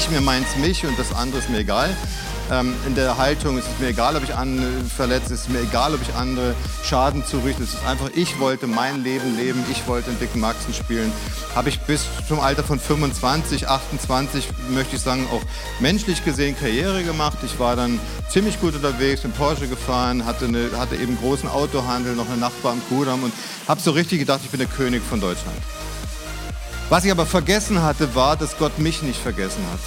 ich 0.00 0.10
mir 0.10 0.20
meins 0.20 0.56
mich 0.56 0.86
und 0.86 0.98
das 0.98 1.12
andere 1.12 1.40
ist 1.40 1.50
mir 1.50 1.58
egal. 1.58 1.94
Ähm, 2.50 2.74
in 2.86 2.94
der 2.94 3.18
Haltung 3.18 3.58
ist 3.58 3.66
es 3.66 3.78
mir 3.78 3.88
egal, 3.88 4.16
ob 4.16 4.24
ich 4.24 4.34
andere 4.34 4.70
verletze, 4.96 5.34
ist 5.34 5.50
mir 5.50 5.60
egal, 5.60 5.94
ob 5.94 6.00
ich 6.00 6.14
andere 6.14 6.54
Schaden 6.82 7.24
zurichte. 7.24 7.62
Es 7.62 7.74
ist 7.74 7.84
einfach, 7.86 8.10
ich 8.14 8.38
wollte 8.40 8.66
mein 8.66 9.04
Leben 9.04 9.36
leben, 9.36 9.62
ich 9.70 9.86
wollte 9.86 10.10
in 10.10 10.18
dicken 10.18 10.40
Maxen 10.40 10.72
spielen. 10.72 11.12
Habe 11.54 11.68
ich 11.68 11.80
bis 11.80 12.06
zum 12.26 12.40
Alter 12.40 12.64
von 12.64 12.80
25, 12.80 13.68
28, 13.68 14.48
möchte 14.70 14.96
ich 14.96 15.02
sagen, 15.02 15.26
auch 15.30 15.42
menschlich 15.80 16.24
gesehen 16.24 16.56
Karriere 16.58 17.04
gemacht. 17.04 17.38
Ich 17.44 17.58
war 17.58 17.76
dann 17.76 18.00
ziemlich 18.28 18.60
gut 18.60 18.74
unterwegs, 18.74 19.20
bin 19.20 19.32
Porsche 19.32 19.68
gefahren, 19.68 20.24
hatte, 20.24 20.46
eine, 20.46 20.70
hatte 20.78 20.96
eben 20.96 21.18
großen 21.18 21.48
Autohandel, 21.48 22.16
noch 22.16 22.28
eine 22.28 22.38
Nachbar 22.38 22.72
am 22.72 22.82
Kudamm 22.88 23.22
und 23.22 23.32
habe 23.68 23.80
so 23.80 23.90
richtig 23.90 24.18
gedacht, 24.20 24.40
ich 24.42 24.50
bin 24.50 24.60
der 24.60 24.68
König 24.68 25.02
von 25.02 25.20
Deutschland. 25.20 25.56
Was 26.90 27.06
ich 27.06 27.10
aber 27.10 27.24
vergessen 27.24 27.82
hatte, 27.82 28.14
war, 28.14 28.36
dass 28.36 28.58
Gott 28.58 28.78
mich 28.78 29.02
nicht 29.02 29.20
vergessen 29.20 29.64
hat 29.72 29.80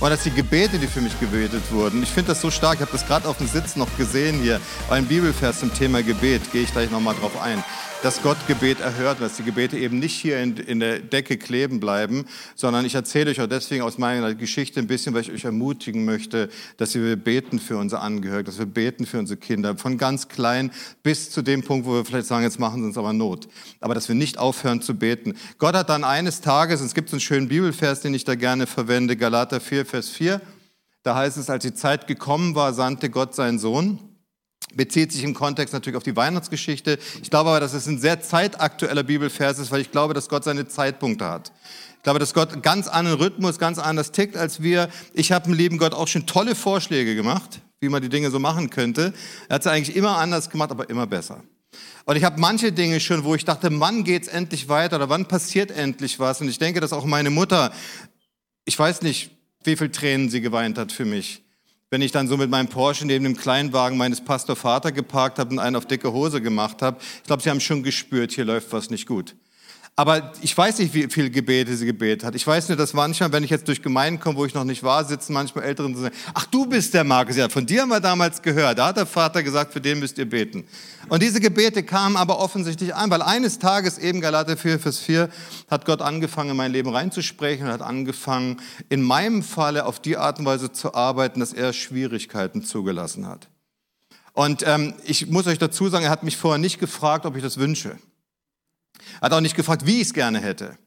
waren 0.00 0.10
das 0.12 0.22
die 0.22 0.30
Gebete, 0.30 0.78
die 0.78 0.86
für 0.86 1.02
mich 1.02 1.18
gebetet 1.20 1.62
wurden. 1.70 2.02
Ich 2.02 2.08
finde 2.08 2.28
das 2.28 2.40
so 2.40 2.50
stark. 2.50 2.76
Ich 2.76 2.80
habe 2.80 2.92
das 2.92 3.06
gerade 3.06 3.28
auf 3.28 3.36
dem 3.36 3.46
Sitz 3.46 3.76
noch 3.76 3.94
gesehen 3.98 4.40
hier. 4.40 4.58
Ein 4.88 5.06
Bibelvers 5.06 5.60
zum 5.60 5.72
Thema 5.74 6.02
Gebet. 6.02 6.50
Gehe 6.52 6.62
ich 6.62 6.72
gleich 6.72 6.90
nochmal 6.90 7.14
drauf 7.14 7.38
ein 7.40 7.62
dass 8.02 8.22
Gott 8.22 8.38
Gebet 8.46 8.80
erhört, 8.80 9.20
dass 9.20 9.36
die 9.36 9.42
Gebete 9.42 9.76
eben 9.76 9.98
nicht 9.98 10.14
hier 10.14 10.40
in, 10.40 10.56
in, 10.56 10.80
der 10.80 11.00
Decke 11.00 11.36
kleben 11.36 11.80
bleiben, 11.80 12.24
sondern 12.54 12.86
ich 12.86 12.94
erzähle 12.94 13.30
euch 13.30 13.40
auch 13.42 13.46
deswegen 13.46 13.82
aus 13.82 13.98
meiner 13.98 14.34
Geschichte 14.34 14.80
ein 14.80 14.86
bisschen, 14.86 15.12
weil 15.12 15.22
ich 15.22 15.30
euch 15.30 15.44
ermutigen 15.44 16.06
möchte, 16.06 16.48
dass 16.78 16.94
wir 16.94 17.16
beten 17.16 17.58
für 17.58 17.76
unsere 17.76 18.00
Angehörigen, 18.00 18.46
dass 18.46 18.58
wir 18.58 18.66
beten 18.66 19.04
für 19.04 19.18
unsere 19.18 19.38
Kinder, 19.38 19.76
von 19.76 19.98
ganz 19.98 20.28
klein 20.28 20.70
bis 21.02 21.30
zu 21.30 21.42
dem 21.42 21.62
Punkt, 21.62 21.86
wo 21.86 21.92
wir 21.92 22.04
vielleicht 22.06 22.26
sagen, 22.26 22.44
jetzt 22.44 22.58
machen 22.58 22.80
sie 22.80 22.86
uns 22.86 22.96
aber 22.96 23.12
Not. 23.12 23.48
Aber 23.80 23.94
dass 23.94 24.08
wir 24.08 24.14
nicht 24.14 24.38
aufhören 24.38 24.80
zu 24.80 24.94
beten. 24.94 25.34
Gott 25.58 25.74
hat 25.74 25.90
dann 25.90 26.04
eines 26.04 26.40
Tages, 26.40 26.80
es 26.80 26.94
gibt 26.94 27.10
so 27.10 27.16
einen 27.16 27.20
schönen 27.20 27.48
Bibelvers, 27.48 28.00
den 28.00 28.14
ich 28.14 28.24
da 28.24 28.34
gerne 28.34 28.66
verwende, 28.66 29.16
Galater 29.16 29.60
4, 29.60 29.84
Vers 29.84 30.08
4, 30.08 30.40
da 31.02 31.16
heißt 31.16 31.36
es, 31.36 31.50
als 31.50 31.64
die 31.64 31.74
Zeit 31.74 32.06
gekommen 32.06 32.54
war, 32.54 32.72
sandte 32.72 33.10
Gott 33.10 33.34
seinen 33.34 33.58
Sohn 33.58 34.09
bezieht 34.74 35.12
sich 35.12 35.24
im 35.24 35.34
Kontext 35.34 35.74
natürlich 35.74 35.96
auf 35.96 36.02
die 36.02 36.16
Weihnachtsgeschichte. 36.16 36.98
Ich 37.22 37.30
glaube 37.30 37.50
aber, 37.50 37.60
dass 37.60 37.72
es 37.72 37.86
ein 37.86 37.98
sehr 37.98 38.20
zeitaktueller 38.20 39.02
Bibelvers 39.02 39.58
ist, 39.58 39.70
weil 39.70 39.80
ich 39.80 39.90
glaube, 39.90 40.14
dass 40.14 40.28
Gott 40.28 40.44
seine 40.44 40.68
Zeitpunkte 40.68 41.26
hat. 41.26 41.52
Ich 41.96 42.02
glaube, 42.02 42.18
dass 42.18 42.32
Gott 42.32 42.62
ganz 42.62 42.88
anderen 42.88 43.18
Rhythmus, 43.18 43.58
ganz 43.58 43.78
anders 43.78 44.12
tickt 44.12 44.36
als 44.36 44.62
wir. 44.62 44.88
Ich 45.12 45.32
habe 45.32 45.48
im 45.48 45.54
lieben 45.54 45.76
Gott 45.76 45.92
auch 45.92 46.08
schon 46.08 46.26
tolle 46.26 46.54
Vorschläge 46.54 47.14
gemacht, 47.14 47.60
wie 47.80 47.88
man 47.88 48.00
die 48.00 48.08
Dinge 48.08 48.30
so 48.30 48.38
machen 48.38 48.70
könnte. 48.70 49.12
Er 49.48 49.56
hat 49.56 49.62
es 49.62 49.66
eigentlich 49.66 49.96
immer 49.96 50.16
anders 50.16 50.48
gemacht, 50.48 50.70
aber 50.70 50.88
immer 50.88 51.06
besser. 51.06 51.42
Und 52.06 52.16
ich 52.16 52.24
habe 52.24 52.40
manche 52.40 52.72
Dinge 52.72 53.00
schon, 53.00 53.24
wo 53.24 53.34
ich 53.34 53.44
dachte, 53.44 53.68
wann 53.80 54.04
geht's 54.04 54.28
endlich 54.28 54.68
weiter 54.68 54.96
oder 54.96 55.08
wann 55.08 55.26
passiert 55.26 55.70
endlich 55.70 56.18
was? 56.18 56.40
Und 56.40 56.48
ich 56.48 56.58
denke, 56.58 56.80
dass 56.80 56.92
auch 56.92 57.04
meine 57.04 57.30
Mutter, 57.30 57.72
ich 58.64 58.78
weiß 58.78 59.02
nicht, 59.02 59.30
wie 59.62 59.76
viel 59.76 59.90
Tränen 59.90 60.30
sie 60.30 60.40
geweint 60.40 60.78
hat 60.78 60.92
für 60.92 61.04
mich 61.04 61.42
wenn 61.90 62.02
ich 62.02 62.12
dann 62.12 62.28
so 62.28 62.36
mit 62.36 62.50
meinem 62.50 62.68
Porsche 62.68 63.04
neben 63.04 63.24
dem 63.24 63.36
Kleinwagen 63.36 63.98
meines 63.98 64.20
Pastor 64.20 64.54
Vater 64.54 64.92
geparkt 64.92 65.40
habe 65.40 65.50
und 65.50 65.58
einen 65.58 65.74
auf 65.74 65.86
dicke 65.86 66.12
Hose 66.12 66.40
gemacht 66.40 66.82
habe. 66.82 66.98
Ich 67.16 67.24
glaube, 67.24 67.42
sie 67.42 67.50
haben 67.50 67.60
schon 67.60 67.82
gespürt, 67.82 68.32
hier 68.32 68.44
läuft 68.44 68.72
was 68.72 68.90
nicht 68.90 69.06
gut. 69.06 69.34
Aber 70.00 70.32
ich 70.40 70.56
weiß 70.56 70.78
nicht, 70.78 70.94
wie 70.94 71.08
viele 71.10 71.28
Gebete 71.28 71.76
sie 71.76 71.84
gebetet 71.84 72.24
hat. 72.24 72.34
Ich 72.34 72.46
weiß 72.46 72.70
nur, 72.70 72.78
dass 72.78 72.94
manchmal, 72.94 73.32
wenn 73.32 73.44
ich 73.44 73.50
jetzt 73.50 73.68
durch 73.68 73.82
Gemeinden 73.82 74.18
komme, 74.18 74.38
wo 74.38 74.46
ich 74.46 74.54
noch 74.54 74.64
nicht 74.64 74.82
war, 74.82 75.04
sitzen 75.04 75.34
manchmal 75.34 75.64
Älteren 75.64 75.94
und 75.94 76.00
sagen, 76.00 76.14
ach, 76.32 76.46
du 76.46 76.64
bist 76.64 76.94
der 76.94 77.04
Markus. 77.04 77.36
Ja, 77.36 77.50
von 77.50 77.66
dir 77.66 77.82
haben 77.82 77.90
wir 77.90 78.00
damals 78.00 78.40
gehört. 78.40 78.78
Da 78.78 78.86
hat 78.86 78.96
der 78.96 79.04
Vater 79.04 79.42
gesagt, 79.42 79.74
für 79.74 79.80
den 79.82 79.98
müsst 79.98 80.16
ihr 80.16 80.24
beten. 80.24 80.64
Und 81.10 81.22
diese 81.22 81.38
Gebete 81.38 81.82
kamen 81.82 82.16
aber 82.16 82.38
offensichtlich 82.38 82.94
ein, 82.94 83.10
weil 83.10 83.20
eines 83.20 83.58
Tages 83.58 83.98
eben 83.98 84.22
Galater 84.22 84.56
4, 84.56 84.80
Vers 84.80 85.00
4 85.00 85.28
hat 85.70 85.84
Gott 85.84 86.00
angefangen, 86.00 86.52
in 86.52 86.56
mein 86.56 86.72
Leben 86.72 86.88
reinzusprechen 86.88 87.66
und 87.66 87.72
hat 87.74 87.82
angefangen, 87.82 88.56
in 88.88 89.02
meinem 89.02 89.42
Falle 89.42 89.84
auf 89.84 90.00
die 90.00 90.16
Art 90.16 90.38
und 90.38 90.46
Weise 90.46 90.72
zu 90.72 90.94
arbeiten, 90.94 91.40
dass 91.40 91.52
er 91.52 91.74
Schwierigkeiten 91.74 92.64
zugelassen 92.64 93.28
hat. 93.28 93.50
Und 94.32 94.64
ähm, 94.66 94.94
ich 95.04 95.26
muss 95.26 95.46
euch 95.46 95.58
dazu 95.58 95.90
sagen, 95.90 96.06
er 96.06 96.10
hat 96.10 96.22
mich 96.22 96.38
vorher 96.38 96.56
nicht 96.56 96.78
gefragt, 96.80 97.26
ob 97.26 97.36
ich 97.36 97.42
das 97.42 97.58
wünsche. 97.58 97.98
Er 99.20 99.26
hat 99.26 99.32
auch 99.32 99.40
nicht 99.40 99.56
gefragt, 99.56 99.86
wie 99.86 100.00
ich 100.00 100.08
es 100.08 100.14
gerne 100.14 100.40
hätte. 100.40 100.78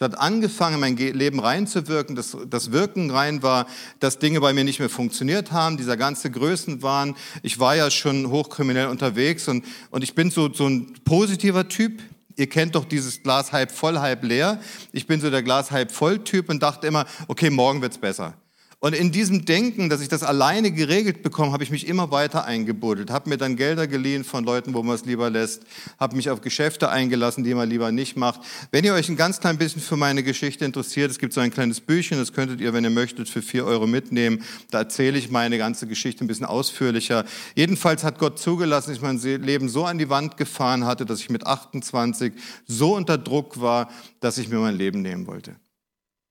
Er 0.00 0.06
hat 0.06 0.18
angefangen, 0.18 0.74
in 0.74 0.80
mein 0.80 0.96
Leben 0.96 1.38
reinzuwirken. 1.38 2.16
Das, 2.16 2.36
das 2.48 2.72
Wirken 2.72 3.10
rein 3.10 3.42
war, 3.42 3.66
dass 4.00 4.18
Dinge 4.18 4.40
bei 4.40 4.52
mir 4.52 4.64
nicht 4.64 4.80
mehr 4.80 4.90
funktioniert 4.90 5.52
haben, 5.52 5.76
dieser 5.76 5.96
ganze 5.96 6.30
Größenwahn. 6.30 7.14
Ich 7.42 7.60
war 7.60 7.76
ja 7.76 7.90
schon 7.90 8.28
hochkriminell 8.28 8.88
unterwegs 8.88 9.46
und, 9.46 9.64
und 9.90 10.02
ich 10.02 10.14
bin 10.14 10.30
so, 10.30 10.52
so 10.52 10.66
ein 10.66 10.94
positiver 11.04 11.68
Typ. 11.68 12.02
Ihr 12.36 12.48
kennt 12.48 12.74
doch 12.74 12.84
dieses 12.84 13.22
Glas 13.22 13.52
halb 13.52 13.70
voll, 13.70 13.98
halb 14.00 14.24
leer. 14.24 14.60
Ich 14.90 15.06
bin 15.06 15.20
so 15.20 15.30
der 15.30 15.44
Glas 15.44 15.70
halb 15.70 15.92
voll 15.92 16.24
Typ 16.24 16.48
und 16.48 16.60
dachte 16.60 16.88
immer, 16.88 17.06
okay, 17.28 17.50
morgen 17.50 17.80
wird's 17.80 17.98
besser. 17.98 18.34
Und 18.84 18.94
in 18.94 19.12
diesem 19.12 19.46
Denken, 19.46 19.88
dass 19.88 20.02
ich 20.02 20.08
das 20.08 20.22
alleine 20.22 20.70
geregelt 20.70 21.22
bekomme, 21.22 21.52
habe 21.52 21.64
ich 21.64 21.70
mich 21.70 21.88
immer 21.88 22.10
weiter 22.10 22.44
eingebuddelt, 22.44 23.10
habe 23.10 23.30
mir 23.30 23.38
dann 23.38 23.56
Gelder 23.56 23.86
geliehen 23.86 24.24
von 24.24 24.44
Leuten, 24.44 24.74
wo 24.74 24.82
man 24.82 24.94
es 24.94 25.06
lieber 25.06 25.30
lässt, 25.30 25.62
habe 25.98 26.16
mich 26.16 26.28
auf 26.28 26.42
Geschäfte 26.42 26.90
eingelassen, 26.90 27.44
die 27.44 27.54
man 27.54 27.70
lieber 27.70 27.92
nicht 27.92 28.18
macht. 28.18 28.42
Wenn 28.72 28.84
ihr 28.84 28.92
euch 28.92 29.08
ein 29.08 29.16
ganz 29.16 29.40
klein 29.40 29.56
bisschen 29.56 29.80
für 29.80 29.96
meine 29.96 30.22
Geschichte 30.22 30.66
interessiert, 30.66 31.10
es 31.10 31.18
gibt 31.18 31.32
so 31.32 31.40
ein 31.40 31.50
kleines 31.50 31.80
Büchchen, 31.80 32.18
das 32.18 32.34
könntet 32.34 32.60
ihr, 32.60 32.74
wenn 32.74 32.84
ihr 32.84 32.90
möchtet, 32.90 33.30
für 33.30 33.40
vier 33.40 33.64
Euro 33.64 33.86
mitnehmen. 33.86 34.44
Da 34.70 34.80
erzähle 34.80 35.16
ich 35.16 35.30
meine 35.30 35.56
ganze 35.56 35.86
Geschichte 35.86 36.22
ein 36.22 36.28
bisschen 36.28 36.44
ausführlicher. 36.44 37.24
Jedenfalls 37.54 38.04
hat 38.04 38.18
Gott 38.18 38.38
zugelassen, 38.38 38.90
dass 38.90 38.98
ich 38.98 39.02
mein 39.02 39.16
Leben 39.42 39.70
so 39.70 39.86
an 39.86 39.96
die 39.96 40.10
Wand 40.10 40.36
gefahren 40.36 40.84
hatte, 40.84 41.06
dass 41.06 41.20
ich 41.20 41.30
mit 41.30 41.46
28 41.46 42.34
so 42.66 42.94
unter 42.94 43.16
Druck 43.16 43.62
war, 43.62 43.88
dass 44.20 44.36
ich 44.36 44.50
mir 44.50 44.58
mein 44.58 44.76
Leben 44.76 45.00
nehmen 45.00 45.26
wollte. 45.26 45.56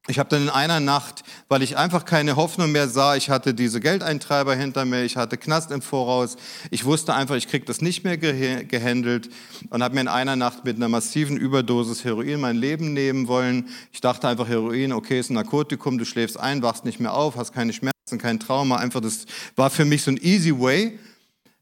Ich 0.07 0.19
habe 0.19 0.27
dann 0.27 0.41
in 0.41 0.49
einer 0.49 0.81
Nacht, 0.81 1.23
weil 1.47 1.61
ich 1.63 1.77
einfach 1.77 2.03
keine 2.03 2.35
Hoffnung 2.35 2.73
mehr 2.73 2.89
sah, 2.89 3.15
ich 3.15 3.29
hatte 3.29 3.53
diese 3.53 3.79
Geldeintreiber 3.79 4.53
hinter 4.53 4.83
mir, 4.83 5.03
ich 5.03 5.15
hatte 5.15 5.37
Knast 5.37 5.71
im 5.71 5.81
Voraus, 5.81 6.35
ich 6.71 6.83
wusste 6.83 7.13
einfach, 7.13 7.35
ich 7.35 7.47
krieg 7.47 7.65
das 7.65 7.79
nicht 7.79 8.03
mehr 8.03 8.17
gehandelt 8.17 9.29
und 9.69 9.81
habe 9.81 9.95
mir 9.95 10.01
in 10.01 10.09
einer 10.09 10.35
Nacht 10.35 10.65
mit 10.65 10.75
einer 10.75 10.89
massiven 10.89 11.37
Überdosis 11.37 12.03
Heroin 12.03 12.41
mein 12.41 12.57
Leben 12.57 12.91
nehmen 12.91 13.29
wollen. 13.29 13.69
Ich 13.93 14.01
dachte 14.01 14.27
einfach, 14.27 14.49
Heroin, 14.49 14.91
okay, 14.91 15.21
ist 15.21 15.29
ein 15.29 15.35
Narkotikum, 15.35 15.97
du 15.97 16.03
schläfst 16.03 16.37
ein, 16.37 16.61
wachst 16.61 16.83
nicht 16.83 16.99
mehr 16.99 17.13
auf, 17.13 17.37
hast 17.37 17.53
keine 17.53 17.71
Schmerzen, 17.71 18.17
kein 18.17 18.41
Trauma, 18.41 18.75
einfach 18.75 18.99
das 18.99 19.25
war 19.55 19.69
für 19.69 19.85
mich 19.85 20.03
so 20.03 20.11
ein 20.11 20.17
easy 20.17 20.51
way. 20.51 20.99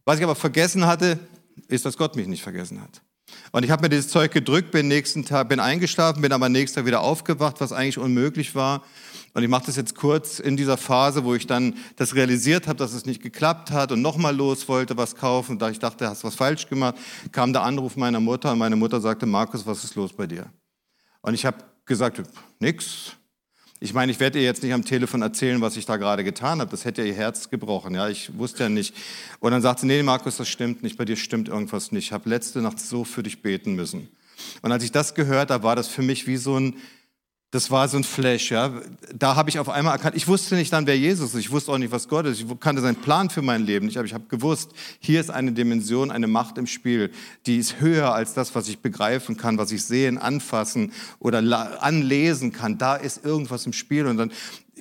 Was 0.03 0.17
ich 0.17 0.23
aber 0.23 0.35
vergessen 0.35 0.87
hatte, 0.87 1.19
ist, 1.67 1.85
dass 1.85 1.95
Gott 1.95 2.15
mich 2.15 2.25
nicht 2.25 2.41
vergessen 2.41 2.81
hat. 2.81 3.03
Und 3.51 3.63
ich 3.63 3.71
habe 3.71 3.83
mir 3.83 3.89
dieses 3.89 4.09
Zeug 4.09 4.31
gedrückt, 4.31 4.71
bin 4.71 4.87
nächsten 4.87 5.25
Tag, 5.25 5.49
bin 5.49 5.59
eingeschlafen, 5.59 6.21
bin 6.21 6.31
aber 6.31 6.49
nächsten 6.49 6.77
Tag 6.77 6.85
wieder 6.85 7.01
aufgewacht, 7.01 7.59
was 7.59 7.73
eigentlich 7.73 7.97
unmöglich 7.97 8.55
war. 8.55 8.83
Und 9.33 9.43
ich 9.43 9.49
mache 9.49 9.65
das 9.67 9.77
jetzt 9.77 9.95
kurz 9.95 10.39
in 10.39 10.57
dieser 10.57 10.77
Phase, 10.77 11.23
wo 11.23 11.35
ich 11.35 11.47
dann 11.47 11.75
das 11.95 12.15
realisiert 12.15 12.67
habe, 12.67 12.77
dass 12.77 12.93
es 12.93 13.05
nicht 13.05 13.21
geklappt 13.21 13.71
hat 13.71 13.91
und 13.91 14.01
nochmal 14.01 14.35
los 14.35 14.67
wollte, 14.67 14.97
was 14.97 15.15
kaufen. 15.15 15.57
Da 15.57 15.69
ich 15.69 15.79
dachte, 15.79 16.07
hast 16.07 16.23
was 16.23 16.35
falsch 16.35 16.67
gemacht, 16.67 16.95
kam 17.31 17.53
der 17.53 17.63
Anruf 17.63 17.95
meiner 17.95 18.19
Mutter 18.19 18.51
und 18.51 18.59
meine 18.59 18.75
Mutter 18.75 18.99
sagte, 18.99 19.25
Markus, 19.25 19.65
was 19.65 19.83
ist 19.83 19.95
los 19.95 20.11
bei 20.13 20.27
dir? 20.27 20.51
Und 21.21 21.33
ich 21.33 21.45
habe 21.45 21.57
gesagt, 21.85 22.21
nix, 22.59 23.15
ich 23.83 23.95
meine, 23.95 24.11
ich 24.11 24.19
werde 24.19 24.37
ihr 24.37 24.45
jetzt 24.45 24.61
nicht 24.61 24.73
am 24.73 24.85
Telefon 24.85 25.23
erzählen, 25.23 25.59
was 25.59 25.75
ich 25.75 25.87
da 25.87 25.97
gerade 25.97 26.23
getan 26.23 26.59
habe. 26.59 26.69
Das 26.69 26.85
hätte 26.85 27.03
ihr 27.03 27.15
Herz 27.15 27.49
gebrochen. 27.49 27.95
Ja, 27.95 28.09
ich 28.09 28.37
wusste 28.37 28.61
ja 28.63 28.69
nicht. 28.69 28.95
Und 29.39 29.51
dann 29.51 29.63
sagt 29.63 29.79
sie, 29.79 29.87
nee, 29.87 30.03
Markus, 30.03 30.37
das 30.37 30.47
stimmt 30.47 30.83
nicht. 30.83 30.97
Bei 30.97 31.05
dir 31.05 31.15
stimmt 31.15 31.49
irgendwas 31.49 31.91
nicht. 31.91 32.05
Ich 32.05 32.11
habe 32.11 32.29
letzte 32.29 32.61
Nacht 32.61 32.79
so 32.79 33.03
für 33.03 33.23
dich 33.23 33.41
beten 33.41 33.73
müssen. 33.73 34.07
Und 34.61 34.71
als 34.71 34.83
ich 34.83 34.91
das 34.91 35.15
gehört 35.15 35.49
habe, 35.49 35.63
war 35.63 35.75
das 35.75 35.87
für 35.87 36.03
mich 36.03 36.27
wie 36.27 36.37
so 36.37 36.59
ein, 36.59 36.75
das 37.51 37.69
war 37.69 37.89
so 37.89 37.97
ein 37.97 38.05
Flash, 38.05 38.49
ja. 38.49 38.71
Da 39.13 39.35
habe 39.35 39.49
ich 39.49 39.59
auf 39.59 39.67
einmal 39.67 39.93
erkannt, 39.93 40.15
ich 40.15 40.25
wusste 40.29 40.55
nicht 40.55 40.71
dann, 40.71 40.87
wer 40.87 40.97
Jesus 40.97 41.33
ist. 41.33 41.41
Ich 41.41 41.51
wusste 41.51 41.73
auch 41.73 41.77
nicht, 41.77 41.91
was 41.91 42.07
Gott 42.07 42.25
ist. 42.25 42.39
Ich 42.39 42.59
kannte 42.61 42.81
seinen 42.81 42.95
Plan 42.95 43.29
für 43.29 43.41
mein 43.41 43.65
Leben 43.65 43.87
nicht, 43.87 43.97
aber 43.97 44.05
ich 44.05 44.13
habe 44.13 44.23
gewusst, 44.29 44.71
hier 44.99 45.19
ist 45.19 45.29
eine 45.29 45.51
Dimension, 45.51 46.11
eine 46.11 46.27
Macht 46.27 46.57
im 46.57 46.65
Spiel, 46.65 47.11
die 47.45 47.57
ist 47.57 47.81
höher 47.81 48.15
als 48.15 48.33
das, 48.33 48.55
was 48.55 48.69
ich 48.69 48.79
begreifen 48.79 49.35
kann, 49.35 49.57
was 49.57 49.73
ich 49.73 49.83
sehen, 49.83 50.17
anfassen 50.17 50.93
oder 51.19 51.39
anlesen 51.83 52.53
kann. 52.53 52.77
Da 52.77 52.95
ist 52.95 53.25
irgendwas 53.25 53.65
im 53.65 53.73
Spiel 53.73 54.07
und 54.07 54.15
dann 54.15 54.31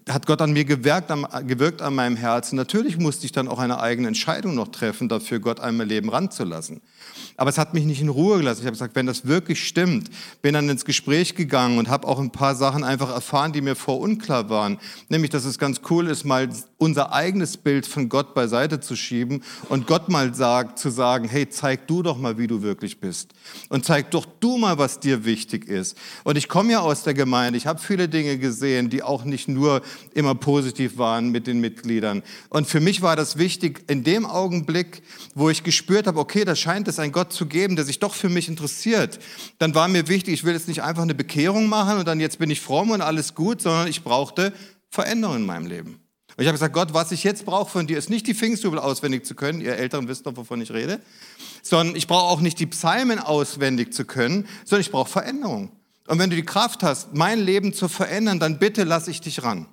hat 0.08 0.26
Gott 0.26 0.40
an 0.40 0.52
mir 0.52 0.64
gewirkt, 0.64 1.10
an, 1.10 1.26
gewirkt 1.46 1.82
an 1.82 1.94
meinem 1.94 2.16
Herzen. 2.16 2.56
Natürlich 2.56 2.98
musste 2.98 3.26
ich 3.26 3.32
dann 3.32 3.48
auch 3.48 3.58
eine 3.58 3.80
eigene 3.80 4.08
Entscheidung 4.08 4.54
noch 4.54 4.68
treffen, 4.68 5.08
dafür 5.08 5.40
Gott 5.40 5.60
an 5.60 5.76
mein 5.76 5.88
Leben 5.88 6.08
ranzulassen. 6.08 6.80
Aber 7.36 7.50
es 7.50 7.58
hat 7.58 7.74
mich 7.74 7.84
nicht 7.84 8.00
in 8.00 8.08
Ruhe 8.08 8.38
gelassen. 8.38 8.60
Ich 8.60 8.66
habe 8.66 8.74
gesagt, 8.74 8.96
wenn 8.96 9.06
das 9.06 9.26
wirklich 9.26 9.66
stimmt, 9.66 10.10
bin 10.42 10.54
dann 10.54 10.68
ins 10.68 10.84
Gespräch 10.84 11.34
gegangen 11.34 11.78
und 11.78 11.88
habe 11.88 12.06
auch 12.06 12.18
ein 12.18 12.30
paar 12.30 12.54
Sachen 12.54 12.84
einfach 12.84 13.10
erfahren, 13.10 13.52
die 13.52 13.60
mir 13.60 13.76
vor 13.76 14.00
unklar 14.00 14.50
waren. 14.50 14.78
Nämlich, 15.08 15.30
dass 15.30 15.44
es 15.44 15.58
ganz 15.58 15.80
cool 15.90 16.06
ist, 16.06 16.24
mal 16.24 16.48
unser 16.80 17.12
eigenes 17.12 17.58
Bild 17.58 17.86
von 17.86 18.08
Gott 18.08 18.32
beiseite 18.32 18.80
zu 18.80 18.96
schieben 18.96 19.42
und 19.68 19.86
Gott 19.86 20.08
mal 20.08 20.34
sagt, 20.34 20.78
zu 20.78 20.88
sagen, 20.88 21.28
hey, 21.28 21.46
zeig 21.46 21.86
du 21.86 22.02
doch 22.02 22.16
mal, 22.16 22.38
wie 22.38 22.46
du 22.46 22.62
wirklich 22.62 23.00
bist. 23.00 23.34
Und 23.68 23.84
zeig 23.84 24.10
doch 24.12 24.24
du 24.24 24.56
mal, 24.56 24.78
was 24.78 24.98
dir 24.98 25.26
wichtig 25.26 25.68
ist. 25.68 25.94
Und 26.24 26.38
ich 26.38 26.48
komme 26.48 26.72
ja 26.72 26.80
aus 26.80 27.02
der 27.02 27.12
Gemeinde. 27.12 27.58
Ich 27.58 27.66
habe 27.66 27.78
viele 27.78 28.08
Dinge 28.08 28.38
gesehen, 28.38 28.88
die 28.88 29.02
auch 29.02 29.24
nicht 29.24 29.46
nur 29.46 29.82
immer 30.14 30.34
positiv 30.34 30.96
waren 30.96 31.28
mit 31.28 31.46
den 31.46 31.60
Mitgliedern. 31.60 32.22
Und 32.48 32.66
für 32.66 32.80
mich 32.80 33.02
war 33.02 33.14
das 33.14 33.36
wichtig, 33.36 33.84
in 33.88 34.02
dem 34.02 34.24
Augenblick, 34.24 35.02
wo 35.34 35.50
ich 35.50 35.62
gespürt 35.62 36.06
habe, 36.06 36.18
okay, 36.18 36.46
da 36.46 36.56
scheint 36.56 36.88
es 36.88 36.98
ein 36.98 37.12
Gott 37.12 37.30
zu 37.30 37.44
geben, 37.44 37.76
der 37.76 37.84
sich 37.84 37.98
doch 37.98 38.14
für 38.14 38.30
mich 38.30 38.48
interessiert, 38.48 39.18
dann 39.58 39.74
war 39.74 39.86
mir 39.86 40.08
wichtig, 40.08 40.32
ich 40.32 40.44
will 40.44 40.54
jetzt 40.54 40.66
nicht 40.66 40.82
einfach 40.82 41.02
eine 41.02 41.14
Bekehrung 41.14 41.68
machen 41.68 41.98
und 41.98 42.08
dann 42.08 42.20
jetzt 42.20 42.38
bin 42.38 42.48
ich 42.48 42.62
fromm 42.62 42.90
und 42.90 43.02
alles 43.02 43.34
gut, 43.34 43.60
sondern 43.60 43.86
ich 43.86 44.02
brauchte 44.02 44.54
Veränderung 44.88 45.36
in 45.36 45.44
meinem 45.44 45.66
Leben. 45.66 45.99
Und 46.40 46.44
ich 46.44 46.48
habe 46.48 46.54
gesagt, 46.54 46.72
Gott, 46.72 46.94
was 46.94 47.12
ich 47.12 47.22
jetzt 47.22 47.44
brauche 47.44 47.70
von 47.70 47.86
dir, 47.86 47.98
ist 47.98 48.08
nicht 48.08 48.26
die 48.26 48.32
Pfingstjubel 48.32 48.78
auswendig 48.78 49.26
zu 49.26 49.34
können. 49.34 49.60
Ihr 49.60 49.76
Älteren 49.76 50.08
wisst 50.08 50.24
doch, 50.24 50.34
wovon 50.38 50.62
ich 50.62 50.70
rede. 50.72 50.98
Sondern 51.62 51.94
ich 51.94 52.06
brauche 52.06 52.32
auch 52.32 52.40
nicht 52.40 52.58
die 52.58 52.64
Psalmen 52.64 53.18
auswendig 53.18 53.92
zu 53.92 54.06
können, 54.06 54.48
sondern 54.64 54.80
ich 54.80 54.90
brauche 54.90 55.10
Veränderung. 55.10 55.70
Und 56.06 56.18
wenn 56.18 56.30
du 56.30 56.36
die 56.36 56.42
Kraft 56.42 56.82
hast, 56.82 57.14
mein 57.14 57.40
Leben 57.40 57.74
zu 57.74 57.88
verändern, 57.88 58.40
dann 58.40 58.58
bitte 58.58 58.84
lass 58.84 59.06
ich 59.06 59.20
dich 59.20 59.42
ran. 59.42 59.66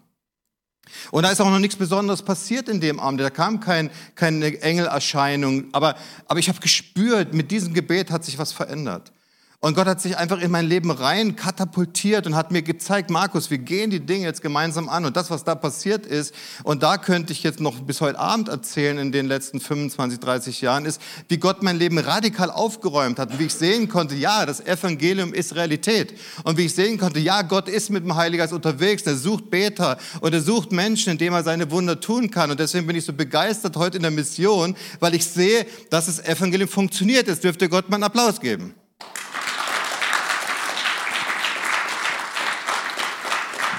Und 1.11 1.23
da 1.23 1.29
ist 1.29 1.39
auch 1.39 1.49
noch 1.49 1.59
nichts 1.59 1.77
Besonderes 1.77 2.21
passiert 2.21 2.67
in 2.67 2.81
dem 2.81 2.99
Abend. 2.99 3.21
Da 3.21 3.29
kam 3.29 3.61
kein, 3.61 3.89
keine 4.15 4.61
Engelerscheinung. 4.61 5.69
Aber, 5.71 5.95
aber 6.25 6.39
ich 6.41 6.49
habe 6.49 6.59
gespürt, 6.59 7.33
mit 7.33 7.49
diesem 7.49 7.73
Gebet 7.73 8.11
hat 8.11 8.25
sich 8.25 8.37
was 8.39 8.51
verändert. 8.51 9.13
Und 9.59 9.73
Gott 9.73 9.87
hat 9.87 9.99
sich 9.99 10.15
einfach 10.15 10.39
in 10.39 10.51
mein 10.51 10.67
Leben 10.67 10.91
rein 10.91 11.35
katapultiert 11.35 12.27
und 12.27 12.35
hat 12.35 12.51
mir 12.51 12.61
gezeigt, 12.61 13.09
Markus, 13.09 13.49
wir 13.49 13.57
gehen 13.57 13.89
die 13.89 13.99
Dinge 13.99 14.25
jetzt 14.25 14.43
gemeinsam 14.43 14.87
an. 14.87 15.03
Und 15.03 15.17
das, 15.17 15.31
was 15.31 15.43
da 15.45 15.55
passiert 15.55 16.05
ist, 16.05 16.35
und 16.63 16.83
da 16.83 16.99
könnte 16.99 17.33
ich 17.33 17.41
jetzt 17.41 17.59
noch 17.59 17.81
bis 17.81 17.99
heute 17.99 18.19
Abend 18.19 18.49
erzählen 18.49 18.99
in 18.99 19.11
den 19.11 19.25
letzten 19.25 19.59
25, 19.59 20.19
30 20.19 20.61
Jahren, 20.61 20.85
ist, 20.85 21.01
wie 21.27 21.37
Gott 21.37 21.63
mein 21.63 21.79
Leben 21.79 21.97
radikal 21.97 22.51
aufgeräumt 22.51 23.17
hat. 23.17 23.31
Und 23.31 23.39
wie 23.39 23.45
ich 23.45 23.53
sehen 23.55 23.89
konnte, 23.89 24.13
ja, 24.13 24.45
das 24.45 24.63
Evangelium 24.63 25.33
ist 25.33 25.55
Realität. 25.55 26.13
Und 26.43 26.59
wie 26.59 26.65
ich 26.65 26.75
sehen 26.75 26.99
konnte, 26.99 27.19
ja, 27.19 27.41
Gott 27.41 27.67
ist 27.67 27.89
mit 27.89 28.03
dem 28.03 28.15
Heiligen 28.15 28.41
Geist 28.41 28.53
unterwegs. 28.53 29.07
Er 29.07 29.15
sucht 29.15 29.49
Beter 29.49 29.97
und 30.21 30.35
er 30.35 30.41
sucht 30.41 30.71
Menschen, 30.71 31.13
indem 31.13 31.33
er 31.33 31.41
seine 31.41 31.71
Wunder 31.71 31.99
tun 31.99 32.29
kann. 32.29 32.51
Und 32.51 32.59
deswegen 32.59 32.85
bin 32.85 32.95
ich 32.95 33.05
so 33.05 33.13
begeistert 33.13 33.75
heute 33.75 33.97
in 33.97 34.03
der 34.03 34.11
Mission, 34.11 34.75
weil 34.99 35.15
ich 35.15 35.25
sehe, 35.25 35.65
dass 35.89 36.05
das 36.05 36.23
Evangelium 36.23 36.69
funktioniert. 36.69 37.27
Jetzt 37.27 37.43
dürfte 37.43 37.67
Gott 37.69 37.89
mal 37.89 37.95
einen 37.95 38.03
Applaus 38.03 38.39
geben. 38.39 38.75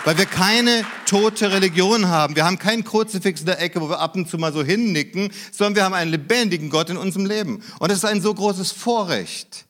Weil 0.09 0.17
wir 0.17 0.25
keine 0.25 0.87
tote 1.05 1.53
Religion 1.53 2.09
haben. 2.09 2.35
Wir 2.35 2.47
haben 2.47 2.59
keinen 2.59 2.83
Kruzifix 2.83 3.41
in 3.41 3.47
der 3.47 3.61
Ecke, 3.61 3.79
wo 3.79 3.91
wir 3.91 4.01
ab 4.01 4.17
und 4.17 4.27
zu 4.27 4.39
mal 4.39 4.55
so 4.55 4.65
hinnicken, 4.65 5.31
sondern 5.53 5.75
wir 5.77 5.85
haben 5.85 5.93
einen 5.93 6.11
lebendigen 6.11 6.71
Gott 6.71 6.89
in 6.89 6.97
unserem 6.97 7.27
Leben. 7.27 7.63
Und 7.79 7.91
es 7.91 7.99
ist 7.99 8.05
ein 8.07 8.23
so 8.23 8.33
großes 8.33 8.73
Vorrecht. 8.73 9.67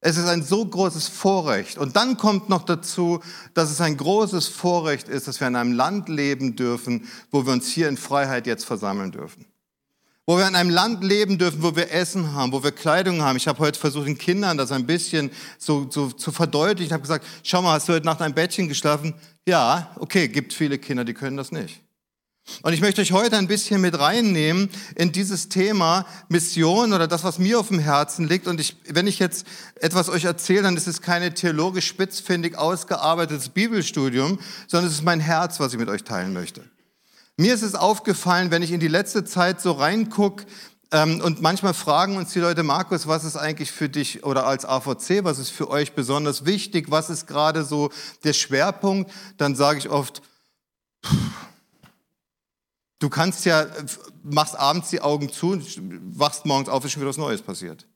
Es 0.00 0.16
ist 0.16 0.26
ein 0.26 0.42
so 0.42 0.66
großes 0.66 1.06
Vorrecht. 1.06 1.78
Und 1.78 1.94
dann 1.94 2.16
kommt 2.16 2.48
noch 2.48 2.64
dazu, 2.64 3.20
dass 3.54 3.70
es 3.70 3.80
ein 3.80 3.96
großes 3.96 4.48
Vorrecht 4.48 5.06
ist, 5.06 5.28
dass 5.28 5.38
wir 5.38 5.46
in 5.46 5.54
einem 5.54 5.74
Land 5.74 6.08
leben 6.08 6.56
dürfen, 6.56 7.06
wo 7.30 7.46
wir 7.46 7.52
uns 7.52 7.68
hier 7.68 7.88
in 7.88 7.96
Freiheit 7.96 8.48
jetzt 8.48 8.64
versammeln 8.64 9.12
dürfen. 9.12 9.44
Wo 10.26 10.36
wir 10.36 10.48
in 10.48 10.56
einem 10.56 10.70
Land 10.70 11.04
leben 11.04 11.38
dürfen, 11.38 11.62
wo 11.62 11.76
wir 11.76 11.92
Essen 11.92 12.32
haben, 12.32 12.50
wo 12.50 12.64
wir 12.64 12.72
Kleidung 12.72 13.22
haben. 13.22 13.36
Ich 13.36 13.46
habe 13.46 13.60
heute 13.60 13.78
versucht, 13.78 14.08
den 14.08 14.18
Kindern 14.18 14.58
das 14.58 14.72
ein 14.72 14.84
bisschen 14.84 15.30
so, 15.58 15.86
so 15.88 16.10
zu 16.10 16.32
verdeutlichen. 16.32 16.86
Ich 16.86 16.92
habe 16.92 17.02
gesagt, 17.02 17.24
schau 17.44 17.62
mal, 17.62 17.74
hast 17.74 17.88
du 17.88 17.92
heute 17.92 18.06
Nacht 18.06 18.20
ein 18.20 18.34
Bettchen 18.34 18.66
geschlafen? 18.66 19.14
Ja, 19.46 19.90
okay, 19.98 20.28
gibt 20.28 20.52
viele 20.52 20.78
Kinder, 20.78 21.04
die 21.04 21.14
können 21.14 21.36
das 21.36 21.52
nicht. 21.52 21.80
Und 22.62 22.74
ich 22.74 22.80
möchte 22.82 23.00
euch 23.00 23.12
heute 23.12 23.38
ein 23.38 23.46
bisschen 23.46 23.80
mit 23.80 23.98
reinnehmen 23.98 24.68
in 24.96 25.12
dieses 25.12 25.48
Thema 25.48 26.06
Mission 26.28 26.92
oder 26.92 27.08
das, 27.08 27.24
was 27.24 27.38
mir 27.38 27.58
auf 27.58 27.68
dem 27.68 27.78
Herzen 27.78 28.28
liegt. 28.28 28.46
Und 28.46 28.60
ich, 28.60 28.76
wenn 28.88 29.06
ich 29.06 29.18
jetzt 29.18 29.46
etwas 29.76 30.10
euch 30.10 30.24
erzähle, 30.24 30.62
dann 30.62 30.76
ist 30.76 30.86
es 30.86 31.00
keine 31.00 31.32
theologisch 31.32 31.86
spitzfindig 31.86 32.58
ausgearbeitetes 32.58 33.48
Bibelstudium, 33.48 34.38
sondern 34.66 34.88
es 34.88 34.96
ist 34.96 35.04
mein 35.04 35.20
Herz, 35.20 35.58
was 35.58 35.72
ich 35.72 35.78
mit 35.78 35.88
euch 35.88 36.04
teilen 36.04 36.34
möchte. 36.34 36.62
Mir 37.36 37.54
ist 37.54 37.62
es 37.62 37.74
aufgefallen, 37.74 38.50
wenn 38.50 38.62
ich 38.62 38.72
in 38.72 38.80
die 38.80 38.88
letzte 38.88 39.24
Zeit 39.24 39.60
so 39.60 39.72
reinguck, 39.72 40.42
ähm, 40.42 40.48
und 40.92 41.42
manchmal 41.42 41.74
fragen 41.74 42.16
uns 42.16 42.32
die 42.32 42.38
Leute, 42.38 42.62
Markus, 42.62 43.06
was 43.06 43.24
ist 43.24 43.36
eigentlich 43.36 43.72
für 43.72 43.88
dich 43.88 44.24
oder 44.24 44.46
als 44.46 44.64
AVC, 44.64 45.24
was 45.24 45.38
ist 45.38 45.50
für 45.50 45.68
euch 45.68 45.94
besonders 45.94 46.44
wichtig, 46.44 46.90
was 46.90 47.10
ist 47.10 47.26
gerade 47.26 47.64
so 47.64 47.90
der 48.22 48.32
Schwerpunkt? 48.32 49.10
Dann 49.36 49.56
sage 49.56 49.78
ich 49.78 49.88
oft, 49.88 50.22
du 53.00 53.08
kannst 53.08 53.44
ja, 53.44 53.66
machst 54.22 54.56
abends 54.56 54.90
die 54.90 55.00
Augen 55.00 55.32
zu, 55.32 55.60
wachst 56.12 56.46
morgens 56.46 56.68
auf, 56.68 56.84
ist 56.84 56.92
schon 56.92 57.00
wieder 57.00 57.10
was 57.10 57.16
Neues 57.16 57.42
passiert. 57.42 57.86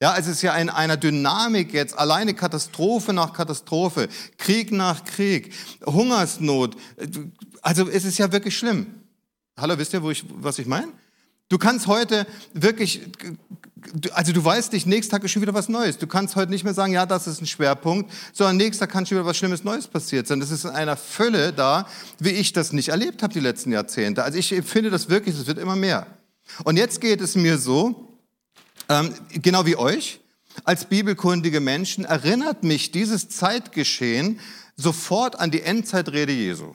Ja, 0.00 0.16
es 0.18 0.26
ist 0.26 0.42
ja 0.42 0.56
in 0.56 0.70
einer 0.70 0.96
Dynamik 0.96 1.72
jetzt, 1.72 1.98
alleine 1.98 2.34
Katastrophe 2.34 3.12
nach 3.12 3.32
Katastrophe, 3.32 4.08
Krieg 4.38 4.72
nach 4.72 5.04
Krieg, 5.04 5.54
Hungersnot. 5.86 6.76
Also 7.62 7.88
es 7.88 8.04
ist 8.04 8.18
ja 8.18 8.32
wirklich 8.32 8.56
schlimm. 8.56 9.02
Hallo, 9.56 9.78
wisst 9.78 9.92
ihr, 9.92 10.02
wo 10.02 10.10
ich, 10.10 10.24
was 10.28 10.58
ich 10.58 10.66
meine? 10.66 10.92
Du 11.54 11.58
kannst 11.58 11.86
heute 11.86 12.26
wirklich, 12.52 13.00
also 14.12 14.32
du 14.32 14.44
weißt 14.44 14.72
nicht, 14.72 14.88
nächsten 14.88 15.12
Tag 15.12 15.22
ist 15.22 15.30
schon 15.30 15.40
wieder 15.40 15.54
was 15.54 15.68
Neues. 15.68 15.98
Du 15.98 16.08
kannst 16.08 16.34
heute 16.34 16.50
nicht 16.50 16.64
mehr 16.64 16.74
sagen, 16.74 16.92
ja, 16.92 17.06
das 17.06 17.28
ist 17.28 17.40
ein 17.40 17.46
Schwerpunkt, 17.46 18.12
sondern 18.32 18.56
nächsten 18.56 18.80
Tag 18.80 18.90
kann 18.90 19.06
schon 19.06 19.18
wieder 19.18 19.24
was 19.24 19.36
Schlimmes 19.36 19.62
Neues 19.62 19.86
passiert 19.86 20.26
sein. 20.26 20.40
Das 20.40 20.50
ist 20.50 20.64
in 20.64 20.72
einer 20.72 20.96
Fülle 20.96 21.52
da, 21.52 21.86
wie 22.18 22.30
ich 22.30 22.52
das 22.52 22.72
nicht 22.72 22.88
erlebt 22.88 23.22
habe 23.22 23.32
die 23.32 23.38
letzten 23.38 23.70
Jahrzehnte. 23.70 24.24
Also 24.24 24.36
ich 24.36 24.48
finde 24.66 24.90
das 24.90 25.08
wirklich, 25.08 25.36
es 25.36 25.46
wird 25.46 25.58
immer 25.60 25.76
mehr. 25.76 26.08
Und 26.64 26.76
jetzt 26.76 27.00
geht 27.00 27.20
es 27.20 27.36
mir 27.36 27.56
so, 27.56 28.18
ähm, 28.88 29.14
genau 29.30 29.64
wie 29.64 29.76
euch, 29.76 30.18
als 30.64 30.86
bibelkundige 30.86 31.60
Menschen, 31.60 32.04
erinnert 32.04 32.64
mich 32.64 32.90
dieses 32.90 33.28
Zeitgeschehen 33.28 34.40
sofort 34.74 35.38
an 35.38 35.52
die 35.52 35.62
Endzeitrede 35.62 36.32
Jesu. 36.32 36.74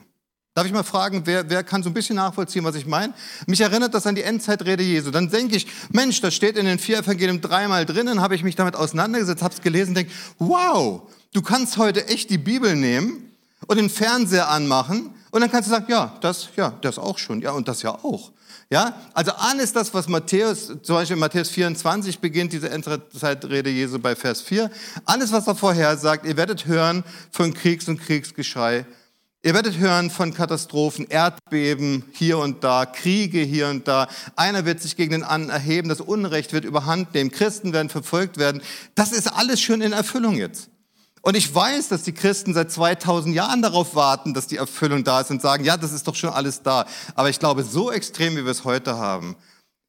Darf 0.54 0.66
ich 0.66 0.72
mal 0.72 0.82
fragen, 0.82 1.22
wer, 1.26 1.48
wer 1.48 1.62
kann 1.62 1.84
so 1.84 1.90
ein 1.90 1.94
bisschen 1.94 2.16
nachvollziehen, 2.16 2.64
was 2.64 2.74
ich 2.74 2.84
meine? 2.84 3.14
Mich 3.46 3.60
erinnert 3.60 3.94
das 3.94 4.06
an 4.06 4.16
die 4.16 4.22
Endzeitrede 4.22 4.82
Jesu. 4.82 5.12
Dann 5.12 5.30
denke 5.30 5.54
ich, 5.54 5.68
Mensch, 5.90 6.20
das 6.20 6.34
steht 6.34 6.56
in 6.56 6.66
den 6.66 6.80
vier 6.80 6.98
Evangelien 6.98 7.40
dreimal 7.40 7.86
drin, 7.86 8.06
dann 8.06 8.20
habe 8.20 8.34
ich 8.34 8.42
mich 8.42 8.56
damit 8.56 8.74
auseinandergesetzt, 8.74 9.42
habe 9.42 9.54
es 9.54 9.60
gelesen 9.60 9.94
denke, 9.94 10.10
wow, 10.38 11.02
du 11.32 11.42
kannst 11.42 11.76
heute 11.76 12.08
echt 12.08 12.30
die 12.30 12.38
Bibel 12.38 12.74
nehmen 12.74 13.30
und 13.68 13.76
den 13.76 13.88
Fernseher 13.88 14.48
anmachen 14.48 15.14
und 15.30 15.40
dann 15.40 15.50
kannst 15.52 15.68
du 15.68 15.70
sagen, 15.72 15.86
ja, 15.88 16.16
das, 16.20 16.48
ja, 16.56 16.70
das 16.82 16.98
auch 16.98 17.18
schon, 17.18 17.40
ja, 17.40 17.52
und 17.52 17.68
das 17.68 17.82
ja 17.82 17.92
auch. 17.92 18.32
Ja, 18.72 18.94
also 19.14 19.32
alles 19.32 19.72
das, 19.72 19.94
was 19.94 20.08
Matthäus, 20.08 20.72
zum 20.82 20.94
Beispiel 20.96 21.14
in 21.14 21.20
Matthäus 21.20 21.50
24 21.50 22.18
beginnt 22.18 22.52
diese 22.52 22.70
Endzeitrede 22.70 23.70
Jesu 23.70 23.98
bei 23.98 24.16
Vers 24.16 24.40
4, 24.42 24.70
alles, 25.04 25.30
was 25.32 25.46
er 25.46 25.54
vorher 25.54 25.96
sagt, 25.96 26.26
ihr 26.26 26.36
werdet 26.36 26.66
hören 26.66 27.04
von 27.30 27.54
Kriegs- 27.54 27.88
und 27.88 28.00
Kriegsgeschrei, 28.00 28.84
ihr 29.42 29.54
werdet 29.54 29.78
hören 29.78 30.10
von 30.10 30.34
Katastrophen, 30.34 31.06
Erdbeben 31.08 32.04
hier 32.12 32.38
und 32.38 32.62
da, 32.62 32.86
Kriege 32.86 33.40
hier 33.40 33.68
und 33.68 33.88
da, 33.88 34.08
einer 34.36 34.64
wird 34.64 34.80
sich 34.80 34.96
gegen 34.96 35.12
den 35.12 35.22
anderen 35.22 35.50
erheben, 35.50 35.88
das 35.88 36.00
Unrecht 36.00 36.52
wird 36.52 36.64
überhand 36.64 37.14
nehmen, 37.14 37.30
Christen 37.30 37.72
werden 37.72 37.88
verfolgt 37.88 38.36
werden, 38.38 38.62
das 38.94 39.12
ist 39.12 39.28
alles 39.28 39.60
schon 39.60 39.80
in 39.80 39.92
Erfüllung 39.92 40.36
jetzt. 40.36 40.70
Und 41.22 41.36
ich 41.36 41.54
weiß, 41.54 41.88
dass 41.88 42.02
die 42.02 42.12
Christen 42.12 42.54
seit 42.54 42.70
2000 42.70 43.34
Jahren 43.34 43.60
darauf 43.60 43.94
warten, 43.94 44.32
dass 44.32 44.46
die 44.46 44.56
Erfüllung 44.56 45.04
da 45.04 45.20
ist 45.20 45.30
und 45.30 45.42
sagen, 45.42 45.64
ja, 45.64 45.76
das 45.76 45.92
ist 45.92 46.08
doch 46.08 46.14
schon 46.14 46.30
alles 46.30 46.62
da. 46.62 46.86
Aber 47.14 47.28
ich 47.28 47.38
glaube, 47.38 47.62
so 47.62 47.92
extrem, 47.92 48.36
wie 48.36 48.44
wir 48.44 48.50
es 48.50 48.64
heute 48.64 48.96
haben, 48.96 49.36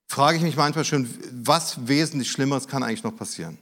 frage 0.09 0.37
ich 0.37 0.43
mich 0.43 0.57
manchmal 0.57 0.83
schon, 0.83 1.09
was 1.31 1.87
wesentlich 1.87 2.29
Schlimmeres 2.29 2.67
kann 2.67 2.83
eigentlich 2.83 3.03
noch 3.03 3.15
passieren? 3.15 3.57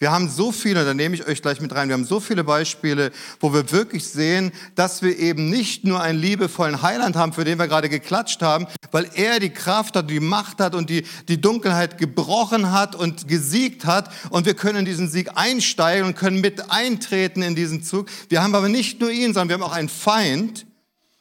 Wir 0.00 0.10
haben 0.10 0.28
so 0.28 0.50
viele, 0.50 0.84
da 0.84 0.92
nehme 0.92 1.14
ich 1.14 1.26
euch 1.26 1.40
gleich 1.40 1.60
mit 1.60 1.72
rein, 1.74 1.88
wir 1.88 1.94
haben 1.94 2.04
so 2.04 2.18
viele 2.18 2.42
Beispiele, 2.42 3.12
wo 3.40 3.52
wir 3.52 3.70
wirklich 3.70 4.04
sehen, 4.04 4.52
dass 4.74 5.02
wir 5.02 5.18
eben 5.18 5.48
nicht 5.48 5.84
nur 5.84 6.02
einen 6.02 6.18
liebevollen 6.18 6.82
Heiland 6.82 7.16
haben, 7.16 7.32
für 7.32 7.44
den 7.44 7.58
wir 7.58 7.68
gerade 7.68 7.88
geklatscht 7.88 8.42
haben, 8.42 8.66
weil 8.90 9.08
er 9.14 9.38
die 9.38 9.50
Kraft 9.50 9.94
hat, 9.96 10.10
die 10.10 10.20
Macht 10.20 10.58
hat 10.58 10.74
und 10.74 10.90
die, 10.90 11.04
die 11.28 11.40
Dunkelheit 11.40 11.96
gebrochen 11.96 12.72
hat 12.72 12.96
und 12.96 13.28
gesiegt 13.28 13.84
hat 13.84 14.10
und 14.30 14.46
wir 14.46 14.54
können 14.54 14.80
in 14.80 14.84
diesen 14.84 15.08
Sieg 15.08 15.30
einsteigen 15.36 16.06
und 16.06 16.16
können 16.16 16.40
mit 16.40 16.70
eintreten 16.70 17.42
in 17.42 17.54
diesen 17.54 17.82
Zug. 17.82 18.06
Wir 18.28 18.42
haben 18.42 18.54
aber 18.54 18.68
nicht 18.68 19.00
nur 19.00 19.10
ihn, 19.10 19.32
sondern 19.32 19.48
wir 19.48 19.54
haben 19.64 19.70
auch 19.70 19.76
einen 19.76 19.88
Feind 19.88 20.66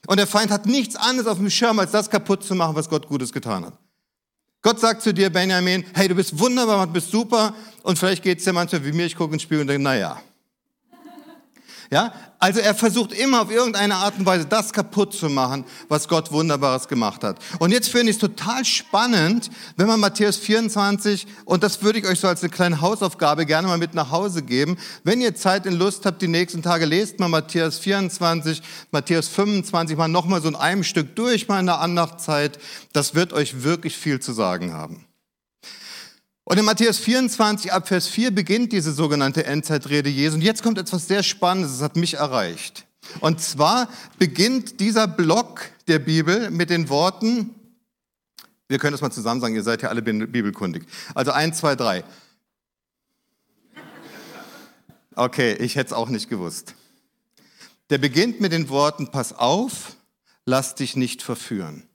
und 0.07 0.17
der 0.17 0.27
Feind 0.27 0.51
hat 0.51 0.65
nichts 0.65 0.95
anderes 0.95 1.27
auf 1.27 1.37
dem 1.37 1.49
Schirm, 1.49 1.79
als 1.79 1.91
das 1.91 2.09
kaputt 2.09 2.43
zu 2.43 2.55
machen, 2.55 2.75
was 2.75 2.89
Gott 2.89 3.07
Gutes 3.07 3.31
getan 3.31 3.65
hat. 3.65 3.82
Gott 4.63 4.79
sagt 4.79 5.01
zu 5.01 5.13
dir, 5.13 5.29
Benjamin, 5.29 5.84
hey, 5.93 6.08
du 6.08 6.15
bist 6.15 6.39
wunderbar, 6.39 6.88
du 6.88 6.93
bist 6.93 7.12
super. 7.12 7.53
Und 7.84 8.00
vielleicht 8.00 8.24
geht 8.24 8.39
es 8.39 8.46
dir 8.46 8.53
manchmal 8.53 8.86
wie 8.86 8.93
mir, 8.93 9.05
ich 9.05 9.15
gucke 9.15 9.34
ins 9.34 9.43
Spiel 9.43 9.60
und 9.60 9.67
denke, 9.67 9.84
naja. 9.84 10.22
Ja, 11.93 12.12
also 12.39 12.59
er 12.59 12.73
versucht 12.73 13.13
immer 13.13 13.43
auf 13.43 13.51
irgendeine 13.51 13.93
Art 13.93 14.17
und 14.17 14.25
Weise 14.25 14.47
das 14.47 14.73
kaputt 14.73 15.13
zu 15.13 15.29
machen, 15.29 15.63
was 15.89 16.07
Gott 16.07 16.31
Wunderbares 16.31 16.88
gemacht 16.88 17.23
hat. 17.23 17.38
Und 17.59 17.69
jetzt 17.69 17.89
finde 17.89 18.09
ich 18.09 18.15
es 18.15 18.19
total 18.19 18.65
spannend, 18.65 19.51
wenn 19.77 19.85
man 19.85 20.00
Matthäus 20.00 20.38
24, 20.38 21.27
und 21.45 21.62
das 21.62 21.83
würde 21.83 22.00
ich 22.00 22.07
euch 22.07 22.19
so 22.19 22.27
als 22.27 22.41
eine 22.41 22.50
kleine 22.50 22.81
Hausaufgabe 22.81 23.45
gerne 23.45 23.67
mal 23.67 23.77
mit 23.77 23.93
nach 23.93 24.09
Hause 24.09 24.41
geben. 24.41 24.79
Wenn 25.03 25.21
ihr 25.21 25.35
Zeit 25.35 25.67
und 25.67 25.73
Lust 25.73 26.07
habt, 26.07 26.23
die 26.23 26.27
nächsten 26.27 26.63
Tage 26.63 26.85
lest 26.85 27.19
mal 27.19 27.29
Matthäus 27.29 27.77
24, 27.77 28.63
Matthäus 28.89 29.27
25 29.27 29.95
mal 29.95 30.07
nochmal 30.07 30.41
so 30.41 30.47
in 30.47 30.55
einem 30.55 30.83
Stück 30.83 31.15
durch, 31.15 31.47
mal 31.47 31.59
in 31.59 31.67
der 31.67 31.79
Andachtzeit. 31.79 32.57
Das 32.93 33.13
wird 33.13 33.33
euch 33.33 33.62
wirklich 33.62 33.95
viel 33.95 34.19
zu 34.19 34.33
sagen 34.33 34.73
haben. 34.73 35.05
Und 36.45 36.59
in 36.59 36.65
Matthäus 36.65 36.97
24 37.00 37.71
ab 37.71 37.88
Vers 37.88 38.07
4 38.07 38.31
beginnt 38.31 38.73
diese 38.73 38.91
sogenannte 38.91 39.45
Endzeitrede 39.45 40.09
Jesu. 40.09 40.35
Und 40.35 40.41
jetzt 40.41 40.62
kommt 40.62 40.77
etwas 40.77 41.07
sehr 41.07 41.23
Spannendes, 41.23 41.73
das 41.73 41.81
hat 41.81 41.95
mich 41.95 42.15
erreicht. 42.15 42.85
Und 43.19 43.41
zwar 43.41 43.88
beginnt 44.17 44.79
dieser 44.79 45.07
Block 45.07 45.62
der 45.88 46.00
Bibel 46.00 46.51
mit 46.51 46.69
den 46.69 46.89
Worten, 46.89 47.55
wir 48.67 48.79
können 48.79 48.93
das 48.93 49.01
mal 49.01 49.12
zusammen 49.12 49.39
sagen, 49.39 49.55
ihr 49.55 49.63
seid 49.63 49.81
ja 49.81 49.89
alle 49.89 50.01
bibelkundig. 50.01 50.85
Also 51.13 51.31
eins, 51.31 51.59
zwei, 51.59 51.75
drei. 51.75 52.03
Okay, 55.15 55.53
ich 55.53 55.75
hätte 55.75 55.88
es 55.88 55.93
auch 55.93 56.09
nicht 56.09 56.29
gewusst. 56.29 56.73
Der 57.89 58.00
beginnt 58.00 58.41
mit 58.41 58.51
den 58.51 58.69
Worten, 58.69 59.12
pass 59.12 59.33
auf, 59.33 59.95
lass 60.45 60.75
dich 60.75 60.95
nicht 60.95 61.21
verführen. 61.21 61.88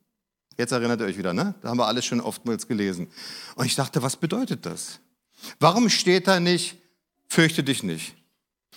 Jetzt 0.58 0.72
erinnert 0.72 1.00
ihr 1.00 1.06
euch 1.06 1.16
wieder, 1.16 1.32
ne? 1.32 1.54
Da 1.62 1.68
haben 1.68 1.78
wir 1.78 1.86
alles 1.86 2.04
schon 2.04 2.20
oftmals 2.20 2.66
gelesen. 2.66 3.08
Und 3.54 3.66
ich 3.66 3.76
dachte, 3.76 4.02
was 4.02 4.16
bedeutet 4.16 4.66
das? 4.66 4.98
Warum 5.60 5.88
steht 5.88 6.26
da 6.26 6.40
nicht, 6.40 6.76
fürchte 7.28 7.62
dich 7.62 7.84
nicht? 7.84 8.16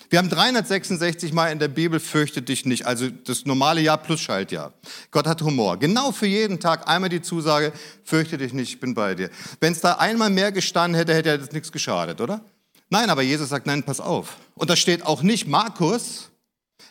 Wir 0.09 0.19
haben 0.19 0.29
366 0.29 1.33
Mal 1.33 1.51
in 1.51 1.59
der 1.59 1.69
Bibel 1.69 1.99
fürchte 1.99 2.41
dich 2.41 2.65
nicht, 2.65 2.85
also 2.85 3.09
das 3.09 3.45
normale 3.45 3.81
Jahr 3.81 3.97
plus 3.97 4.19
Schaltjahr. 4.19 4.73
Gott 5.09 5.25
hat 5.25 5.41
Humor. 5.41 5.77
Genau 5.77 6.11
für 6.11 6.27
jeden 6.27 6.59
Tag 6.59 6.87
einmal 6.87 7.09
die 7.09 7.21
Zusage, 7.21 7.73
fürchte 8.03 8.37
dich 8.37 8.53
nicht, 8.53 8.73
ich 8.73 8.79
bin 8.79 8.93
bei 8.93 9.15
dir. 9.15 9.29
Wenn 9.59 9.73
es 9.73 9.81
da 9.81 9.93
einmal 9.93 10.29
mehr 10.29 10.51
gestanden 10.51 10.97
hätte, 10.97 11.15
hätte 11.15 11.37
das 11.37 11.51
nichts 11.51 11.71
geschadet, 11.71 12.21
oder? 12.21 12.41
Nein, 12.89 13.09
aber 13.09 13.21
Jesus 13.21 13.49
sagt, 13.49 13.65
nein, 13.65 13.83
pass 13.83 13.99
auf. 13.99 14.37
Und 14.53 14.69
da 14.69 14.75
steht 14.75 15.03
auch 15.03 15.23
nicht, 15.23 15.47
Markus, 15.47 16.29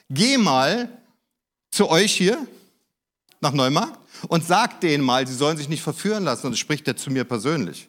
geh 0.08 0.36
mal 0.36 0.88
zu 1.70 1.88
euch 1.88 2.12
hier 2.12 2.46
nach 3.40 3.52
Neumarkt 3.52 3.99
und 4.28 4.44
sagt 4.46 4.82
denen 4.82 5.04
mal, 5.04 5.26
sie 5.26 5.34
sollen 5.34 5.56
sich 5.56 5.68
nicht 5.68 5.82
verführen 5.82 6.24
lassen. 6.24 6.46
Und 6.46 6.52
das 6.52 6.58
spricht 6.58 6.86
er 6.88 6.96
zu 6.96 7.10
mir 7.10 7.24
persönlich. 7.24 7.88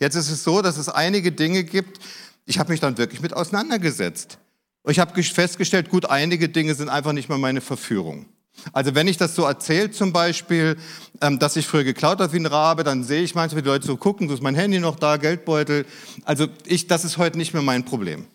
Jetzt 0.00 0.14
ist 0.14 0.30
es 0.30 0.44
so, 0.44 0.62
dass 0.62 0.76
es 0.76 0.88
einige 0.88 1.32
Dinge 1.32 1.64
gibt, 1.64 2.00
ich 2.46 2.58
habe 2.58 2.70
mich 2.70 2.80
dann 2.80 2.98
wirklich 2.98 3.20
mit 3.20 3.32
auseinandergesetzt. 3.32 4.38
Und 4.82 4.92
ich 4.92 4.98
habe 4.98 5.22
festgestellt, 5.22 5.88
gut, 5.88 6.06
einige 6.06 6.48
Dinge 6.48 6.74
sind 6.74 6.90
einfach 6.90 7.12
nicht 7.12 7.28
mehr 7.28 7.38
meine 7.38 7.60
Verführung. 7.60 8.26
Also 8.72 8.94
wenn 8.94 9.08
ich 9.08 9.16
das 9.16 9.34
so 9.34 9.44
erzähle, 9.44 9.90
zum 9.90 10.12
Beispiel, 10.12 10.76
ähm, 11.20 11.38
dass 11.38 11.56
ich 11.56 11.66
früher 11.66 11.84
geklaut 11.84 12.20
habe 12.20 12.32
wie 12.32 12.38
ein 12.38 12.46
Rabe, 12.46 12.84
dann 12.84 13.02
sehe 13.02 13.22
ich 13.22 13.34
manchmal, 13.34 13.62
die 13.62 13.68
Leute 13.68 13.86
so 13.86 13.96
gucken, 13.96 14.28
so 14.28 14.34
ist 14.34 14.42
mein 14.42 14.54
Handy 14.54 14.78
noch 14.78 14.96
da, 14.96 15.16
Geldbeutel. 15.16 15.86
Also 16.24 16.46
ich, 16.64 16.86
das 16.86 17.04
ist 17.04 17.18
heute 17.18 17.36
nicht 17.36 17.52
mehr 17.52 17.62
mein 17.62 17.84
Problem. 17.84 18.26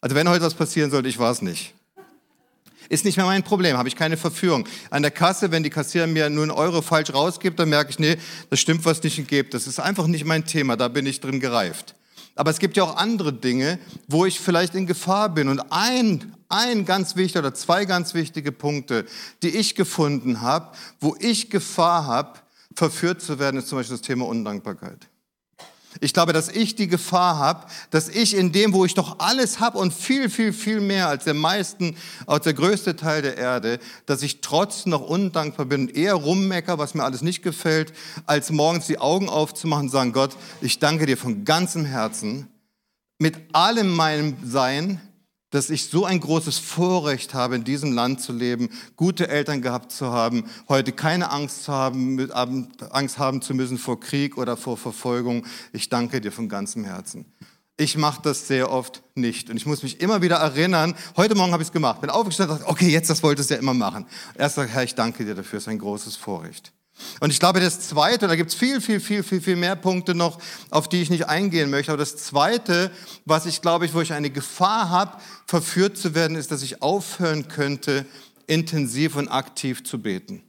Also 0.00 0.16
wenn 0.16 0.28
heute 0.28 0.44
was 0.44 0.54
passieren 0.54 0.90
sollte, 0.90 1.08
ich 1.08 1.18
war 1.18 1.32
es 1.32 1.40
nicht. 1.42 1.73
Ist 2.88 3.04
nicht 3.04 3.16
mehr 3.16 3.26
mein 3.26 3.42
Problem, 3.42 3.76
habe 3.76 3.88
ich 3.88 3.96
keine 3.96 4.16
Verführung. 4.16 4.66
An 4.90 5.02
der 5.02 5.10
Kasse, 5.10 5.50
wenn 5.50 5.62
die 5.62 5.70
Kassierer 5.70 6.06
mir 6.06 6.28
nur 6.30 6.44
einen 6.44 6.50
Euro 6.50 6.82
falsch 6.82 7.12
rausgibt, 7.12 7.58
dann 7.58 7.68
merke 7.68 7.90
ich, 7.90 7.98
nee, 7.98 8.16
das 8.50 8.60
stimmt 8.60 8.84
was 8.84 9.02
nicht 9.02 9.18
und 9.18 9.28
gibt. 9.28 9.54
Das 9.54 9.66
ist 9.66 9.80
einfach 9.80 10.06
nicht 10.06 10.24
mein 10.24 10.44
Thema, 10.44 10.76
da 10.76 10.88
bin 10.88 11.06
ich 11.06 11.20
drin 11.20 11.40
gereift. 11.40 11.94
Aber 12.36 12.50
es 12.50 12.58
gibt 12.58 12.76
ja 12.76 12.82
auch 12.82 12.96
andere 12.96 13.32
Dinge, 13.32 13.78
wo 14.08 14.26
ich 14.26 14.40
vielleicht 14.40 14.74
in 14.74 14.86
Gefahr 14.86 15.28
bin. 15.28 15.48
Und 15.48 15.60
ein, 15.70 16.34
ein 16.48 16.84
ganz 16.84 17.16
wichtiger 17.16 17.40
oder 17.40 17.54
zwei 17.54 17.84
ganz 17.84 18.14
wichtige 18.14 18.50
Punkte, 18.50 19.06
die 19.42 19.50
ich 19.50 19.74
gefunden 19.74 20.40
habe, 20.40 20.76
wo 21.00 21.16
ich 21.18 21.50
Gefahr 21.50 22.06
habe, 22.06 22.40
verführt 22.74 23.22
zu 23.22 23.38
werden, 23.38 23.58
ist 23.58 23.68
zum 23.68 23.78
Beispiel 23.78 23.96
das 23.96 24.06
Thema 24.06 24.26
Undankbarkeit. 24.26 25.08
Ich 26.00 26.12
glaube, 26.12 26.32
dass 26.32 26.48
ich 26.48 26.74
die 26.74 26.88
Gefahr 26.88 27.38
habe, 27.38 27.66
dass 27.90 28.08
ich 28.08 28.36
in 28.36 28.52
dem, 28.52 28.72
wo 28.72 28.84
ich 28.84 28.94
doch 28.94 29.18
alles 29.20 29.60
habe 29.60 29.78
und 29.78 29.92
viel, 29.92 30.28
viel, 30.28 30.52
viel 30.52 30.80
mehr 30.80 31.08
als 31.08 31.24
der 31.24 31.34
meisten, 31.34 31.96
als 32.26 32.44
der 32.44 32.54
größte 32.54 32.96
Teil 32.96 33.22
der 33.22 33.36
Erde, 33.36 33.78
dass 34.06 34.22
ich 34.22 34.40
trotzdem 34.40 34.90
noch 34.90 35.02
undankbar 35.02 35.66
bin 35.66 35.82
und 35.82 35.96
eher 35.96 36.14
rummecker, 36.14 36.78
was 36.78 36.94
mir 36.94 37.04
alles 37.04 37.22
nicht 37.22 37.42
gefällt, 37.42 37.92
als 38.26 38.50
morgens 38.50 38.86
die 38.86 38.98
Augen 38.98 39.28
aufzumachen 39.28 39.84
und 39.84 39.90
sagen, 39.90 40.12
Gott, 40.12 40.36
ich 40.60 40.78
danke 40.78 41.06
dir 41.06 41.16
von 41.16 41.44
ganzem 41.44 41.84
Herzen, 41.84 42.48
mit 43.18 43.36
allem 43.54 43.94
meinem 43.94 44.36
Sein, 44.44 45.00
dass 45.54 45.70
ich 45.70 45.84
so 45.84 46.04
ein 46.04 46.18
großes 46.18 46.58
Vorrecht 46.58 47.32
habe, 47.32 47.54
in 47.54 47.62
diesem 47.62 47.92
Land 47.92 48.20
zu 48.20 48.32
leben, 48.32 48.70
gute 48.96 49.28
Eltern 49.28 49.62
gehabt 49.62 49.92
zu 49.92 50.10
haben, 50.10 50.50
heute 50.68 50.90
keine 50.90 51.30
Angst, 51.30 51.62
zu 51.62 51.72
haben, 51.72 52.28
Angst 52.90 53.18
haben 53.18 53.40
zu 53.40 53.54
müssen 53.54 53.78
vor 53.78 54.00
Krieg 54.00 54.36
oder 54.36 54.56
vor 54.56 54.76
Verfolgung. 54.76 55.46
Ich 55.72 55.88
danke 55.88 56.20
dir 56.20 56.32
von 56.32 56.48
ganzem 56.48 56.82
Herzen. 56.82 57.24
Ich 57.76 57.96
mache 57.96 58.20
das 58.22 58.48
sehr 58.48 58.72
oft 58.72 59.04
nicht. 59.14 59.48
Und 59.48 59.56
ich 59.56 59.64
muss 59.64 59.84
mich 59.84 60.00
immer 60.00 60.22
wieder 60.22 60.36
erinnern, 60.38 60.96
heute 61.16 61.36
Morgen 61.36 61.52
habe 61.52 61.62
ich 61.62 61.68
es 61.68 61.72
gemacht, 61.72 62.00
bin 62.00 62.10
aufgestanden 62.10 62.56
und 62.56 62.62
dachte, 62.62 62.72
okay, 62.72 62.88
jetzt, 62.88 63.08
das 63.08 63.22
wolltest 63.22 63.50
du 63.50 63.54
ja 63.54 63.60
immer 63.60 63.74
machen. 63.74 64.06
Erst 64.36 64.56
sagt, 64.56 64.72
Herr, 64.72 64.82
ich 64.82 64.96
danke 64.96 65.24
dir 65.24 65.36
dafür, 65.36 65.58
es 65.58 65.64
ist 65.64 65.68
ein 65.68 65.78
großes 65.78 66.16
Vorrecht. 66.16 66.72
Und 67.20 67.30
ich 67.30 67.40
glaube, 67.40 67.60
das 67.60 67.80
Zweite, 67.80 68.28
da 68.28 68.36
gibt 68.36 68.50
es 68.50 68.56
viel, 68.56 68.80
viel, 68.80 69.00
viel, 69.00 69.22
viel, 69.22 69.40
viel 69.40 69.56
mehr 69.56 69.76
Punkte 69.76 70.14
noch, 70.14 70.38
auf 70.70 70.88
die 70.88 71.02
ich 71.02 71.10
nicht 71.10 71.28
eingehen 71.28 71.70
möchte. 71.70 71.92
Aber 71.92 71.98
das 71.98 72.16
Zweite, 72.16 72.90
was 73.24 73.46
ich 73.46 73.62
glaube, 73.62 73.92
wo 73.92 74.00
ich 74.00 74.12
eine 74.12 74.30
Gefahr 74.30 74.90
habe, 74.90 75.18
verführt 75.46 75.98
zu 75.98 76.14
werden, 76.14 76.36
ist, 76.36 76.50
dass 76.50 76.62
ich 76.62 76.82
aufhören 76.82 77.48
könnte, 77.48 78.06
intensiv 78.46 79.16
und 79.16 79.28
aktiv 79.28 79.84
zu 79.84 80.00
beten. 80.00 80.42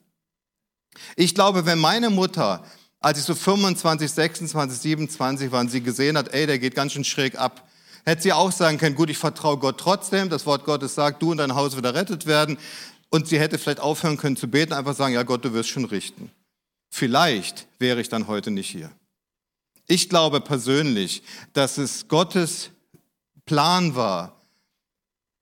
Ich 1.16 1.36
glaube, 1.36 1.66
wenn 1.66 1.80
meine 1.80 2.10
Mutter, 2.10 2.64
als 3.00 3.20
ich 3.20 3.26
so 3.26 3.36
25, 3.36 4.12
26, 4.12 4.80
27 4.80 5.52
war, 5.52 5.62
und 5.62 5.70
sie 5.70 5.82
gesehen 5.82 6.18
hat, 6.18 6.34
ey, 6.34 6.46
der 6.46 6.60
geht 6.60 6.76
ganz 6.76 6.94
schön 6.94 7.04
schräg 7.04 7.38
ab, 7.38 7.68
hätte 8.06 8.22
sie 8.22 8.34
auch 8.34 8.52
sagen 8.52 8.78
können, 8.78 8.96
gut, 8.96 9.10
ich 9.10 9.18
vertraue 9.18 9.58
Gott 9.58 9.80
trotzdem, 9.80 10.30
das 10.30 10.46
Wort 10.46 10.64
Gottes 10.64 10.96
sagt, 10.96 11.22
du 11.22 11.32
und 11.32 11.38
dein 11.38 11.56
Haus 11.56 11.76
wieder 11.76 11.94
rettet 11.94 12.26
werden. 12.26 12.58
Und 13.16 13.30
sie 13.30 13.40
hätte 13.40 13.58
vielleicht 13.58 13.80
aufhören 13.80 14.18
können 14.18 14.36
zu 14.36 14.50
beten, 14.50 14.74
einfach 14.74 14.94
sagen, 14.94 15.14
ja 15.14 15.24
Gott, 15.24 15.46
du 15.46 15.54
wirst 15.54 15.70
schon 15.70 15.86
richten. 15.86 16.32
Vielleicht 16.90 17.66
wäre 17.80 18.02
ich 18.02 18.10
dann 18.10 18.28
heute 18.28 18.52
nicht 18.52 18.70
hier. 18.70 18.92
Ich 19.88 20.10
glaube 20.10 20.42
persönlich, 20.42 21.24
dass 21.54 21.78
es 21.78 22.10
Gottes 22.10 22.72
Plan 23.46 23.96
war 23.96 24.42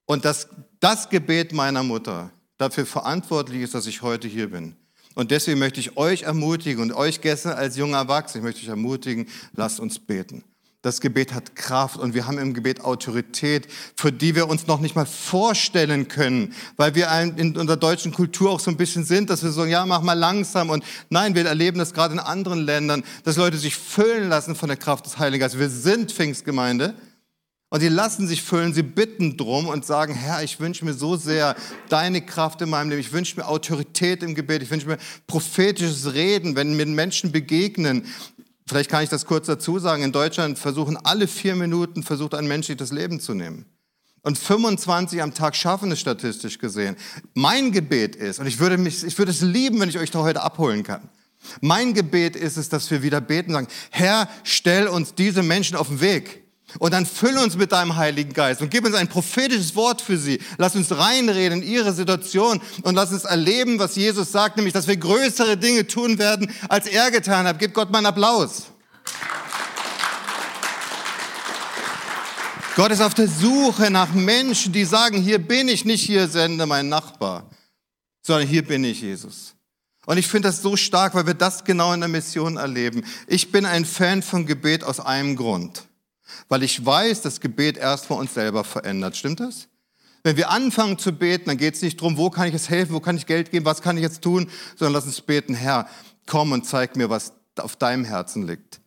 und 0.06 0.24
dass 0.24 0.50
das 0.82 1.10
Gebet 1.10 1.51
meiner 1.51 1.82
Mutter 1.82 2.30
dafür 2.60 2.86
verantwortlich 2.86 3.63
ist, 3.63 3.74
dass 3.74 3.88
ich 3.88 4.03
heute 4.03 4.27
hier 4.27 4.51
bin. 4.51 4.75
Und 5.15 5.32
deswegen 5.32 5.58
möchte 5.58 5.80
ich 5.80 5.98
euch 5.98 6.22
ermutigen 6.22 6.80
und 6.80 6.94
euch 6.94 7.22
gestern 7.22 7.53
als 7.53 7.75
junger 7.75 7.98
Erwachsener, 7.98 8.44
ich 8.44 8.46
möchte 8.46 8.62
euch 8.62 8.68
ermutigen, 8.68 9.27
lasst 9.53 9.80
uns 9.80 9.98
beten. 9.98 10.44
Das 10.84 11.00
Gebet 11.00 11.34
hat 11.34 11.56
Kraft 11.56 11.98
und 11.98 12.13
wir 12.13 12.28
haben 12.28 12.38
im 12.38 12.54
Gebet 12.54 12.82
Autorität, 12.82 13.70
für 13.96 14.12
die 14.12 14.36
wir 14.36 14.50
uns 14.50 14.68
noch 14.68 14.82
nicht 14.82 14.98
mal 14.98 15.06
vorstellen 15.06 16.10
können, 16.10 16.54
weil 16.75 16.94
wir 16.94 17.10
in 17.38 17.56
unserer 17.56 17.78
deutschen 17.78 18.12
Kultur 18.12 18.52
auch 18.52 18.60
so 18.60 18.70
ein 18.70 18.75
bisschen 18.75 19.06
sind, 19.06 19.30
dass 19.30 19.44
wir 19.44 19.52
sagen, 19.52 19.72
ja, 19.72 19.86
mach 19.86 20.02
mal 20.02 20.12
langsam. 20.12 20.70
Und 20.70 20.84
nein, 21.10 21.36
wir 21.36 21.46
erleben 21.46 21.80
das 21.80 21.94
gerade 21.94 22.16
in 22.16 22.20
anderen 22.20 22.60
Ländern, 22.60 23.04
dass 23.24 23.38
Leute 23.38 23.58
sich 23.58 23.78
füllen 23.78 24.28
lassen 24.28 24.56
von 24.56 24.68
der 24.68 24.75
Kraft 24.75 25.06
des 25.06 25.18
Heiligen 25.18 25.40
Geistes. 25.40 25.58
Wir 25.58 25.70
sind 25.70 26.12
Pfingstgemeinde 26.12 26.94
und 27.74 27.82
die 27.82 27.88
lassen 27.88 28.28
sich 28.28 28.44
füllen, 28.44 28.72
sie 28.72 28.84
bitten 28.84 29.36
drum 29.36 29.68
und 29.68 29.84
sagen, 29.84 30.13
Herr, 30.13 30.44
ich 30.44 30.60
wünsche 30.60 30.86
mir 30.86 30.94
so 30.94 31.16
sehr 31.16 31.56
deine 31.90 32.22
Kraft 32.22 32.62
in 32.62 32.70
meinem 32.70 32.90
Leben. 32.90 33.02
Ich 33.02 33.13
wünsche 33.13 33.36
mir 33.36 33.48
Autorität 33.48 34.22
im 34.22 34.36
Gebet. 34.36 34.62
Ich 34.62 34.70
wünsche 34.70 34.86
mir 34.86 35.00
prophetisches 35.25 36.13
Reden, 36.13 36.56
wenn 36.56 36.75
mir 36.75 36.86
Menschen 36.86 37.32
begegnen, 37.32 38.06
Vielleicht 38.65 38.89
kann 38.89 39.03
ich 39.03 39.10
das 39.10 39.25
kurz 39.25 39.48
dazu 39.48 39.79
sagen. 39.79 40.03
In 40.03 40.12
Deutschland 40.12 40.58
versuchen 40.58 40.98
alle 40.98 41.27
vier 41.27 41.55
Minuten 41.55 42.03
versucht 42.03 42.34
ein 42.34 42.48
Mensch 42.48 42.67
sich 42.67 42.77
das 42.77 42.91
Leben 42.91 43.20
zu 43.20 43.34
nehmen. 43.34 43.65
Und 44.22 44.38
25 44.38 45.22
am 45.22 45.34
Tag 45.34 45.55
schaffen 45.55 45.91
es 45.91 46.00
statistisch 46.00 46.58
gesehen. 46.58 46.96
Mein 47.34 47.74
Gebet 47.74 48.15
ist, 48.15 48.39
und 48.39 48.48
ich 48.48 48.60
würde 48.60 48.77
mich, 48.77 49.03
ich 49.03 49.17
würde 49.17 49.32
es 49.32 49.41
lieben, 49.41 49.82
wenn 49.82 49.89
ich 49.89 50.00
euch 50.00 50.12
da 50.12 50.20
heute 50.20 50.41
abholen 50.41 50.84
kann. 50.84 51.10
Mein 51.60 51.93
Gebet 51.93 52.38
ist 52.38 52.55
es, 52.55 52.70
dass 52.70 52.89
wir 52.89 53.03
wieder 53.03 53.20
beten 53.20 53.51
und 53.51 53.55
sagen, 53.55 53.67
Herr, 53.91 54.29
stell 54.43 54.88
uns 54.88 55.13
diese 55.13 55.43
Menschen 55.43 55.75
auf 55.75 55.89
den 55.89 56.00
Weg. 56.00 56.43
Und 56.80 56.94
dann 56.94 57.06
fülle 57.06 57.42
uns 57.42 57.56
mit 57.56 57.72
deinem 57.72 57.96
Heiligen 57.96 58.34
Geist 58.34 58.62
und 58.62 58.72
gib 58.72 58.86
uns 58.86 58.96
ein 58.96 59.08
prophetisches 59.08 59.75
Wort 59.75 60.01
für 60.01 60.18
sie. 60.18 60.39
Lass 60.58 60.75
uns 60.75 60.96
reinreden 60.96 61.62
in 61.62 61.68
ihre 61.68 61.94
Situation 61.94 62.62
und 62.82 62.96
lass 62.96 63.12
uns 63.12 63.25
erleben, 63.25 63.80
was 63.80 63.96
Jesus 63.96 64.32
sagt, 64.32 64.58
nämlich, 64.58 64.74
dass 64.74 64.88
wir 64.88 64.98
größere 64.98 65.58
Dinge 65.58 65.88
tun 65.88 66.18
werden, 66.18 66.51
als 66.70 66.88
er 66.88 67.12
getan 67.12 67.46
hat. 67.46 67.60
Gib 67.60 67.74
Gott 67.74 67.92
mal 67.92 68.00
einen 68.00 68.08
Applaus. 68.08 68.63
Gott 72.75 72.92
ist 72.92 73.01
auf 73.01 73.13
der 73.13 73.27
Suche 73.27 73.92
nach 73.92 74.13
Menschen, 74.13 74.74
die 74.74 74.86
sagen, 74.86 75.22
hier 75.22 75.38
bin 75.38 75.68
ich, 75.68 75.86
nicht 75.86 76.03
hier 76.03 76.27
sende 76.27 76.65
mein 76.65 76.89
Nachbar, 76.89 77.48
sondern 78.24 78.48
hier 78.48 78.65
bin 78.65 78.84
ich, 78.84 79.01
Jesus. 79.01 79.53
Und 80.08 80.18
ich 80.18 80.27
finde 80.27 80.50
das 80.50 80.63
so 80.63 80.75
stark, 80.75 81.13
weil 81.13 81.27
wir 81.27 81.36
das 81.36 81.63
genau 81.63 81.94
in 81.94 82.00
der 82.00 82.10
Mission 82.10 82.58
erleben. 82.58 83.06
Ich 83.27 83.51
bin 83.51 83.65
ein 83.65 83.86
Fan 83.86 84.24
von 84.24 84.48
Gebet 84.48 84.84
aus 84.84 85.00
einem 85.00 85.36
Grund 85.36 85.84
weil 86.50 86.63
ich 86.63 86.86
weiß, 86.86 87.22
dass 87.22 87.40
Gebet 87.40 87.78
erst 87.78 88.06
vor 88.06 88.18
uns 88.18 88.34
selber 88.34 88.63
verändert. 88.63 89.16
Stimmt 89.16 89.40
das? 89.40 89.68
Wenn 90.24 90.38
wir 90.38 90.50
anfangen 90.52 90.98
zu 90.98 91.12
beten, 91.12 91.46
dann 91.48 91.58
geht 91.58 91.75
es 91.75 91.82
nicht 91.82 92.00
darum, 92.00 92.18
wo 92.18 92.30
kann 92.30 92.48
ich 92.48 92.54
jetzt 92.54 92.70
helfen, 92.70 92.94
wo 92.94 93.02
kann 93.02 93.18
ich 93.18 93.25
Geld 93.25 93.52
geben, 93.52 93.66
was 93.66 93.82
kann 93.82 93.98
ich 93.98 94.04
jetzt 94.04 94.22
tun, 94.22 94.50
sondern 94.78 94.94
lass 94.94 95.06
uns 95.06 95.20
beten, 95.20 95.54
Herr, 95.54 95.88
komm 96.25 96.54
und 96.54 96.66
zeig 96.66 96.96
mir, 96.96 97.10
was 97.10 97.34
auf 97.58 97.75
deinem 97.75 98.06
Herzen 98.06 98.48
liegt. 98.48 98.80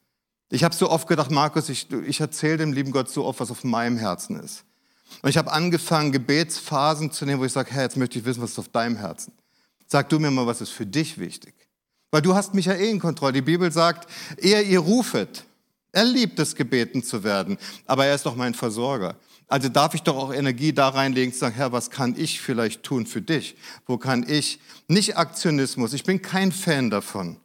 Ich 0.49 0.65
habe 0.65 0.75
so 0.75 0.91
oft 0.91 1.09
gedacht, 1.09 1.31
Markus, 1.31 1.69
ich, 1.69 1.91
ich 2.07 2.21
erzähle 2.21 2.59
dem 2.59 2.73
lieben 2.73 2.93
Gott 2.93 3.11
so 3.11 3.25
oft, 3.25 3.41
was 3.41 3.50
auf 3.50 3.65
meinem 3.65 3.99
Herzen 3.99 4.41
ist. 4.41 4.65
Und 5.23 5.31
ich 5.31 5.37
habe 5.37 5.53
angefangen, 5.53 6.12
Gebetsphasen 6.12 7.11
zu 7.11 7.26
nehmen, 7.26 7.41
wo 7.41 7.45
ich 7.45 7.53
sage, 7.53 7.71
Herr, 7.71 7.83
jetzt 7.83 7.97
möchte 7.97 8.19
ich 8.19 8.25
wissen, 8.25 8.43
was 8.43 8.53
ist 8.53 8.59
auf 8.59 8.69
deinem 8.69 8.97
Herzen. 8.97 9.33
Sag 9.87 10.09
du 10.09 10.19
mir 10.19 10.31
mal, 10.31 10.47
was 10.47 10.61
ist 10.61 10.71
für 10.71 10.87
dich 10.87 11.19
wichtig. 11.19 11.55
Weil 12.11 12.23
du 12.23 12.35
hast 12.35 12.55
mich 12.55 12.67
ja 12.67 12.75
eh 12.75 12.91
in 12.91 12.99
Kontrolle. 12.99 13.33
Die 13.33 13.43
Bibel 13.43 13.71
sagt, 13.71 14.11
ehe 14.38 14.62
ihr 14.62 14.81
rufet, 14.81 15.45
er 15.97 16.05
liebt 16.05 16.38
es, 16.38 16.55
gebeten 16.55 17.03
zu 17.03 17.25
werden, 17.25 17.57
aber 17.87 18.05
er 18.05 18.15
ist 18.15 18.26
doch 18.26 18.37
mein 18.37 18.53
Versorger. 18.53 19.17
Also 19.49 19.69
darf 19.71 19.95
ich 19.95 20.03
doch 20.03 20.17
auch 20.17 20.33
Energie 20.33 20.73
da 20.73 20.88
reinlegen, 20.88 21.33
zu 21.33 21.38
sagen, 21.38 21.55
Herr, 21.55 21.73
was 21.73 21.91
kann 21.91 22.15
ich 22.19 22.41
vielleicht 22.41 22.83
tun 22.83 23.07
für 23.07 23.23
dich? 23.23 23.57
Wo 23.87 23.97
kann 23.97 24.26
ich? 24.29 24.59
Nicht 24.88 25.17
Aktionismus, 25.17 25.95
ich 25.95 26.05
bin 26.05 26.21
kein 26.21 26.53
Fan 26.53 26.91
davon. 26.91 27.38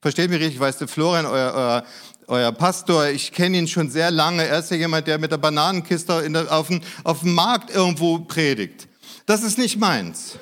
Versteht 0.00 0.30
mich 0.30 0.40
richtig, 0.40 0.58
weißt 0.58 0.80
du, 0.80 0.86
Florian, 0.86 1.26
euer, 1.26 1.52
euer, 1.54 1.84
euer 2.28 2.52
Pastor, 2.52 3.08
ich 3.08 3.32
kenne 3.32 3.58
ihn 3.58 3.68
schon 3.68 3.90
sehr 3.90 4.10
lange. 4.10 4.46
Er 4.46 4.60
ist 4.60 4.70
ja 4.70 4.76
jemand, 4.76 5.06
der 5.06 5.18
mit 5.18 5.32
der 5.32 5.38
Bananenkiste 5.38 6.30
der, 6.30 6.50
auf, 6.50 6.68
dem, 6.68 6.80
auf 7.04 7.20
dem 7.20 7.34
Markt 7.34 7.74
irgendwo 7.74 8.20
predigt. 8.20 8.88
Das 9.26 9.42
ist 9.42 9.58
nicht 9.58 9.78
meins. 9.78 10.38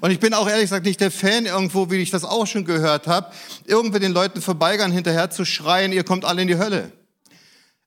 Und 0.00 0.10
ich 0.10 0.18
bin 0.18 0.34
auch 0.34 0.48
ehrlich 0.48 0.64
gesagt 0.64 0.86
nicht 0.86 1.00
der 1.00 1.12
Fan 1.12 1.46
irgendwo, 1.46 1.90
wie 1.90 1.96
ich 1.96 2.10
das 2.10 2.24
auch 2.24 2.46
schon 2.46 2.64
gehört 2.64 3.06
habe, 3.06 3.30
irgendwie 3.66 4.00
den 4.00 4.12
Leuten 4.12 4.40
vorbeigehen, 4.42 4.90
hinterher 4.90 5.30
zu 5.30 5.44
schreien, 5.44 5.92
ihr 5.92 6.02
kommt 6.02 6.24
alle 6.24 6.42
in 6.42 6.48
die 6.48 6.58
Hölle. 6.58 6.90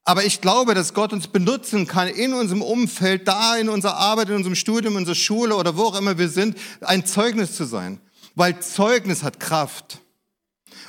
Aber 0.08 0.24
ich 0.24 0.40
glaube, 0.40 0.74
dass 0.74 0.94
Gott 0.94 1.12
uns 1.12 1.28
benutzen 1.28 1.86
kann 1.86 2.08
in 2.08 2.34
unserem 2.34 2.62
Umfeld, 2.62 3.28
da 3.28 3.58
in 3.58 3.68
unserer 3.68 3.98
Arbeit, 3.98 4.30
in 4.30 4.36
unserem 4.36 4.56
Studium, 4.56 4.94
in 4.94 5.00
unserer 5.00 5.16
Schule 5.16 5.54
oder 5.54 5.76
wo 5.76 5.84
auch 5.84 6.00
immer 6.00 6.18
wir 6.18 6.30
sind, 6.30 6.58
ein 6.80 7.06
Zeugnis 7.06 7.58
zu 7.58 7.66
sein. 7.66 8.00
Weil 8.34 8.58
Zeugnis 8.62 9.22
hat 9.22 9.42
Kraft. 9.42 10.00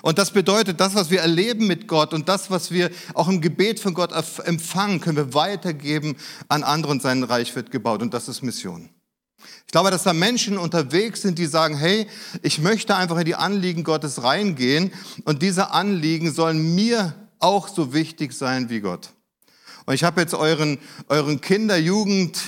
Und 0.02 0.18
das 0.18 0.30
bedeutet, 0.30 0.78
das, 0.78 0.94
was 0.94 1.10
wir 1.10 1.20
erleben 1.20 1.66
mit 1.66 1.88
Gott 1.88 2.14
und 2.14 2.28
das, 2.28 2.48
was 2.52 2.70
wir 2.70 2.90
auch 3.14 3.26
im 3.26 3.40
Gebet 3.40 3.80
von 3.80 3.92
Gott 3.92 4.12
empfangen, 4.44 5.00
können 5.00 5.16
wir 5.16 5.34
weitergeben 5.34 6.14
an 6.46 6.62
andere 6.62 6.92
und 6.92 7.02
sein 7.02 7.24
Reich 7.24 7.56
wird 7.56 7.72
gebaut. 7.72 8.02
Und 8.02 8.14
das 8.14 8.28
ist 8.28 8.42
Mission. 8.42 8.88
Ich 9.66 9.72
glaube, 9.72 9.90
dass 9.90 10.04
da 10.04 10.12
Menschen 10.12 10.58
unterwegs 10.58 11.22
sind, 11.22 11.40
die 11.40 11.46
sagen, 11.46 11.76
hey, 11.76 12.06
ich 12.42 12.60
möchte 12.60 12.94
einfach 12.94 13.18
in 13.18 13.24
die 13.24 13.34
Anliegen 13.34 13.82
Gottes 13.82 14.22
reingehen 14.22 14.92
und 15.24 15.42
diese 15.42 15.72
Anliegen 15.72 16.32
sollen 16.32 16.76
mir 16.76 17.16
auch 17.38 17.68
so 17.68 17.92
wichtig 17.92 18.32
sein 18.32 18.70
wie 18.70 18.80
Gott. 18.80 19.10
Und 19.86 19.94
ich 19.94 20.04
habe 20.04 20.20
jetzt 20.20 20.34
euren, 20.34 20.78
euren 21.08 21.40
Kinder, 21.40 21.76
Jugend, 21.76 22.38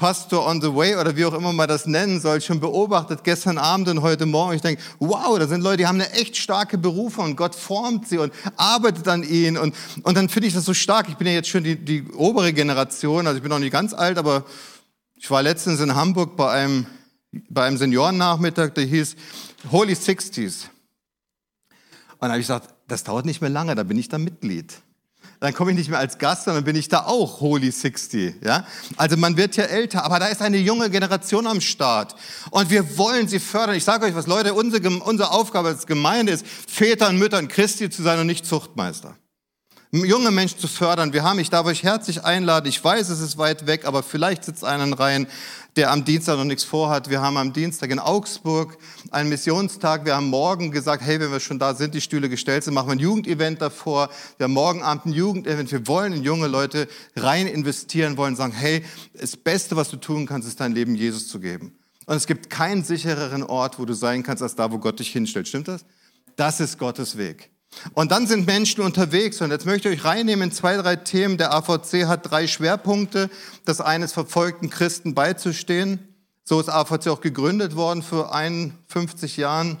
Pastor 0.00 0.46
on 0.46 0.62
the 0.62 0.74
way 0.74 0.96
oder 0.96 1.14
wie 1.14 1.26
auch 1.26 1.34
immer 1.34 1.52
man 1.52 1.68
das 1.68 1.84
nennen 1.86 2.20
soll, 2.20 2.40
schon 2.40 2.58
beobachtet 2.58 3.22
gestern 3.22 3.58
Abend 3.58 3.86
und 3.86 4.00
heute 4.00 4.24
Morgen. 4.24 4.54
Ich 4.54 4.62
denke, 4.62 4.82
wow, 4.98 5.38
da 5.38 5.46
sind 5.46 5.60
Leute, 5.60 5.76
die 5.76 5.86
haben 5.86 6.00
eine 6.00 6.10
echt 6.12 6.38
starke 6.38 6.78
Berufe 6.78 7.20
und 7.20 7.36
Gott 7.36 7.54
formt 7.54 8.08
sie 8.08 8.16
und 8.16 8.32
arbeitet 8.56 9.06
an 9.08 9.22
ihnen. 9.22 9.58
Und, 9.58 9.74
und 10.02 10.16
dann 10.16 10.30
finde 10.30 10.48
ich 10.48 10.54
das 10.54 10.64
so 10.64 10.72
stark. 10.72 11.10
Ich 11.10 11.16
bin 11.16 11.26
ja 11.26 11.34
jetzt 11.34 11.50
schon 11.50 11.64
die, 11.64 11.76
die 11.76 12.04
obere 12.12 12.54
Generation, 12.54 13.26
also 13.26 13.36
ich 13.36 13.42
bin 13.42 13.50
noch 13.50 13.58
nicht 13.58 13.72
ganz 13.72 13.92
alt, 13.92 14.16
aber 14.16 14.46
ich 15.16 15.30
war 15.30 15.42
letztens 15.42 15.80
in 15.80 15.94
Hamburg 15.94 16.34
bei 16.34 16.50
einem, 16.50 16.86
bei 17.50 17.64
einem 17.64 17.76
Seniorennachmittag, 17.76 18.70
der 18.70 18.84
hieß 18.84 19.16
Holy 19.70 19.94
Sixties. 19.94 20.70
Und 22.20 22.26
dann 22.26 22.32
habe 22.32 22.40
ich 22.40 22.46
gesagt, 22.46 22.74
das 22.86 23.02
dauert 23.02 23.24
nicht 23.24 23.40
mehr 23.40 23.50
lange, 23.50 23.74
da 23.74 23.82
bin 23.82 23.98
ich 23.98 24.08
da 24.08 24.18
Mitglied. 24.18 24.74
Dann 25.40 25.54
komme 25.54 25.70
ich 25.70 25.78
nicht 25.78 25.88
mehr 25.88 25.98
als 25.98 26.18
Gast, 26.18 26.44
sondern 26.44 26.64
bin 26.64 26.76
ich 26.76 26.88
da 26.88 27.06
auch 27.06 27.40
Holy 27.40 27.70
60. 27.70 28.34
Ja? 28.44 28.66
Also 28.98 29.16
man 29.16 29.38
wird 29.38 29.56
ja 29.56 29.64
älter, 29.64 30.04
aber 30.04 30.18
da 30.18 30.26
ist 30.26 30.42
eine 30.42 30.58
junge 30.58 30.90
Generation 30.90 31.46
am 31.46 31.62
Start. 31.62 32.14
Und 32.50 32.68
wir 32.68 32.98
wollen 32.98 33.26
sie 33.26 33.38
fördern. 33.38 33.74
Ich 33.74 33.84
sage 33.84 34.04
euch 34.04 34.14
was, 34.14 34.26
Leute, 34.26 34.52
unsere, 34.52 34.90
unsere 35.00 35.30
Aufgabe 35.30 35.68
als 35.68 35.86
Gemeinde 35.86 36.32
ist, 36.32 36.46
Väter 36.46 37.08
und 37.08 37.18
Müttern 37.18 37.48
Christi 37.48 37.88
zu 37.88 38.02
sein 38.02 38.18
und 38.18 38.26
nicht 38.26 38.44
Zuchtmeister 38.44 39.16
junge 39.92 40.30
Menschen 40.30 40.58
zu 40.58 40.68
fördern. 40.68 41.12
Wir 41.12 41.24
haben, 41.24 41.38
ich 41.40 41.50
darf 41.50 41.66
euch 41.66 41.82
herzlich 41.82 42.24
einladen. 42.24 42.68
Ich 42.68 42.82
weiß, 42.82 43.08
es 43.08 43.20
ist 43.20 43.38
weit 43.38 43.66
weg, 43.66 43.84
aber 43.84 44.02
vielleicht 44.02 44.44
sitzt 44.44 44.64
einer 44.64 44.98
rein, 44.98 45.26
der 45.76 45.90
am 45.90 46.04
Dienstag 46.04 46.36
noch 46.36 46.44
nichts 46.44 46.64
vorhat. 46.64 47.10
Wir 47.10 47.20
haben 47.20 47.36
am 47.36 47.52
Dienstag 47.52 47.90
in 47.90 47.98
Augsburg 47.98 48.78
einen 49.10 49.28
Missionstag. 49.28 50.04
Wir 50.04 50.14
haben 50.14 50.28
morgen 50.28 50.70
gesagt, 50.70 51.02
hey, 51.02 51.18
wenn 51.18 51.32
wir 51.32 51.40
schon 51.40 51.58
da 51.58 51.74
sind, 51.74 51.94
die 51.94 52.00
Stühle 52.00 52.28
gestellt 52.28 52.64
sind, 52.64 52.74
machen 52.74 52.88
wir 52.88 52.92
ein 52.92 52.98
Jugendevent 53.00 53.60
davor. 53.60 54.10
Wir 54.36 54.44
haben 54.44 54.52
morgen 54.52 54.82
Abend 54.82 55.06
ein 55.06 55.12
Jugendevent. 55.12 55.72
Wir 55.72 55.86
wollen 55.88 56.12
in 56.12 56.22
junge 56.22 56.46
Leute 56.46 56.88
rein 57.16 57.46
investieren, 57.48 58.16
wollen 58.16 58.36
sagen, 58.36 58.52
hey, 58.52 58.84
das 59.14 59.36
Beste, 59.36 59.74
was 59.74 59.90
du 59.90 59.96
tun 59.96 60.26
kannst, 60.26 60.46
ist 60.46 60.60
dein 60.60 60.72
Leben 60.72 60.94
Jesus 60.94 61.28
zu 61.28 61.40
geben. 61.40 61.76
Und 62.06 62.16
es 62.16 62.26
gibt 62.26 62.48
keinen 62.48 62.84
sichereren 62.84 63.42
Ort, 63.42 63.78
wo 63.78 63.84
du 63.84 63.94
sein 63.94 64.22
kannst, 64.22 64.42
als 64.42 64.54
da, 64.54 64.70
wo 64.70 64.78
Gott 64.78 65.00
dich 65.00 65.10
hinstellt. 65.10 65.48
Stimmt 65.48 65.68
das? 65.68 65.84
Das 66.36 66.60
ist 66.60 66.78
Gottes 66.78 67.16
Weg. 67.16 67.50
Und 67.94 68.10
dann 68.10 68.26
sind 68.26 68.46
Menschen 68.46 68.82
unterwegs. 68.82 69.40
Und 69.40 69.50
jetzt 69.50 69.66
möchte 69.66 69.88
ich 69.88 69.98
euch 69.98 70.04
reinnehmen 70.04 70.48
in 70.48 70.52
zwei, 70.52 70.76
drei 70.76 70.96
Themen. 70.96 71.38
Der 71.38 71.54
AVC 71.54 72.06
hat 72.06 72.30
drei 72.30 72.46
Schwerpunkte. 72.46 73.30
Das 73.64 73.80
eine 73.80 74.04
ist 74.04 74.12
verfolgten 74.12 74.70
Christen 74.70 75.14
beizustehen. 75.14 76.08
So 76.44 76.60
ist 76.60 76.68
AVC 76.68 77.08
auch 77.08 77.20
gegründet 77.20 77.76
worden 77.76 78.02
vor 78.02 78.34
51 78.34 79.36
Jahren. 79.36 79.78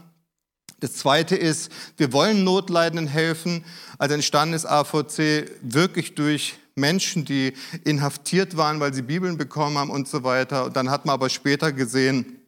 Das 0.78 0.94
zweite 0.94 1.36
ist, 1.36 1.70
wir 1.96 2.12
wollen 2.12 2.42
Notleidenden 2.44 3.06
helfen. 3.06 3.64
Also 3.98 4.14
entstanden 4.14 4.54
ist 4.54 4.66
AVC 4.66 5.50
wirklich 5.62 6.14
durch 6.14 6.54
Menschen, 6.74 7.24
die 7.24 7.52
inhaftiert 7.84 8.56
waren, 8.56 8.80
weil 8.80 8.94
sie 8.94 9.02
Bibeln 9.02 9.36
bekommen 9.36 9.76
haben 9.76 9.90
und 9.90 10.08
so 10.08 10.24
weiter. 10.24 10.64
Und 10.64 10.76
dann 10.76 10.90
hat 10.90 11.04
man 11.04 11.14
aber 11.14 11.28
später 11.28 11.72
gesehen, 11.72 12.39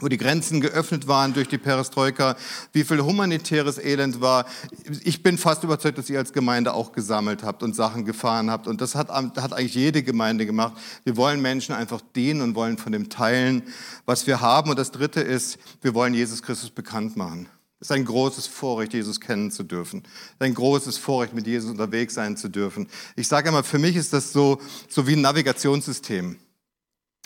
wo 0.00 0.08
die 0.08 0.16
Grenzen 0.16 0.60
geöffnet 0.60 1.08
waren 1.08 1.34
durch 1.34 1.48
die 1.48 1.58
Perestroika, 1.58 2.36
wie 2.72 2.84
viel 2.84 3.02
humanitäres 3.02 3.78
Elend 3.78 4.20
war. 4.20 4.46
Ich 5.04 5.22
bin 5.22 5.38
fast 5.38 5.64
überzeugt, 5.64 5.98
dass 5.98 6.10
ihr 6.10 6.18
als 6.18 6.32
Gemeinde 6.32 6.74
auch 6.74 6.92
gesammelt 6.92 7.42
habt 7.42 7.62
und 7.62 7.74
Sachen 7.74 8.04
gefahren 8.04 8.50
habt. 8.50 8.66
Und 8.66 8.80
das 8.80 8.94
hat, 8.94 9.08
hat 9.08 9.52
eigentlich 9.52 9.74
jede 9.74 10.02
Gemeinde 10.02 10.46
gemacht. 10.46 10.74
Wir 11.04 11.16
wollen 11.16 11.40
Menschen 11.40 11.74
einfach 11.74 12.00
dienen 12.14 12.40
und 12.40 12.54
wollen 12.54 12.78
von 12.78 12.92
dem 12.92 13.08
teilen, 13.08 13.62
was 14.04 14.26
wir 14.26 14.40
haben. 14.40 14.70
Und 14.70 14.78
das 14.78 14.90
Dritte 14.90 15.20
ist, 15.20 15.58
wir 15.82 15.94
wollen 15.94 16.14
Jesus 16.14 16.42
Christus 16.42 16.70
bekannt 16.70 17.16
machen. 17.16 17.48
Es 17.78 17.90
ist 17.90 17.96
ein 17.96 18.06
großes 18.06 18.46
Vorrecht, 18.46 18.94
Jesus 18.94 19.20
kennen 19.20 19.50
zu 19.50 19.62
dürfen. 19.62 20.02
Ein 20.38 20.54
großes 20.54 20.96
Vorrecht, 20.96 21.34
mit 21.34 21.46
Jesus 21.46 21.70
unterwegs 21.70 22.14
sein 22.14 22.36
zu 22.36 22.48
dürfen. 22.48 22.88
Ich 23.16 23.28
sage 23.28 23.50
immer, 23.50 23.62
für 23.62 23.78
mich 23.78 23.96
ist 23.96 24.14
das 24.14 24.32
so, 24.32 24.60
so 24.88 25.06
wie 25.06 25.12
ein 25.12 25.20
Navigationssystem. 25.20 26.38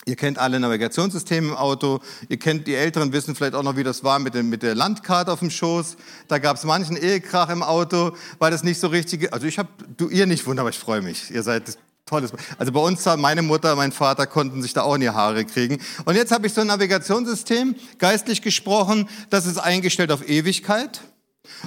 Ihr 0.05 0.15
kennt 0.15 0.39
alle 0.39 0.59
Navigationssysteme 0.59 1.49
im 1.49 1.55
Auto. 1.55 1.99
Ihr 2.27 2.37
kennt, 2.37 2.65
die 2.65 2.73
Älteren 2.73 3.13
wissen 3.13 3.35
vielleicht 3.35 3.53
auch 3.53 3.63
noch, 3.63 3.75
wie 3.75 3.83
das 3.83 4.03
war 4.03 4.17
mit, 4.17 4.33
dem, 4.33 4.49
mit 4.49 4.63
der 4.63 4.73
Landkarte 4.73 5.31
auf 5.31 5.39
dem 5.39 5.51
Schoß. 5.51 5.95
Da 6.27 6.39
gab 6.39 6.57
es 6.57 6.63
manchen 6.63 6.97
Ehekrach 6.97 7.49
im 7.49 7.61
Auto, 7.61 8.15
weil 8.39 8.49
das 8.49 8.63
nicht 8.63 8.79
so 8.79 8.87
richtig, 8.87 9.31
also 9.31 9.45
ich 9.45 9.59
habe, 9.59 9.69
du, 9.97 10.09
ihr 10.09 10.25
nicht 10.25 10.45
wunderbar, 10.47 10.71
ich 10.71 10.79
freue 10.79 11.01
mich. 11.01 11.29
Ihr 11.29 11.43
seid 11.43 11.77
tolles. 12.07 12.31
Also 12.57 12.71
bei 12.71 12.79
uns, 12.79 13.05
meine 13.17 13.43
Mutter, 13.43 13.75
mein 13.75 13.91
Vater 13.91 14.25
konnten 14.25 14.61
sich 14.63 14.73
da 14.73 14.81
auch 14.81 14.95
in 14.95 15.01
die 15.01 15.09
Haare 15.09 15.45
kriegen. 15.45 15.79
Und 16.05 16.15
jetzt 16.15 16.31
habe 16.31 16.47
ich 16.47 16.53
so 16.53 16.61
ein 16.61 16.67
Navigationssystem, 16.67 17.75
geistlich 17.99 18.41
gesprochen, 18.41 19.07
das 19.29 19.45
ist 19.45 19.57
eingestellt 19.57 20.11
auf 20.11 20.27
Ewigkeit. 20.27 21.01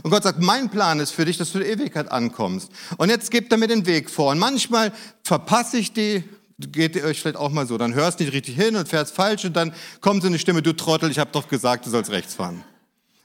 Und 0.02 0.10
Gott 0.10 0.24
sagt, 0.24 0.40
mein 0.40 0.70
Plan 0.70 0.98
ist 0.98 1.12
für 1.12 1.24
dich, 1.24 1.38
dass 1.38 1.52
du 1.52 1.60
in 1.60 1.78
Ewigkeit 1.78 2.10
ankommst. 2.10 2.70
Und 2.96 3.10
jetzt 3.10 3.30
gebt 3.30 3.52
er 3.52 3.58
mir 3.58 3.68
den 3.68 3.86
Weg 3.86 4.10
vor. 4.10 4.32
Und 4.32 4.38
manchmal 4.38 4.92
verpasse 5.22 5.78
ich 5.78 5.92
die 5.92 6.24
geht 6.58 6.96
ihr 6.96 7.04
euch 7.04 7.20
vielleicht 7.20 7.36
auch 7.36 7.50
mal 7.50 7.66
so, 7.66 7.78
dann 7.78 7.94
hörst 7.94 8.20
nicht 8.20 8.32
richtig 8.32 8.56
hin 8.56 8.76
und 8.76 8.88
fährst 8.88 9.14
falsch 9.14 9.44
und 9.44 9.54
dann 9.54 9.74
kommt 10.00 10.22
so 10.22 10.28
eine 10.28 10.38
Stimme, 10.38 10.62
du 10.62 10.72
Trottel, 10.72 11.10
ich 11.10 11.18
habe 11.18 11.30
doch 11.32 11.48
gesagt, 11.48 11.86
du 11.86 11.90
sollst 11.90 12.10
rechts 12.10 12.34
fahren. 12.34 12.64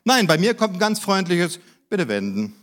Nein, 0.03 0.27
bei 0.27 0.37
mir 0.37 0.53
kommt 0.53 0.75
ein 0.75 0.79
ganz 0.79 0.99
freundliches, 0.99 1.59
bitte 1.89 2.07
wenden. 2.07 2.55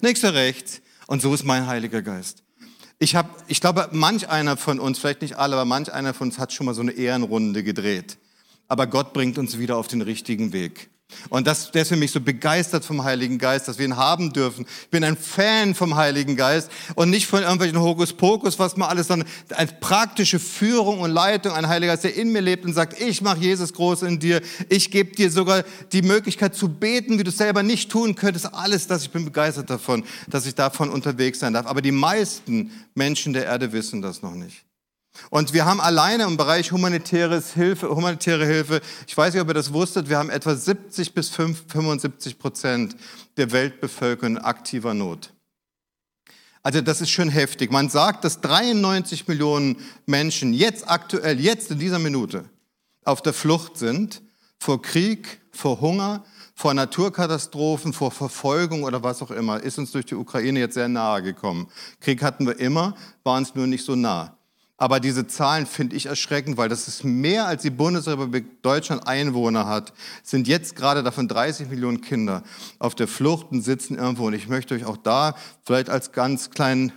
Nächster 0.00 0.34
rechts. 0.34 0.80
Und 1.06 1.22
so 1.22 1.32
ist 1.34 1.44
mein 1.44 1.66
Heiliger 1.66 2.02
Geist. 2.02 2.42
Ich, 2.98 3.14
hab, 3.14 3.44
ich 3.48 3.60
glaube, 3.60 3.88
manch 3.92 4.28
einer 4.28 4.56
von 4.56 4.80
uns, 4.80 4.98
vielleicht 4.98 5.22
nicht 5.22 5.36
alle, 5.36 5.56
aber 5.56 5.64
manch 5.64 5.92
einer 5.92 6.14
von 6.14 6.28
uns 6.28 6.38
hat 6.38 6.52
schon 6.52 6.66
mal 6.66 6.74
so 6.74 6.80
eine 6.80 6.92
Ehrenrunde 6.92 7.62
gedreht. 7.62 8.18
Aber 8.68 8.86
Gott 8.86 9.12
bringt 9.12 9.36
uns 9.36 9.58
wieder 9.58 9.76
auf 9.76 9.88
den 9.88 10.00
richtigen 10.00 10.52
Weg. 10.52 10.88
Und 11.30 11.46
das, 11.46 11.70
der 11.70 11.82
ist 11.82 11.88
für 11.88 11.96
mich 11.96 12.12
so 12.12 12.20
begeistert 12.20 12.84
vom 12.84 13.04
Heiligen 13.04 13.38
Geist, 13.38 13.68
dass 13.68 13.78
wir 13.78 13.84
ihn 13.84 13.96
haben 13.96 14.32
dürfen. 14.32 14.66
Ich 14.82 14.90
bin 14.90 15.04
ein 15.04 15.16
Fan 15.16 15.74
vom 15.74 15.96
Heiligen 15.96 16.36
Geist 16.36 16.70
und 16.94 17.10
nicht 17.10 17.26
von 17.26 17.42
irgendwelchen 17.42 17.80
Hokuspokus, 17.80 18.58
was 18.58 18.76
man 18.76 18.88
alles, 18.88 19.08
sondern 19.08 19.28
als 19.50 19.78
praktische 19.80 20.38
Führung 20.38 21.00
und 21.00 21.10
Leitung, 21.10 21.52
ein 21.52 21.68
Heiliger 21.68 21.92
Geist, 21.92 22.04
der 22.04 22.16
in 22.16 22.32
mir 22.32 22.40
lebt 22.40 22.64
und 22.64 22.74
sagt, 22.74 23.00
ich 23.00 23.22
mache 23.22 23.40
Jesus 23.40 23.72
groß 23.72 24.02
in 24.02 24.18
dir. 24.18 24.40
Ich 24.68 24.90
gebe 24.90 25.14
dir 25.14 25.30
sogar 25.30 25.64
die 25.92 26.02
Möglichkeit 26.02 26.54
zu 26.54 26.68
beten, 26.68 27.18
wie 27.18 27.24
du 27.24 27.30
selber 27.30 27.62
nicht 27.62 27.90
tun 27.90 28.14
könntest. 28.14 28.52
Alles 28.52 28.86
das, 28.86 29.02
ich 29.02 29.10
bin 29.10 29.24
begeistert 29.24 29.70
davon, 29.70 30.04
dass 30.28 30.46
ich 30.46 30.54
davon 30.54 30.90
unterwegs 30.90 31.38
sein 31.38 31.52
darf. 31.52 31.66
Aber 31.66 31.82
die 31.82 31.92
meisten 31.92 32.70
Menschen 32.94 33.32
der 33.32 33.46
Erde 33.46 33.72
wissen 33.72 34.02
das 34.02 34.22
noch 34.22 34.34
nicht. 34.34 34.64
Und 35.30 35.52
wir 35.52 35.64
haben 35.64 35.80
alleine 35.80 36.24
im 36.24 36.36
Bereich 36.36 36.72
humanitäres 36.72 37.52
Hilfe, 37.54 37.88
humanitäre 37.88 38.46
Hilfe, 38.46 38.80
ich 39.06 39.16
weiß 39.16 39.34
nicht, 39.34 39.42
ob 39.42 39.48
ihr 39.48 39.54
das 39.54 39.72
wusstet, 39.72 40.08
wir 40.08 40.18
haben 40.18 40.30
etwa 40.30 40.54
70 40.54 41.14
bis 41.14 41.28
75 41.30 42.38
Prozent 42.38 42.96
der 43.36 43.52
Weltbevölkerung 43.52 44.36
in 44.36 44.42
aktiver 44.42 44.94
Not. 44.94 45.32
Also 46.62 46.80
das 46.80 47.02
ist 47.02 47.10
schon 47.10 47.28
heftig. 47.28 47.70
Man 47.70 47.90
sagt, 47.90 48.24
dass 48.24 48.40
93 48.40 49.28
Millionen 49.28 49.76
Menschen 50.06 50.54
jetzt 50.54 50.88
aktuell, 50.88 51.38
jetzt 51.38 51.70
in 51.70 51.78
dieser 51.78 51.98
Minute 51.98 52.46
auf 53.04 53.20
der 53.20 53.34
Flucht 53.34 53.76
sind 53.76 54.22
vor 54.58 54.80
Krieg, 54.80 55.42
vor 55.52 55.82
Hunger, 55.82 56.24
vor 56.54 56.72
Naturkatastrophen, 56.72 57.92
vor 57.92 58.10
Verfolgung 58.10 58.84
oder 58.84 59.02
was 59.02 59.20
auch 59.20 59.30
immer. 59.30 59.62
Ist 59.62 59.78
uns 59.78 59.92
durch 59.92 60.06
die 60.06 60.14
Ukraine 60.14 60.60
jetzt 60.60 60.74
sehr 60.74 60.88
nahe 60.88 61.22
gekommen. 61.22 61.68
Krieg 62.00 62.22
hatten 62.22 62.46
wir 62.46 62.58
immer, 62.58 62.94
war 63.24 63.36
uns 63.36 63.54
nur 63.54 63.66
nicht 63.66 63.84
so 63.84 63.94
nah. 63.94 64.38
Aber 64.76 64.98
diese 64.98 65.26
Zahlen 65.26 65.66
finde 65.66 65.94
ich 65.94 66.06
erschreckend, 66.06 66.56
weil 66.56 66.68
das 66.68 66.88
ist 66.88 67.04
mehr 67.04 67.46
als 67.46 67.62
die 67.62 67.70
Bundesrepublik 67.70 68.62
Deutschland 68.62 69.06
Einwohner 69.06 69.66
hat, 69.66 69.92
sind 70.24 70.48
jetzt 70.48 70.74
gerade 70.74 71.04
davon 71.04 71.28
30 71.28 71.68
Millionen 71.68 72.00
Kinder 72.00 72.42
auf 72.80 72.96
der 72.96 73.06
Flucht 73.06 73.52
und 73.52 73.62
sitzen 73.62 73.96
irgendwo. 73.96 74.26
Und 74.26 74.34
ich 74.34 74.48
möchte 74.48 74.74
euch 74.74 74.84
auch 74.84 74.96
da 74.96 75.36
vielleicht 75.64 75.90
als 75.90 76.10
ganz 76.10 76.50
kleinen 76.50 76.92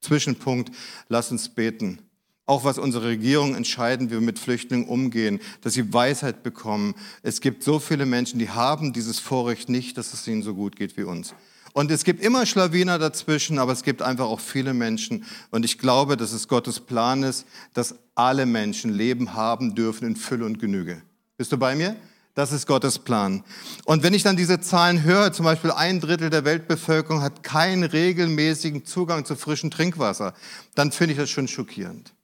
Zwischenpunkt, 0.00 0.74
lasst 1.08 1.30
uns 1.30 1.48
beten. 1.48 2.00
Auch 2.46 2.64
was 2.64 2.78
unsere 2.78 3.06
Regierung 3.06 3.54
entscheiden, 3.54 4.08
wie 4.08 4.14
wir 4.14 4.20
mit 4.20 4.40
Flüchtlingen 4.40 4.88
umgehen, 4.88 5.38
dass 5.60 5.74
sie 5.74 5.92
Weisheit 5.94 6.42
bekommen. 6.42 6.94
Es 7.22 7.40
gibt 7.40 7.62
so 7.62 7.78
viele 7.78 8.06
Menschen, 8.06 8.40
die 8.40 8.50
haben 8.50 8.92
dieses 8.92 9.20
Vorrecht 9.20 9.68
nicht, 9.68 9.96
dass 9.98 10.12
es 10.14 10.26
ihnen 10.26 10.42
so 10.42 10.54
gut 10.54 10.74
geht 10.74 10.96
wie 10.96 11.04
uns. 11.04 11.32
Und 11.72 11.90
es 11.90 12.04
gibt 12.04 12.22
immer 12.22 12.46
Schlawiner 12.46 12.98
dazwischen, 12.98 13.58
aber 13.58 13.72
es 13.72 13.82
gibt 13.82 14.02
einfach 14.02 14.26
auch 14.26 14.40
viele 14.40 14.74
Menschen. 14.74 15.24
Und 15.50 15.64
ich 15.64 15.78
glaube, 15.78 16.16
dass 16.16 16.32
es 16.32 16.48
Gottes 16.48 16.80
Plan 16.80 17.22
ist, 17.22 17.46
dass 17.74 17.94
alle 18.14 18.46
Menschen 18.46 18.92
Leben 18.92 19.34
haben 19.34 19.74
dürfen 19.74 20.06
in 20.06 20.16
Fülle 20.16 20.44
und 20.44 20.58
Genüge. 20.58 21.02
Bist 21.36 21.52
du 21.52 21.56
bei 21.56 21.74
mir? 21.74 21.96
Das 22.34 22.52
ist 22.52 22.66
Gottes 22.66 22.98
Plan. 22.98 23.44
Und 23.84 24.02
wenn 24.02 24.14
ich 24.14 24.22
dann 24.22 24.36
diese 24.36 24.60
Zahlen 24.60 25.02
höre, 25.02 25.32
zum 25.32 25.44
Beispiel 25.44 25.72
ein 25.72 26.00
Drittel 26.00 26.30
der 26.30 26.44
Weltbevölkerung 26.44 27.22
hat 27.22 27.42
keinen 27.42 27.82
regelmäßigen 27.82 28.84
Zugang 28.84 29.24
zu 29.24 29.36
frischem 29.36 29.70
Trinkwasser, 29.70 30.34
dann 30.74 30.92
finde 30.92 31.12
ich 31.12 31.18
das 31.18 31.30
schon 31.30 31.48
schockierend. 31.48 32.14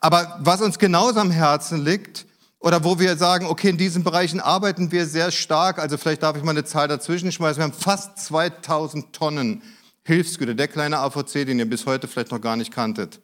Aber 0.00 0.38
was 0.40 0.60
uns 0.60 0.78
genauso 0.78 1.20
am 1.20 1.30
Herzen 1.30 1.84
liegt, 1.84 2.26
oder 2.62 2.84
wo 2.84 2.98
wir 2.98 3.16
sagen, 3.16 3.46
okay, 3.46 3.68
in 3.68 3.76
diesen 3.76 4.04
Bereichen 4.04 4.40
arbeiten 4.40 4.90
wir 4.90 5.06
sehr 5.06 5.30
stark, 5.30 5.78
also 5.78 5.98
vielleicht 5.98 6.22
darf 6.22 6.36
ich 6.36 6.42
mal 6.42 6.52
eine 6.52 6.64
Zahl 6.64 6.88
dazwischen 6.88 7.30
schmeißen, 7.30 7.58
wir 7.58 7.64
haben 7.64 7.72
fast 7.72 8.18
2000 8.18 9.12
Tonnen 9.12 9.62
Hilfsgüter, 10.04 10.54
der 10.54 10.68
kleine 10.68 10.98
AVC, 10.98 11.46
den 11.46 11.58
ihr 11.58 11.68
bis 11.68 11.86
heute 11.86 12.08
vielleicht 12.08 12.30
noch 12.30 12.40
gar 12.40 12.56
nicht 12.56 12.72
kanntet. 12.72 13.20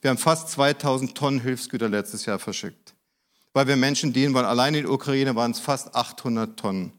Wir 0.00 0.10
haben 0.10 0.18
fast 0.18 0.48
2000 0.50 1.14
Tonnen 1.16 1.40
Hilfsgüter 1.40 1.88
letztes 1.88 2.24
Jahr 2.26 2.38
verschickt 2.38 2.92
weil 3.52 3.66
wir 3.66 3.76
Menschen 3.76 4.12
dienen 4.12 4.34
wollen. 4.34 4.46
Allein 4.46 4.74
in 4.74 4.84
der 4.84 4.92
Ukraine 4.92 5.34
waren 5.36 5.50
es 5.50 5.60
fast 5.60 5.94
800 5.94 6.58
Tonnen. 6.58 6.92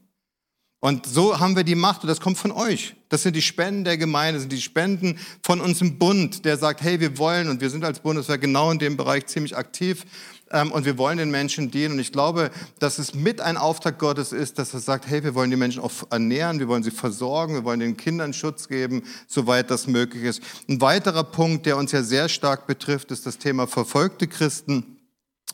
Und 0.80 1.06
so 1.06 1.40
haben 1.40 1.56
wir 1.56 1.64
die 1.64 1.74
Macht 1.74 2.02
und 2.02 2.08
das 2.08 2.20
kommt 2.20 2.36
von 2.36 2.52
euch. 2.52 2.94
Das 3.08 3.22
sind 3.22 3.34
die 3.34 3.42
Spenden 3.42 3.84
der 3.84 3.96
Gemeinde, 3.96 4.34
das 4.34 4.42
sind 4.42 4.52
die 4.52 4.60
Spenden 4.60 5.18
von 5.42 5.62
uns 5.62 5.80
im 5.80 5.98
Bund, 5.98 6.44
der 6.44 6.58
sagt, 6.58 6.82
hey, 6.82 7.00
wir 7.00 7.16
wollen 7.16 7.48
und 7.48 7.62
wir 7.62 7.70
sind 7.70 7.84
als 7.84 8.00
Bundeswehr 8.00 8.36
genau 8.36 8.70
in 8.70 8.78
dem 8.78 8.98
Bereich 8.98 9.26
ziemlich 9.26 9.56
aktiv 9.56 10.04
und 10.50 10.84
wir 10.84 10.98
wollen 10.98 11.18
den 11.18 11.30
Menschen 11.30 11.70
dienen. 11.70 11.94
Und 11.94 12.00
ich 12.00 12.12
glaube, 12.12 12.50
dass 12.78 12.98
es 12.98 13.14
mit 13.14 13.40
ein 13.40 13.56
Auftrag 13.56 13.98
Gottes 13.98 14.32
ist, 14.32 14.58
dass 14.58 14.74
er 14.74 14.80
sagt, 14.80 15.06
hey, 15.06 15.24
wir 15.24 15.34
wollen 15.34 15.50
die 15.50 15.56
Menschen 15.56 15.82
auch 15.82 15.92
ernähren, 16.10 16.58
wir 16.58 16.68
wollen 16.68 16.82
sie 16.82 16.90
versorgen, 16.90 17.54
wir 17.54 17.64
wollen 17.64 17.80
den 17.80 17.96
Kindern 17.96 18.32
Schutz 18.32 18.68
geben, 18.68 19.02
soweit 19.26 19.70
das 19.70 19.86
möglich 19.86 20.24
ist. 20.24 20.42
Ein 20.68 20.80
weiterer 20.80 21.24
Punkt, 21.24 21.66
der 21.66 21.76
uns 21.76 21.92
ja 21.92 22.02
sehr 22.02 22.28
stark 22.28 22.66
betrifft, 22.66 23.10
ist 23.10 23.26
das 23.26 23.38
Thema 23.38 23.66
verfolgte 23.66 24.28
Christen. 24.28 24.98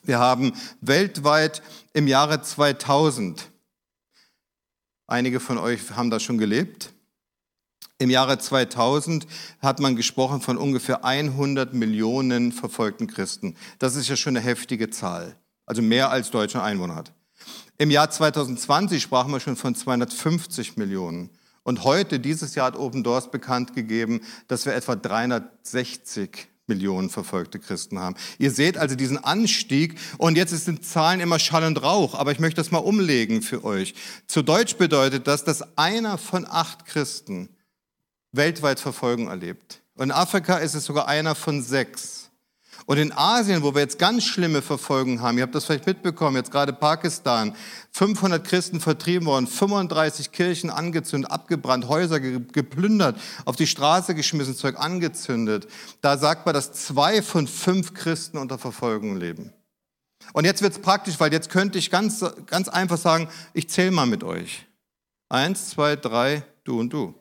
Wir 0.03 0.19
haben 0.19 0.53
weltweit 0.81 1.61
im 1.93 2.07
Jahre 2.07 2.41
2000, 2.41 3.49
einige 5.07 5.39
von 5.39 5.57
euch 5.57 5.91
haben 5.91 6.09
da 6.09 6.19
schon 6.19 6.37
gelebt, 6.37 6.93
im 8.01 8.09
Jahre 8.09 8.39
2000 8.39 9.27
hat 9.61 9.79
man 9.79 9.95
gesprochen 9.95 10.41
von 10.41 10.57
ungefähr 10.57 11.05
100 11.05 11.75
Millionen 11.75 12.51
verfolgten 12.51 13.05
Christen. 13.05 13.55
Das 13.77 13.95
ist 13.95 14.09
ja 14.09 14.15
schon 14.15 14.35
eine 14.35 14.43
heftige 14.43 14.89
Zahl, 14.89 15.35
also 15.67 15.83
mehr 15.83 16.09
als 16.09 16.31
Deutschland 16.31 16.65
Einwohner 16.65 16.95
hat. 16.95 17.13
Im 17.77 17.91
Jahr 17.91 18.09
2020 18.09 19.03
sprachen 19.03 19.31
wir 19.31 19.39
schon 19.39 19.55
von 19.55 19.75
250 19.75 20.77
Millionen. 20.77 21.29
Und 21.61 21.83
heute, 21.83 22.19
dieses 22.19 22.55
Jahr, 22.55 22.67
hat 22.67 22.75
Open 22.75 23.03
Doors 23.03 23.29
bekannt 23.29 23.75
gegeben, 23.75 24.21
dass 24.47 24.65
wir 24.65 24.73
etwa 24.73 24.95
360 24.95 26.47
Millionen 26.65 27.11
verfolgte 27.11 27.59
Christen 27.59 27.99
haben. 27.99 28.15
Ihr 28.39 28.49
seht 28.49 28.79
also 28.79 28.95
diesen 28.95 29.23
Anstieg 29.23 29.99
und 30.17 30.37
jetzt 30.37 30.57
sind 30.65 30.83
Zahlen 30.83 31.19
immer 31.19 31.37
Schall 31.37 31.65
und 31.65 31.83
Rauch, 31.83 32.15
aber 32.15 32.31
ich 32.31 32.39
möchte 32.39 32.61
das 32.61 32.71
mal 32.71 32.79
umlegen 32.79 33.43
für 33.43 33.63
euch. 33.63 33.93
Zu 34.25 34.41
Deutsch 34.41 34.77
bedeutet 34.77 35.27
das, 35.27 35.43
dass 35.43 35.77
einer 35.77 36.17
von 36.17 36.47
acht 36.49 36.85
Christen 36.87 37.49
weltweit 38.31 38.79
Verfolgung 38.79 39.27
erlebt. 39.27 39.81
Und 39.95 40.05
in 40.05 40.11
Afrika 40.11 40.57
ist 40.57 40.73
es 40.73 40.85
sogar 40.85 41.07
einer 41.07 41.35
von 41.35 41.61
sechs. 41.61 42.21
Und 42.85 42.97
in 42.97 43.11
Asien, 43.11 43.61
wo 43.61 43.75
wir 43.75 43.81
jetzt 43.81 43.99
ganz 43.99 44.23
schlimme 44.23 44.61
Verfolgungen 44.61 45.21
haben, 45.21 45.37
ihr 45.37 45.43
habt 45.43 45.53
das 45.53 45.65
vielleicht 45.65 45.85
mitbekommen, 45.85 46.37
jetzt 46.37 46.51
gerade 46.51 46.73
Pakistan, 46.73 47.55
500 47.91 48.43
Christen 48.43 48.79
vertrieben 48.79 49.27
worden, 49.27 49.47
35 49.47 50.31
Kirchen 50.31 50.69
angezündet, 50.69 51.29
abgebrannt, 51.31 51.87
Häuser 51.87 52.19
geplündert, 52.19 53.19
auf 53.45 53.55
die 53.55 53.67
Straße 53.67 54.15
geschmissen, 54.15 54.55
Zeug 54.55 54.79
angezündet. 54.79 55.67
Da 56.01 56.17
sagt 56.17 56.45
man, 56.45 56.55
dass 56.55 56.73
zwei 56.73 57.21
von 57.21 57.47
fünf 57.47 57.93
Christen 57.93 58.37
unter 58.37 58.57
Verfolgung 58.57 59.17
leben. 59.17 59.53
Und 60.33 60.45
jetzt 60.45 60.61
wird's 60.61 60.79
praktisch, 60.79 61.19
weil 61.19 61.31
jetzt 61.31 61.49
könnte 61.49 61.77
ich 61.77 61.91
ganz, 61.91 62.25
ganz 62.47 62.67
einfach 62.67 62.97
sagen, 62.97 63.29
ich 63.53 63.69
zähle 63.69 63.91
mal 63.91 64.07
mit 64.07 64.23
euch. 64.23 64.65
Eins, 65.29 65.69
zwei, 65.69 65.95
drei, 65.95 66.43
du 66.63 66.79
und 66.79 66.91
du. 66.91 67.20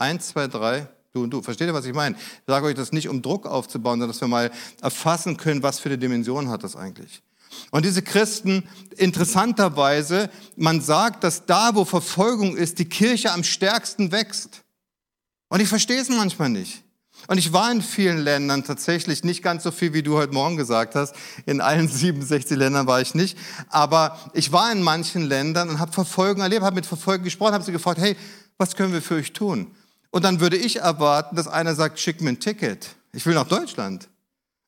Eins, 0.00 0.28
zwei, 0.28 0.46
drei, 0.48 0.88
Du 1.12 1.24
und 1.24 1.30
du. 1.30 1.42
Versteht 1.42 1.66
ihr, 1.66 1.74
was 1.74 1.86
ich 1.86 1.92
meine? 1.92 2.14
Ich 2.16 2.42
sage 2.46 2.66
euch 2.66 2.76
das 2.76 2.92
nicht, 2.92 3.08
um 3.08 3.20
Druck 3.20 3.44
aufzubauen, 3.44 3.94
sondern 3.94 4.10
dass 4.10 4.20
wir 4.20 4.28
mal 4.28 4.50
erfassen 4.80 5.36
können, 5.36 5.62
was 5.62 5.80
für 5.80 5.88
eine 5.88 5.98
Dimension 5.98 6.48
hat 6.48 6.62
das 6.62 6.76
eigentlich. 6.76 7.22
Und 7.72 7.84
diese 7.84 8.00
Christen, 8.00 8.62
interessanterweise, 8.96 10.30
man 10.54 10.80
sagt, 10.80 11.24
dass 11.24 11.46
da, 11.46 11.74
wo 11.74 11.84
Verfolgung 11.84 12.56
ist, 12.56 12.78
die 12.78 12.84
Kirche 12.84 13.32
am 13.32 13.42
stärksten 13.42 14.12
wächst. 14.12 14.62
Und 15.48 15.58
ich 15.58 15.68
verstehe 15.68 16.00
es 16.00 16.08
manchmal 16.08 16.48
nicht. 16.48 16.84
Und 17.26 17.38
ich 17.38 17.52
war 17.52 17.72
in 17.72 17.82
vielen 17.82 18.18
Ländern 18.18 18.62
tatsächlich 18.62 19.24
nicht 19.24 19.42
ganz 19.42 19.64
so 19.64 19.72
viel, 19.72 19.92
wie 19.92 20.04
du 20.04 20.16
heute 20.16 20.32
Morgen 20.32 20.56
gesagt 20.56 20.94
hast. 20.94 21.16
In 21.44 21.60
allen 21.60 21.88
67 21.88 22.56
Ländern 22.56 22.86
war 22.86 23.00
ich 23.00 23.16
nicht. 23.16 23.36
Aber 23.68 24.16
ich 24.32 24.52
war 24.52 24.70
in 24.70 24.82
manchen 24.82 25.22
Ländern 25.22 25.70
und 25.70 25.80
habe 25.80 25.92
Verfolgung 25.92 26.40
erlebt, 26.40 26.62
habe 26.62 26.76
mit 26.76 26.86
Verfolgung 26.86 27.24
gesprochen, 27.24 27.54
habe 27.54 27.64
sie 27.64 27.72
gefragt, 27.72 28.00
hey, 28.00 28.16
was 28.58 28.76
können 28.76 28.92
wir 28.92 29.02
für 29.02 29.16
euch 29.16 29.32
tun? 29.32 29.74
Und 30.10 30.24
dann 30.24 30.40
würde 30.40 30.56
ich 30.56 30.76
erwarten, 30.76 31.36
dass 31.36 31.46
einer 31.46 31.74
sagt, 31.74 31.98
schick 31.98 32.20
mir 32.20 32.30
ein 32.30 32.40
Ticket. 32.40 32.96
Ich 33.12 33.24
will 33.26 33.34
nach 33.34 33.48
Deutschland. 33.48 34.08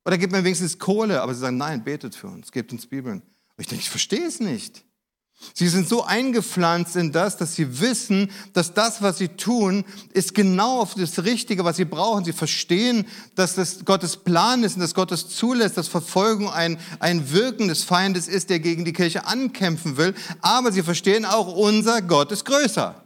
Oder 0.04 0.18
gib 0.18 0.32
mir 0.32 0.44
wenigstens 0.44 0.78
Kohle. 0.78 1.20
Aber 1.22 1.34
sie 1.34 1.40
sagen, 1.40 1.56
nein, 1.56 1.84
betet 1.84 2.14
für 2.14 2.28
uns, 2.28 2.52
gebt 2.52 2.72
uns 2.72 2.86
Bibeln. 2.86 3.20
Und 3.20 3.60
ich 3.60 3.66
denke, 3.66 3.82
ich 3.82 3.90
verstehe 3.90 4.26
es 4.26 4.40
nicht. 4.40 4.84
Sie 5.54 5.68
sind 5.68 5.88
so 5.88 6.04
eingepflanzt 6.04 6.94
in 6.94 7.10
das, 7.10 7.36
dass 7.36 7.56
sie 7.56 7.80
wissen, 7.80 8.30
dass 8.52 8.74
das, 8.74 9.02
was 9.02 9.18
sie 9.18 9.28
tun, 9.28 9.84
ist 10.12 10.34
genau 10.34 10.80
auf 10.80 10.94
das 10.94 11.24
Richtige, 11.24 11.64
was 11.64 11.76
sie 11.76 11.84
brauchen. 11.84 12.24
Sie 12.24 12.32
verstehen, 12.32 13.06
dass 13.34 13.56
das 13.56 13.84
Gottes 13.84 14.16
Plan 14.16 14.62
ist 14.62 14.76
und 14.76 14.80
dass 14.82 14.94
Gottes 14.94 15.28
zulässt, 15.28 15.76
dass 15.76 15.88
Verfolgung 15.88 16.48
ein, 16.48 16.78
ein 17.00 17.32
Wirken 17.32 17.68
des 17.68 17.82
Feindes 17.82 18.28
ist, 18.28 18.50
der 18.50 18.60
gegen 18.60 18.84
die 18.84 18.92
Kirche 18.92 19.26
ankämpfen 19.26 19.96
will. 19.96 20.14
Aber 20.40 20.70
sie 20.70 20.82
verstehen 20.82 21.24
auch, 21.24 21.52
unser 21.54 22.02
Gott 22.02 22.30
ist 22.30 22.44
größer. 22.44 23.01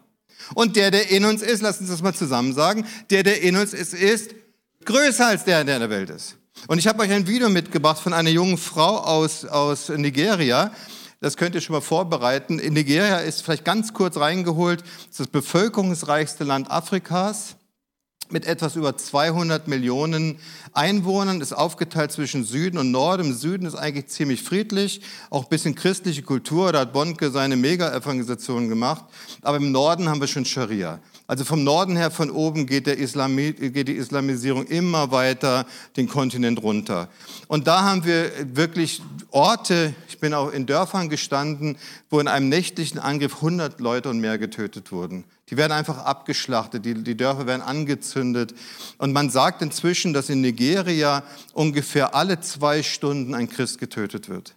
Und 0.54 0.76
der, 0.76 0.90
der 0.90 1.10
in 1.10 1.24
uns 1.24 1.42
ist, 1.42 1.62
lass 1.62 1.80
uns 1.80 1.90
das 1.90 2.02
mal 2.02 2.14
zusammen 2.14 2.54
sagen, 2.54 2.86
der, 3.10 3.22
der 3.22 3.42
in 3.42 3.56
uns 3.56 3.72
ist, 3.72 3.94
ist 3.94 4.30
größer 4.84 5.26
als 5.26 5.44
der, 5.44 5.64
der 5.64 5.76
in 5.76 5.80
der 5.80 5.90
Welt 5.90 6.10
ist. 6.10 6.36
Und 6.68 6.78
ich 6.78 6.86
habe 6.86 7.02
euch 7.02 7.10
ein 7.10 7.26
Video 7.26 7.48
mitgebracht 7.48 8.00
von 8.00 8.12
einer 8.12 8.30
jungen 8.30 8.56
Frau 8.56 8.98
aus, 8.98 9.44
aus 9.44 9.88
Nigeria. 9.90 10.72
Das 11.20 11.36
könnt 11.36 11.54
ihr 11.54 11.60
schon 11.60 11.74
mal 11.74 11.80
vorbereiten. 11.80 12.58
In 12.58 12.74
Nigeria 12.74 13.18
ist 13.18 13.42
vielleicht 13.42 13.64
ganz 13.64 13.92
kurz 13.92 14.16
reingeholt, 14.16 14.82
das 15.16 15.26
bevölkerungsreichste 15.26 16.44
Land 16.44 16.70
Afrikas 16.70 17.55
mit 18.30 18.46
etwas 18.46 18.76
über 18.76 18.96
200 18.96 19.68
Millionen 19.68 20.38
Einwohnern, 20.72 21.40
ist 21.40 21.52
aufgeteilt 21.52 22.12
zwischen 22.12 22.44
Süden 22.44 22.78
und 22.78 22.90
Norden. 22.90 23.26
Im 23.26 23.32
Süden 23.32 23.66
ist 23.66 23.74
eigentlich 23.74 24.08
ziemlich 24.08 24.42
friedlich, 24.42 25.00
auch 25.30 25.44
ein 25.44 25.48
bisschen 25.48 25.74
christliche 25.74 26.22
Kultur, 26.22 26.72
da 26.72 26.80
hat 26.80 26.92
Bonke 26.92 27.30
seine 27.30 27.56
Mega-Evangelisation 27.56 28.68
gemacht. 28.68 29.04
Aber 29.42 29.56
im 29.56 29.72
Norden 29.72 30.08
haben 30.08 30.20
wir 30.20 30.26
schon 30.26 30.44
Scharia. 30.44 31.00
Also 31.28 31.44
vom 31.44 31.64
Norden 31.64 31.96
her, 31.96 32.10
von 32.10 32.30
oben 32.30 32.66
geht, 32.66 32.86
Islami 32.86 33.52
geht 33.52 33.88
die 33.88 33.96
Islamisierung 33.96 34.66
immer 34.66 35.10
weiter 35.10 35.66
den 35.96 36.08
Kontinent 36.08 36.62
runter. 36.62 37.08
Und 37.48 37.66
da 37.66 37.82
haben 37.82 38.04
wir 38.04 38.30
wirklich 38.54 39.02
Orte, 39.32 39.94
ich 40.08 40.20
bin 40.20 40.34
auch 40.34 40.52
in 40.52 40.66
Dörfern 40.66 41.08
gestanden, 41.08 41.78
wo 42.10 42.20
in 42.20 42.28
einem 42.28 42.48
nächtlichen 42.48 43.00
Angriff 43.00 43.36
100 43.36 43.80
Leute 43.80 44.08
und 44.08 44.20
mehr 44.20 44.38
getötet 44.38 44.92
wurden. 44.92 45.24
Die 45.48 45.56
werden 45.56 45.72
einfach 45.72 45.98
abgeschlachtet, 45.98 46.84
die, 46.84 46.94
die 46.94 47.16
Dörfer 47.16 47.46
werden 47.46 47.62
angezündet. 47.62 48.54
Und 48.98 49.12
man 49.12 49.30
sagt 49.30 49.62
inzwischen, 49.62 50.12
dass 50.12 50.28
in 50.28 50.40
Nigeria 50.40 51.22
ungefähr 51.52 52.14
alle 52.14 52.40
zwei 52.40 52.82
Stunden 52.82 53.34
ein 53.34 53.48
Christ 53.48 53.78
getötet 53.78 54.28
wird. 54.28 54.56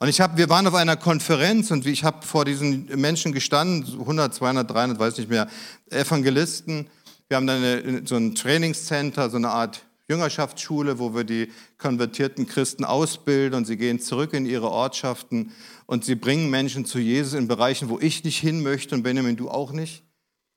Und 0.00 0.08
ich 0.08 0.20
habe, 0.20 0.36
wir 0.36 0.48
waren 0.48 0.66
auf 0.66 0.74
einer 0.74 0.96
Konferenz 0.96 1.70
und 1.70 1.86
ich 1.86 2.02
habe 2.02 2.26
vor 2.26 2.44
diesen 2.44 2.86
Menschen 3.00 3.32
gestanden, 3.32 4.00
100, 4.00 4.34
200, 4.34 4.70
300, 4.70 4.98
weiß 4.98 5.18
nicht 5.18 5.30
mehr, 5.30 5.48
Evangelisten. 5.88 6.88
Wir 7.28 7.36
haben 7.36 7.46
dann 7.46 7.62
eine, 7.62 8.02
so 8.04 8.16
ein 8.16 8.34
Trainingscenter, 8.34 9.30
so 9.30 9.36
eine 9.36 9.50
Art 9.50 9.84
Jüngerschaftsschule, 10.08 10.98
wo 10.98 11.14
wir 11.14 11.24
die 11.24 11.50
konvertierten 11.78 12.46
Christen 12.46 12.84
ausbilden 12.84 13.56
und 13.56 13.66
sie 13.66 13.76
gehen 13.76 14.00
zurück 14.00 14.34
in 14.34 14.44
ihre 14.44 14.70
Ortschaften 14.70 15.52
und 15.86 16.04
sie 16.04 16.14
bringen 16.14 16.50
Menschen 16.50 16.84
zu 16.84 16.98
Jesus 16.98 17.32
in 17.32 17.48
Bereichen, 17.48 17.88
wo 17.88 17.98
ich 17.98 18.24
nicht 18.24 18.38
hin 18.38 18.62
möchte 18.62 18.94
und 18.94 19.02
Benjamin, 19.02 19.36
du 19.36 19.48
auch 19.48 19.72
nicht. 19.72 20.03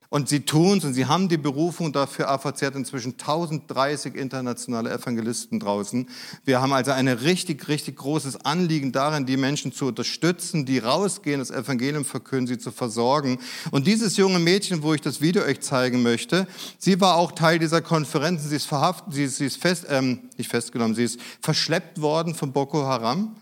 Und 0.09 0.29
sie 0.29 0.41
tun 0.41 0.77
es 0.77 0.85
und 0.85 0.93
sie 0.93 1.05
haben 1.05 1.27
die 1.27 1.37
Berufung 1.37 1.91
dafür. 1.91 2.29
AVC 2.29 2.61
hat 2.61 2.75
inzwischen 2.75 3.13
1030 3.13 4.15
internationale 4.15 4.89
Evangelisten 4.91 5.59
draußen. 5.59 6.07
Wir 6.45 6.61
haben 6.61 6.71
also 6.71 6.91
ein 6.91 7.09
richtig, 7.09 7.67
richtig 7.67 7.97
großes 7.97 8.45
Anliegen 8.45 8.93
darin, 8.93 9.25
die 9.25 9.35
Menschen 9.35 9.73
zu 9.73 9.87
unterstützen, 9.87 10.65
die 10.65 10.79
rausgehen, 10.79 11.39
das 11.39 11.51
Evangelium 11.51 12.05
verkünden, 12.05 12.47
sie 12.47 12.57
zu 12.57 12.71
versorgen. 12.71 13.39
Und 13.71 13.85
dieses 13.85 14.15
junge 14.15 14.39
Mädchen, 14.39 14.81
wo 14.81 14.93
ich 14.93 15.01
das 15.01 15.19
Video 15.19 15.43
euch 15.43 15.59
zeigen 15.59 16.03
möchte, 16.03 16.47
sie 16.77 17.01
war 17.01 17.15
auch 17.15 17.33
Teil 17.33 17.59
dieser 17.59 17.81
Konferenzen. 17.81 18.47
Sie 18.47 18.55
ist 18.55 18.65
verhaftet, 18.65 19.13
sie 19.13 19.25
ist, 19.25 19.37
sie 19.37 19.45
ist 19.45 19.61
fest, 19.61 19.87
ähm, 19.89 20.29
nicht 20.37 20.49
festgenommen, 20.49 20.95
sie 20.95 21.03
ist 21.03 21.19
verschleppt 21.41 21.99
worden 21.99 22.33
von 22.33 22.53
Boko 22.53 22.83
Haram 22.83 23.35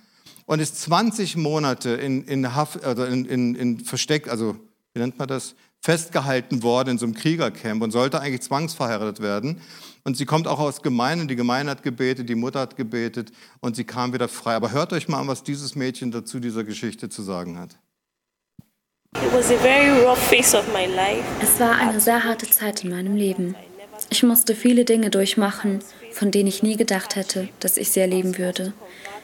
und 0.48 0.60
ist 0.60 0.82
20 0.82 1.38
Monate 1.38 1.92
in, 1.92 2.24
in, 2.24 2.56
Haft, 2.56 2.84
also 2.84 3.04
in, 3.04 3.26
in, 3.26 3.54
in 3.54 3.80
Versteck, 3.82 4.28
also 4.28 4.56
wie 4.96 5.00
nennt 5.00 5.20
man 5.20 5.28
das? 5.28 5.56
Festgehalten 5.86 6.64
worden 6.64 6.90
in 6.90 6.98
so 6.98 7.06
einem 7.06 7.14
Kriegercamp 7.14 7.84
und 7.84 7.92
sollte 7.92 8.20
eigentlich 8.20 8.42
zwangsverheiratet 8.42 9.22
werden. 9.22 9.62
Und 10.04 10.18
sie 10.18 10.26
kommt 10.26 10.48
auch 10.48 10.60
aus 10.60 10.82
Gemeinden. 10.82 11.28
Die 11.28 11.36
Gemeinde 11.36 11.72
hat 11.72 11.84
gebetet, 11.84 12.28
die 12.28 12.34
Mutter 12.34 12.60
hat 12.60 12.76
gebetet 12.76 13.32
und 13.60 13.76
sie 13.76 13.84
kam 13.84 14.12
wieder 14.12 14.28
frei. 14.28 14.56
Aber 14.56 14.72
hört 14.72 14.94
euch 14.94 15.08
mal 15.08 15.20
an, 15.20 15.28
was 15.28 15.44
dieses 15.44 15.76
Mädchen 15.76 16.10
dazu 16.10 16.40
dieser 16.40 16.64
Geschichte 16.64 17.08
zu 17.10 17.22
sagen 17.22 17.60
hat. 17.60 17.78
Es 21.40 21.60
war 21.60 21.76
eine 21.76 22.00
sehr 22.00 22.24
harte 22.24 22.50
Zeit 22.50 22.84
in 22.84 22.90
meinem 22.90 23.16
Leben. 23.16 23.56
Ich 24.10 24.24
musste 24.24 24.56
viele 24.56 24.86
Dinge 24.86 25.12
durchmachen, 25.12 25.84
von 26.12 26.32
denen 26.32 26.48
ich 26.48 26.64
nie 26.64 26.78
gedacht 26.78 27.16
hätte, 27.16 27.48
dass 27.60 27.78
ich 27.78 27.92
sie 27.92 28.00
erleben 28.00 28.40
würde. 28.40 28.74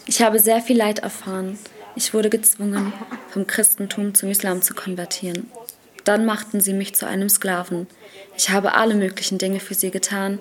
Ich 0.05 0.21
habe 0.21 0.37
sehr 0.39 0.61
viel 0.61 0.77
Leid 0.77 0.99
erfahren. 0.99 1.57
Ich 1.95 2.13
wurde 2.13 2.29
gezwungen, 2.29 2.93
vom 3.29 3.47
Christentum 3.47 4.13
zum 4.13 4.29
Islam 4.29 4.61
zu 4.61 4.75
konvertieren. 4.75 5.49
Dann 6.03 6.25
machten 6.25 6.61
sie 6.61 6.73
mich 6.73 6.95
zu 6.95 7.05
einem 7.07 7.29
Sklaven. 7.29 7.87
Ich 8.37 8.49
habe 8.49 8.73
alle 8.73 8.95
möglichen 8.95 9.37
Dinge 9.37 9.59
für 9.59 9.73
sie 9.73 9.91
getan, 9.91 10.39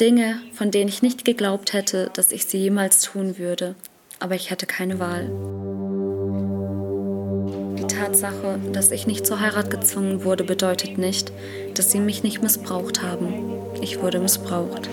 Dinge, 0.00 0.40
von 0.52 0.70
denen 0.70 0.88
ich 0.88 1.02
nicht 1.02 1.24
geglaubt 1.24 1.72
hätte, 1.72 2.10
dass 2.14 2.32
ich 2.32 2.46
sie 2.46 2.58
jemals 2.58 3.00
tun 3.00 3.38
würde, 3.38 3.76
aber 4.18 4.34
ich 4.34 4.50
hatte 4.50 4.66
keine 4.66 4.98
Wahl. 4.98 5.30
Die 7.78 7.86
Tatsache, 7.86 8.58
dass 8.72 8.90
ich 8.90 9.06
nicht 9.06 9.26
zur 9.26 9.40
Heirat 9.40 9.70
gezwungen 9.70 10.24
wurde, 10.24 10.42
bedeutet 10.42 10.98
nicht, 10.98 11.30
dass 11.74 11.92
sie 11.92 12.00
mich 12.00 12.22
nicht 12.22 12.42
missbraucht 12.42 13.02
haben. 13.02 13.54
Ich 13.80 14.00
wurde 14.00 14.18
missbraucht. 14.18 14.88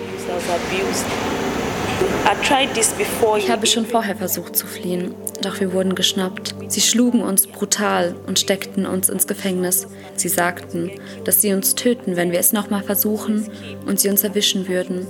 Ich 3.37 3.49
habe 3.49 3.65
schon 3.65 3.85
vorher 3.85 4.15
versucht 4.15 4.55
zu 4.55 4.67
fliehen, 4.67 5.15
doch 5.41 5.59
wir 5.59 5.73
wurden 5.73 5.95
geschnappt. 5.95 6.55
Sie 6.67 6.81
schlugen 6.81 7.21
uns 7.21 7.47
brutal 7.47 8.15
und 8.27 8.39
steckten 8.39 8.85
uns 8.85 9.09
ins 9.09 9.27
Gefängnis. 9.27 9.87
Sie 10.15 10.29
sagten, 10.29 10.91
dass 11.25 11.41
sie 11.41 11.53
uns 11.53 11.75
töten, 11.75 12.15
wenn 12.15 12.31
wir 12.31 12.39
es 12.39 12.53
nochmal 12.53 12.83
versuchen 12.83 13.49
und 13.85 13.99
sie 13.99 14.09
uns 14.09 14.23
erwischen 14.23 14.67
würden. 14.67 15.05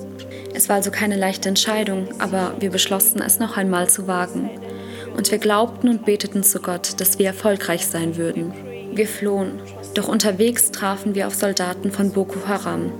Es 0.53 0.69
war 0.69 0.77
also 0.77 0.91
keine 0.91 1.17
leichte 1.17 1.49
Entscheidung, 1.49 2.09
aber 2.19 2.55
wir 2.59 2.69
beschlossen, 2.69 3.21
es 3.21 3.39
noch 3.39 3.57
einmal 3.57 3.89
zu 3.89 4.07
wagen. 4.07 4.49
Und 5.15 5.31
wir 5.31 5.37
glaubten 5.37 5.89
und 5.89 6.05
beteten 6.05 6.43
zu 6.43 6.59
Gott, 6.59 6.99
dass 6.99 7.19
wir 7.19 7.27
erfolgreich 7.27 7.85
sein 7.85 8.17
würden. 8.17 8.53
Wir 8.93 9.07
flohen, 9.07 9.59
doch 9.93 10.07
unterwegs 10.07 10.71
trafen 10.71 11.15
wir 11.15 11.27
auf 11.27 11.35
Soldaten 11.35 11.91
von 11.91 12.11
Boko 12.11 12.47
Haram. 12.47 12.91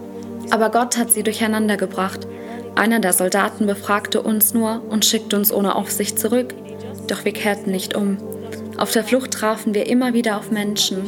Aber 0.50 0.70
Gott 0.70 0.98
hat 0.98 1.12
sie 1.12 1.24
durcheinander 1.24 1.78
gebracht 1.78 2.28
einer 2.76 3.00
der 3.00 3.14
Soldaten 3.14 3.68
befragte 3.68 4.22
uns 4.22 4.54
nur 4.54 4.82
und 4.90 5.06
schickte 5.06 5.36
uns 5.36 5.52
ohne 5.52 5.76
Aufsicht 5.76 6.20
zurück. 6.20 6.54
Doch 7.08 7.26
wir 7.26 7.34
kehrten 7.34 7.72
nicht 7.72 7.96
um. 7.96 8.18
Auf 8.78 8.92
der 8.92 9.04
Flucht 9.04 9.32
trafen 9.32 9.74
wir 9.74 9.88
immer 9.88 10.14
wieder 10.14 10.38
auf 10.38 10.52
Menschen, 10.52 11.08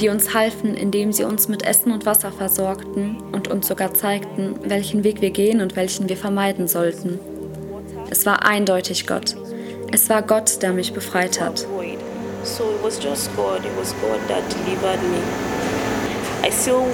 die 0.00 0.08
uns 0.08 0.34
halfen, 0.34 0.74
indem 0.74 1.12
sie 1.12 1.24
uns 1.24 1.48
mit 1.48 1.64
Essen 1.64 1.92
und 1.92 2.06
Wasser 2.06 2.32
versorgten 2.32 3.16
und 3.32 3.48
uns 3.48 3.68
sogar 3.68 3.92
zeigten, 3.92 4.54
welchen 4.64 5.04
Weg 5.04 5.20
wir 5.20 5.30
gehen 5.30 5.60
und 5.60 5.76
welchen 5.76 6.08
wir 6.08 6.16
vermeiden 6.16 6.68
sollten. 6.68 7.18
Es 8.10 8.24
war 8.24 8.46
eindeutig 8.46 9.06
Gott. 9.06 9.36
Es 9.90 10.08
war 10.08 10.22
Gott, 10.22 10.62
der 10.62 10.72
mich 10.72 10.92
befreit 10.92 11.40
hat. 11.40 11.66
So 12.44 12.64
it 12.64 12.82
was 12.82 12.98
just 13.02 13.34
God. 13.36 13.64
It 13.64 13.70
was 13.78 13.94
God 14.00 14.18
that 14.28 14.42
delivered 14.50 15.00
me. 15.10 15.22
I 16.42 16.50
still. 16.50 16.86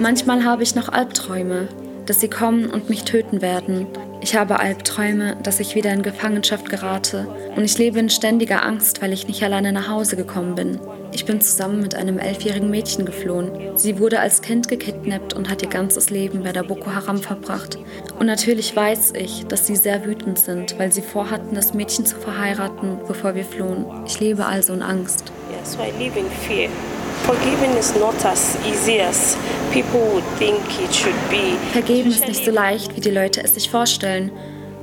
Manchmal 0.00 0.44
habe 0.44 0.62
ich 0.62 0.74
noch 0.74 0.88
Albträume, 0.88 1.68
dass 2.06 2.20
sie 2.20 2.28
kommen 2.28 2.66
und 2.66 2.90
mich 2.90 3.04
töten 3.04 3.42
werden. 3.42 3.86
Ich 4.22 4.36
habe 4.36 4.60
Albträume, 4.60 5.36
dass 5.42 5.60
ich 5.60 5.74
wieder 5.74 5.92
in 5.92 6.02
Gefangenschaft 6.02 6.68
gerate 6.68 7.26
und 7.56 7.64
ich 7.64 7.78
lebe 7.78 7.98
in 7.98 8.10
ständiger 8.10 8.62
Angst, 8.62 9.00
weil 9.00 9.14
ich 9.14 9.26
nicht 9.26 9.42
alleine 9.42 9.72
nach 9.72 9.88
Hause 9.88 10.16
gekommen 10.16 10.54
bin. 10.54 10.78
Ich 11.12 11.24
bin 11.24 11.40
zusammen 11.40 11.80
mit 11.80 11.94
einem 11.94 12.18
elfjährigen 12.18 12.70
Mädchen 12.70 13.06
geflohen. 13.06 13.50
Sie 13.76 13.98
wurde 13.98 14.20
als 14.20 14.42
Kind 14.42 14.68
gekidnappt 14.68 15.32
und 15.32 15.48
hat 15.48 15.62
ihr 15.62 15.68
ganzes 15.68 16.10
Leben 16.10 16.42
bei 16.42 16.52
der 16.52 16.64
Boko 16.64 16.94
Haram 16.94 17.18
verbracht. 17.18 17.78
Und 18.18 18.26
natürlich 18.26 18.76
weiß 18.76 19.14
ich, 19.16 19.46
dass 19.46 19.66
sie 19.66 19.76
sehr 19.76 20.04
wütend 20.04 20.38
sind, 20.38 20.78
weil 20.78 20.92
sie 20.92 21.02
vorhatten, 21.02 21.54
das 21.54 21.72
Mädchen 21.72 22.04
zu 22.04 22.16
verheiraten, 22.16 22.98
bevor 23.08 23.34
wir 23.34 23.44
flohen. 23.44 23.86
Ich 24.06 24.20
lebe 24.20 24.44
also 24.44 24.74
in 24.74 24.82
Angst. 24.82 25.32
Yeah, 25.50 25.64
so 25.64 25.78
I 25.78 25.90
live 25.98 26.16
in 26.16 26.30
fear. 26.46 26.68
Vergeben 31.72 32.10
ist 32.10 32.26
nicht 32.26 32.44
so 32.44 32.50
leicht, 32.50 32.96
wie 32.96 33.00
die 33.00 33.10
Leute 33.10 33.42
es 33.42 33.54
sich 33.54 33.70
vorstellen. 33.70 34.30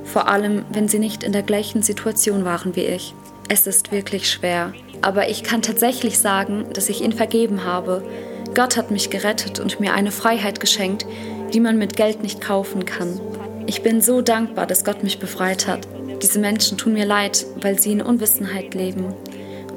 Vor 0.04 0.28
allem, 0.28 0.64
wenn 0.70 0.88
sie 0.88 0.98
nicht 0.98 1.22
in 1.22 1.32
der 1.32 1.42
gleichen 1.42 1.82
Situation 1.82 2.44
waren 2.44 2.74
wie 2.76 2.84
ich. 2.84 3.14
Es 3.48 3.66
ist 3.66 3.92
wirklich 3.92 4.30
schwer. 4.30 4.72
Aber 5.02 5.28
ich 5.28 5.42
kann 5.42 5.62
tatsächlich 5.62 6.18
sagen, 6.18 6.66
dass 6.72 6.88
ich 6.88 7.02
ihn 7.02 7.12
vergeben 7.12 7.64
habe. 7.64 8.02
Gott 8.54 8.76
hat 8.76 8.90
mich 8.90 9.10
gerettet 9.10 9.60
und 9.60 9.80
mir 9.80 9.94
eine 9.94 10.10
Freiheit 10.10 10.60
geschenkt, 10.60 11.06
die 11.52 11.60
man 11.60 11.78
mit 11.78 11.96
Geld 11.96 12.22
nicht 12.22 12.40
kaufen 12.40 12.84
kann. 12.84 13.20
Ich 13.66 13.82
bin 13.82 14.00
so 14.00 14.22
dankbar, 14.22 14.66
dass 14.66 14.84
Gott 14.84 15.02
mich 15.02 15.18
befreit 15.18 15.66
hat. 15.66 15.86
Diese 16.22 16.38
Menschen 16.38 16.78
tun 16.78 16.94
mir 16.94 17.04
leid, 17.04 17.46
weil 17.60 17.78
sie 17.78 17.92
in 17.92 18.02
Unwissenheit 18.02 18.74
leben. 18.74 19.14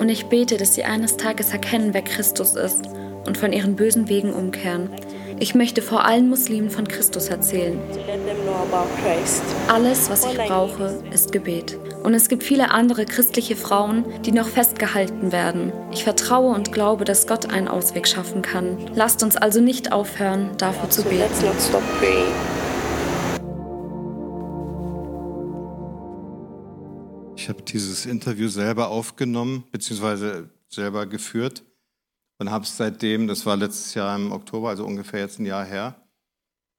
Und 0.02 0.10
ich 0.10 0.26
bete, 0.26 0.58
dass 0.58 0.74
sie 0.74 0.84
eines 0.84 1.16
Tages 1.16 1.52
erkennen, 1.52 1.94
wer 1.94 2.02
Christus 2.02 2.56
ist 2.56 2.88
und 3.28 3.38
von 3.38 3.54
ihren 3.54 3.76
bösen 3.76 4.10
Wegen 4.10 4.34
umkehren. 4.34 4.90
Ich 5.40 5.54
möchte 5.54 5.84
vor 5.84 6.06
allen 6.06 6.28
Muslimen 6.28 6.72
von 6.72 6.88
Christus 6.88 7.28
erzählen. 7.28 7.80
Alles, 9.68 10.10
was 10.10 10.26
ich 10.26 10.38
brauche, 10.40 11.04
ist 11.14 11.32
Gebet. 11.32 11.78
Und 12.02 12.16
es 12.16 12.30
gibt 12.30 12.42
viele 12.42 12.72
andere 12.72 13.06
christliche 13.06 13.56
Frauen, 13.56 14.04
die 14.26 14.32
noch 14.32 14.48
festgehalten 14.48 15.32
werden. 15.32 15.72
Ich 15.92 16.04
vertraue 16.04 16.56
und 16.56 16.72
glaube, 16.72 17.06
dass 17.06 17.28
Gott 17.28 17.54
einen 17.54 17.68
Ausweg 17.68 18.08
schaffen 18.08 18.42
kann. 18.42 18.78
Lasst 18.96 19.22
uns 19.22 19.38
also 19.38 19.62
nicht 19.62 19.92
aufhören, 19.92 20.50
dafür 20.58 20.90
zu 20.90 21.04
beten. 21.04 21.22
Habe 27.52 27.64
dieses 27.64 28.06
Interview 28.06 28.48
selber 28.48 28.88
aufgenommen, 28.88 29.66
beziehungsweise 29.72 30.50
selber 30.70 31.06
geführt 31.06 31.64
und 32.38 32.50
habe 32.50 32.64
es 32.64 32.78
seitdem, 32.78 33.28
das 33.28 33.46
war 33.46 33.58
letztes 33.58 33.94
Jahr 33.94 34.16
im 34.16 34.32
Oktober, 34.32 34.70
also 34.70 34.86
ungefähr 34.86 35.20
jetzt 35.20 35.38
ein 35.38 35.46
Jahr 35.46 35.66
her, 35.66 36.02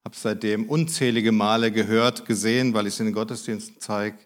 habe 0.03 0.15
es 0.15 0.23
seitdem 0.23 0.69
unzählige 0.69 1.31
Male 1.31 1.71
gehört, 1.73 2.25
gesehen, 2.25 2.73
weil 2.73 2.87
ich 2.87 2.95
es 2.95 3.01
in 3.01 3.07
den 3.07 3.15
Gottesdiensten 3.15 3.81
zeige 3.81 4.17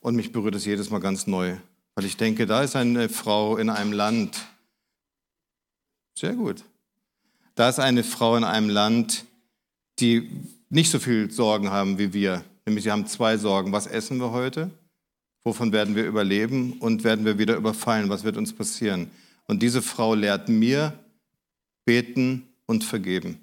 und 0.00 0.14
mich 0.14 0.30
berührt 0.30 0.54
es 0.54 0.64
jedes 0.64 0.90
Mal 0.90 1.00
ganz 1.00 1.26
neu. 1.26 1.56
Weil 1.96 2.04
ich 2.04 2.16
denke, 2.16 2.46
da 2.46 2.62
ist 2.62 2.76
eine 2.76 3.08
Frau 3.08 3.56
in 3.56 3.68
einem 3.68 3.92
Land, 3.92 4.46
sehr 6.16 6.34
gut, 6.34 6.64
da 7.56 7.68
ist 7.68 7.80
eine 7.80 8.04
Frau 8.04 8.36
in 8.36 8.44
einem 8.44 8.68
Land, 8.68 9.24
die 9.98 10.30
nicht 10.68 10.92
so 10.92 11.00
viel 11.00 11.32
Sorgen 11.32 11.70
haben 11.70 11.98
wie 11.98 12.12
wir. 12.12 12.44
Nämlich 12.64 12.84
sie 12.84 12.92
haben 12.92 13.06
zwei 13.06 13.36
Sorgen. 13.36 13.72
Was 13.72 13.88
essen 13.88 14.18
wir 14.18 14.30
heute? 14.30 14.70
Wovon 15.44 15.72
werden 15.72 15.94
wir 15.94 16.06
überleben 16.06 16.78
und 16.80 17.04
werden 17.04 17.26
wir 17.26 17.38
wieder 17.38 17.56
überfallen? 17.56 18.08
Was 18.08 18.24
wird 18.24 18.38
uns 18.38 18.52
passieren? 18.54 19.10
Und 19.46 19.62
diese 19.62 19.82
Frau 19.82 20.14
lehrt 20.14 20.48
mir 20.48 20.98
beten 21.84 22.48
und 22.66 22.82
vergeben. 22.82 23.38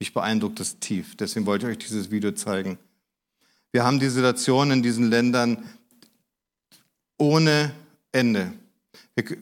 Mich 0.00 0.14
beeindruckt 0.14 0.58
das 0.58 0.78
tief. 0.78 1.16
Deswegen 1.16 1.44
wollte 1.44 1.66
ich 1.66 1.72
euch 1.72 1.86
dieses 1.86 2.10
Video 2.10 2.32
zeigen. 2.32 2.78
Wir 3.72 3.84
haben 3.84 4.00
die 4.00 4.08
Situation 4.08 4.70
in 4.70 4.82
diesen 4.82 5.10
Ländern 5.10 5.68
ohne 7.18 7.72
Ende. 8.12 8.52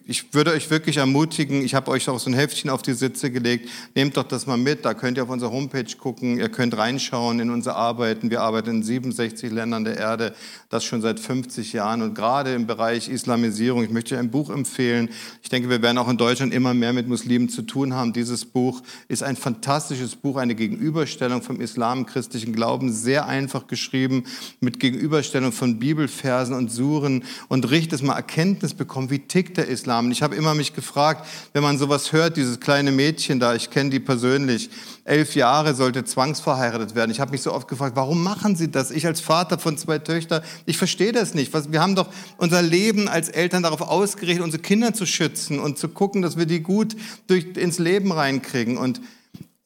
Ich 0.07 0.33
würde 0.33 0.53
euch 0.53 0.71
wirklich 0.71 0.97
ermutigen, 0.97 1.63
ich 1.63 1.75
habe 1.75 1.91
euch 1.91 2.09
auch 2.09 2.19
so 2.19 2.31
ein 2.31 2.35
Heftchen 2.35 2.71
auf 2.71 2.81
die 2.81 2.95
Sitze 2.95 3.31
gelegt, 3.31 3.69
nehmt 3.95 4.17
doch 4.17 4.23
das 4.23 4.47
mal 4.47 4.57
mit, 4.57 4.87
da 4.87 4.95
könnt 4.95 5.19
ihr 5.19 5.25
auf 5.25 5.29
unserer 5.29 5.51
Homepage 5.51 5.85
gucken, 5.99 6.39
ihr 6.39 6.49
könnt 6.49 6.79
reinschauen 6.79 7.41
in 7.41 7.51
unsere 7.51 7.77
Arbeiten. 7.77 8.31
Wir 8.31 8.41
arbeiten 8.41 8.71
in 8.71 8.83
67 8.83 9.53
Ländern 9.53 9.85
der 9.85 9.99
Erde, 9.99 10.35
das 10.71 10.85
schon 10.85 11.03
seit 11.03 11.21
50 11.21 11.75
Jahren 11.75 12.01
und 12.01 12.15
gerade 12.15 12.55
im 12.55 12.67
Bereich 12.67 13.11
Islamisierung. 13.11 13.85
Ich 13.85 13.91
möchte 13.91 14.19
ein 14.19 14.31
Buch 14.31 14.49
empfehlen. 14.49 15.11
Ich 15.43 15.51
denke, 15.51 15.69
wir 15.69 15.83
werden 15.83 15.99
auch 15.99 16.09
in 16.09 16.17
Deutschland 16.17 16.55
immer 16.55 16.73
mehr 16.73 16.95
mit 16.95 17.07
Muslimen 17.07 17.51
zu 17.51 17.61
tun 17.61 17.93
haben. 17.93 18.15
Dieses 18.15 18.47
Buch 18.47 18.83
ist 19.09 19.23
ein 19.23 19.37
fantastisches 19.37 20.17
Buch, 20.17 20.39
eine 20.39 20.55
Gegenüberstellung 20.55 21.43
vom 21.43 21.61
Islam, 21.61 22.07
christlichen 22.07 22.55
Glauben, 22.55 22.91
sehr 22.91 23.27
einfach 23.27 23.67
geschrieben, 23.67 24.25
mit 24.61 24.81
Gegenüberstellung 24.81 25.53
von 25.53 25.79
Bibelversen 25.79 26.55
und 26.55 26.71
Suren 26.71 27.25
und 27.49 27.71
richtet 27.71 28.03
mal 28.03 28.15
Erkenntnis 28.15 28.73
bekommen, 28.73 29.11
wie 29.11 29.19
tickt 29.19 29.59
der 29.59 29.66
Islam. 29.67 30.07
Und 30.07 30.13
ich 30.13 30.23
habe 30.23 30.35
immer 30.35 30.55
mich 30.55 30.75
gefragt, 30.75 31.27
wenn 31.53 31.63
man 31.63 31.79
sowas 31.79 32.13
hört, 32.13 32.37
dieses 32.37 32.61
kleine 32.61 32.93
Mädchen 32.93 33.41
da, 33.41 33.55
ich 33.55 33.71
kenne 33.71 33.91
die 33.91 34.01
persönlich, 34.01 34.71
elf 35.05 35.35
Jahre 35.35 35.75
sollte 35.75 36.05
zwangsverheiratet 36.05 36.95
werden. 36.95 37.11
Ich 37.11 37.21
habe 37.21 37.33
mich 37.33 37.43
so 37.43 37.53
oft 37.53 37.69
gefragt, 37.69 37.97
warum 37.97 38.23
machen 38.23 38.57
sie 38.57 38.71
das? 38.71 38.91
Ich 38.91 39.07
als 39.07 39.21
Vater 39.21 39.59
von 39.59 39.77
zwei 39.77 39.99
Töchtern, 39.99 40.43
ich 40.65 40.79
verstehe 40.79 41.13
das 41.13 41.35
nicht. 41.35 41.53
Wir 41.71 41.81
haben 41.81 41.95
doch 41.95 42.09
unser 42.39 42.63
Leben 42.63 43.09
als 43.09 43.29
Eltern 43.29 43.63
darauf 43.63 43.83
ausgerichtet, 43.83 44.45
unsere 44.45 44.63
Kinder 44.63 44.95
zu 44.95 45.07
schützen 45.07 45.59
und 45.59 45.79
zu 45.79 45.89
gucken, 45.89 46.23
dass 46.23 46.37
wir 46.37 46.47
die 46.47 46.61
gut 46.61 46.97
durch, 47.27 47.57
ins 47.57 47.79
Leben 47.79 48.13
reinkriegen. 48.13 48.79
Und 48.79 49.01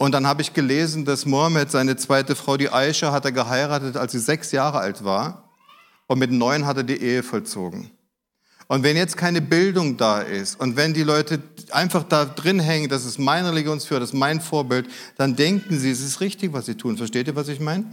und 0.00 0.12
dann 0.12 0.26
habe 0.26 0.40
ich 0.40 0.54
gelesen, 0.54 1.04
dass 1.04 1.26
Mohammed, 1.26 1.70
seine 1.70 1.94
zweite 1.94 2.34
Frau, 2.34 2.56
die 2.56 2.70
Aisha, 2.70 3.12
hat 3.12 3.26
er 3.26 3.32
geheiratet, 3.32 3.98
als 3.98 4.12
sie 4.12 4.18
sechs 4.18 4.50
Jahre 4.50 4.78
alt 4.78 5.04
war. 5.04 5.50
Und 6.06 6.18
mit 6.18 6.32
neun 6.32 6.64
hat 6.64 6.78
er 6.78 6.84
die 6.84 6.96
Ehe 6.96 7.22
vollzogen. 7.22 7.90
Und 8.70 8.84
wenn 8.84 8.96
jetzt 8.96 9.16
keine 9.16 9.40
Bildung 9.40 9.96
da 9.96 10.20
ist 10.20 10.60
und 10.60 10.76
wenn 10.76 10.94
die 10.94 11.02
Leute 11.02 11.42
einfach 11.72 12.04
da 12.04 12.24
drin 12.24 12.60
hängen, 12.60 12.88
das 12.88 13.04
ist 13.04 13.18
mein 13.18 13.44
Religionsführer, 13.44 13.98
das 13.98 14.10
ist 14.10 14.16
mein 14.16 14.40
Vorbild, 14.40 14.86
dann 15.16 15.34
denken 15.34 15.76
sie, 15.76 15.90
es 15.90 16.00
ist 16.00 16.20
richtig, 16.20 16.52
was 16.52 16.66
sie 16.66 16.76
tun. 16.76 16.96
Versteht 16.96 17.26
ihr, 17.26 17.34
was 17.34 17.48
ich 17.48 17.58
meine? 17.58 17.84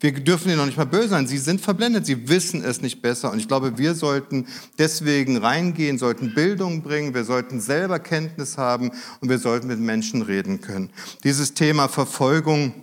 Wir 0.00 0.12
dürfen 0.12 0.48
ihnen 0.48 0.58
noch 0.58 0.66
nicht 0.66 0.76
mal 0.76 0.84
böse 0.84 1.08
sein. 1.08 1.26
Sie 1.26 1.38
sind 1.38 1.62
verblendet. 1.62 2.04
Sie 2.04 2.28
wissen 2.28 2.62
es 2.62 2.82
nicht 2.82 3.00
besser. 3.00 3.32
Und 3.32 3.38
ich 3.38 3.48
glaube, 3.48 3.78
wir 3.78 3.94
sollten 3.94 4.46
deswegen 4.78 5.38
reingehen, 5.38 5.96
sollten 5.96 6.34
Bildung 6.34 6.82
bringen. 6.82 7.14
Wir 7.14 7.24
sollten 7.24 7.58
selber 7.58 7.98
Kenntnis 7.98 8.58
haben 8.58 8.90
und 9.22 9.30
wir 9.30 9.38
sollten 9.38 9.66
mit 9.66 9.80
Menschen 9.80 10.20
reden 10.20 10.60
können. 10.60 10.90
Dieses 11.24 11.54
Thema 11.54 11.88
Verfolgung 11.88 12.74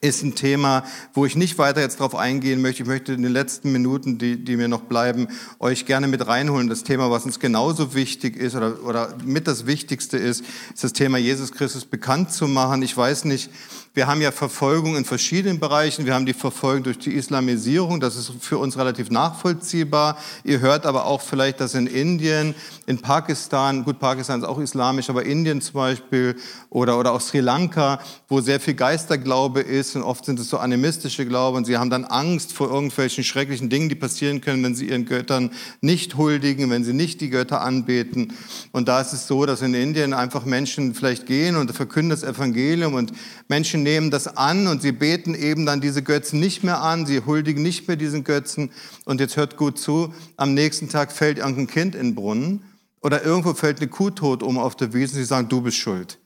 ist 0.00 0.22
ein 0.22 0.34
Thema, 0.34 0.84
wo 1.12 1.26
ich 1.26 1.36
nicht 1.36 1.58
weiter 1.58 1.80
jetzt 1.80 2.00
drauf 2.00 2.14
eingehen 2.14 2.62
möchte. 2.62 2.82
Ich 2.82 2.88
möchte 2.88 3.12
in 3.12 3.22
den 3.22 3.32
letzten 3.32 3.70
Minuten, 3.70 4.16
die, 4.16 4.42
die 4.42 4.56
mir 4.56 4.68
noch 4.68 4.82
bleiben, 4.82 5.28
euch 5.58 5.84
gerne 5.84 6.08
mit 6.08 6.26
reinholen. 6.26 6.68
Das 6.68 6.84
Thema, 6.84 7.10
was 7.10 7.26
uns 7.26 7.38
genauso 7.38 7.94
wichtig 7.94 8.36
ist 8.36 8.54
oder, 8.54 8.82
oder 8.84 9.14
mit 9.24 9.46
das 9.46 9.66
Wichtigste 9.66 10.16
ist, 10.16 10.42
ist 10.72 10.84
das 10.84 10.94
Thema 10.94 11.18
Jesus 11.18 11.52
Christus 11.52 11.84
bekannt 11.84 12.32
zu 12.32 12.48
machen. 12.48 12.82
Ich 12.82 12.96
weiß 12.96 13.26
nicht, 13.26 13.50
wir 13.92 14.06
haben 14.06 14.22
ja 14.22 14.30
Verfolgung 14.30 14.96
in 14.96 15.04
verschiedenen 15.04 15.58
Bereichen. 15.58 16.06
Wir 16.06 16.14
haben 16.14 16.24
die 16.24 16.32
Verfolgung 16.32 16.84
durch 16.84 16.98
die 16.98 17.12
Islamisierung. 17.12 17.98
Das 17.98 18.14
ist 18.14 18.32
für 18.40 18.56
uns 18.56 18.78
relativ 18.78 19.10
nachvollziehbar. 19.10 20.16
Ihr 20.44 20.60
hört 20.60 20.86
aber 20.86 21.06
auch 21.06 21.20
vielleicht, 21.20 21.60
dass 21.60 21.74
in 21.74 21.88
Indien, 21.88 22.54
in 22.86 22.98
Pakistan, 22.98 23.82
gut, 23.84 23.98
Pakistan 23.98 24.40
ist 24.40 24.46
auch 24.46 24.60
islamisch, 24.60 25.10
aber 25.10 25.24
Indien 25.24 25.60
zum 25.60 25.74
Beispiel 25.74 26.36
oder, 26.68 27.00
oder 27.00 27.12
auch 27.12 27.20
Sri 27.20 27.40
Lanka, 27.40 28.00
wo 28.28 28.40
sehr 28.40 28.60
viel 28.60 28.74
Geisterglaube 28.74 29.60
ist 29.60 29.96
und 29.96 30.02
oft 30.02 30.24
sind 30.24 30.38
es 30.38 30.48
so 30.48 30.58
animistische 30.58 31.26
Glaube 31.26 31.56
und 31.56 31.64
sie 31.64 31.76
haben 31.76 31.90
dann 31.90 32.04
Angst 32.04 32.52
vor 32.52 32.70
irgendwelchen 32.70 33.24
schrecklichen 33.24 33.70
Dingen, 33.70 33.88
die 33.88 33.96
passieren 33.96 34.40
können, 34.40 34.62
wenn 34.62 34.76
sie 34.76 34.88
ihren 34.88 35.04
Göttern 35.04 35.50
nicht 35.80 36.16
huldigen, 36.16 36.70
wenn 36.70 36.84
sie 36.84 36.92
nicht 36.92 37.20
die 37.20 37.28
Götter 37.30 37.60
anbeten. 37.60 38.34
Und 38.70 38.86
da 38.86 39.00
ist 39.00 39.12
es 39.12 39.26
so, 39.26 39.46
dass 39.46 39.62
in 39.62 39.74
Indien 39.74 40.14
einfach 40.14 40.44
Menschen 40.44 40.94
vielleicht 40.94 41.26
gehen 41.26 41.56
und 41.56 41.72
verkünden 41.72 42.10
das 42.10 42.22
Evangelium 42.22 42.94
und 42.94 43.12
Menschen 43.48 43.79
nehmen 43.82 44.10
das 44.10 44.26
an 44.36 44.66
und 44.66 44.82
sie 44.82 44.92
beten 44.92 45.34
eben 45.34 45.66
dann 45.66 45.80
diese 45.80 46.02
Götzen 46.02 46.40
nicht 46.40 46.64
mehr 46.64 46.80
an, 46.80 47.06
sie 47.06 47.24
huldigen 47.24 47.62
nicht 47.62 47.88
mehr 47.88 47.96
diesen 47.96 48.24
Götzen. 48.24 48.70
Und 49.04 49.20
jetzt 49.20 49.36
hört 49.36 49.56
gut 49.56 49.78
zu, 49.78 50.14
am 50.36 50.54
nächsten 50.54 50.88
Tag 50.88 51.12
fällt 51.12 51.38
irgendein 51.38 51.66
Kind 51.66 51.94
in 51.94 52.08
den 52.08 52.14
Brunnen 52.14 52.62
oder 53.00 53.24
irgendwo 53.24 53.54
fällt 53.54 53.78
eine 53.78 53.88
Kuh 53.88 54.10
tot 54.10 54.42
um 54.42 54.58
auf 54.58 54.76
der 54.76 54.92
Wiese 54.92 55.14
und 55.14 55.18
sie 55.18 55.24
sagen, 55.24 55.48
du 55.48 55.60
bist 55.60 55.76
schuld. 55.76 56.18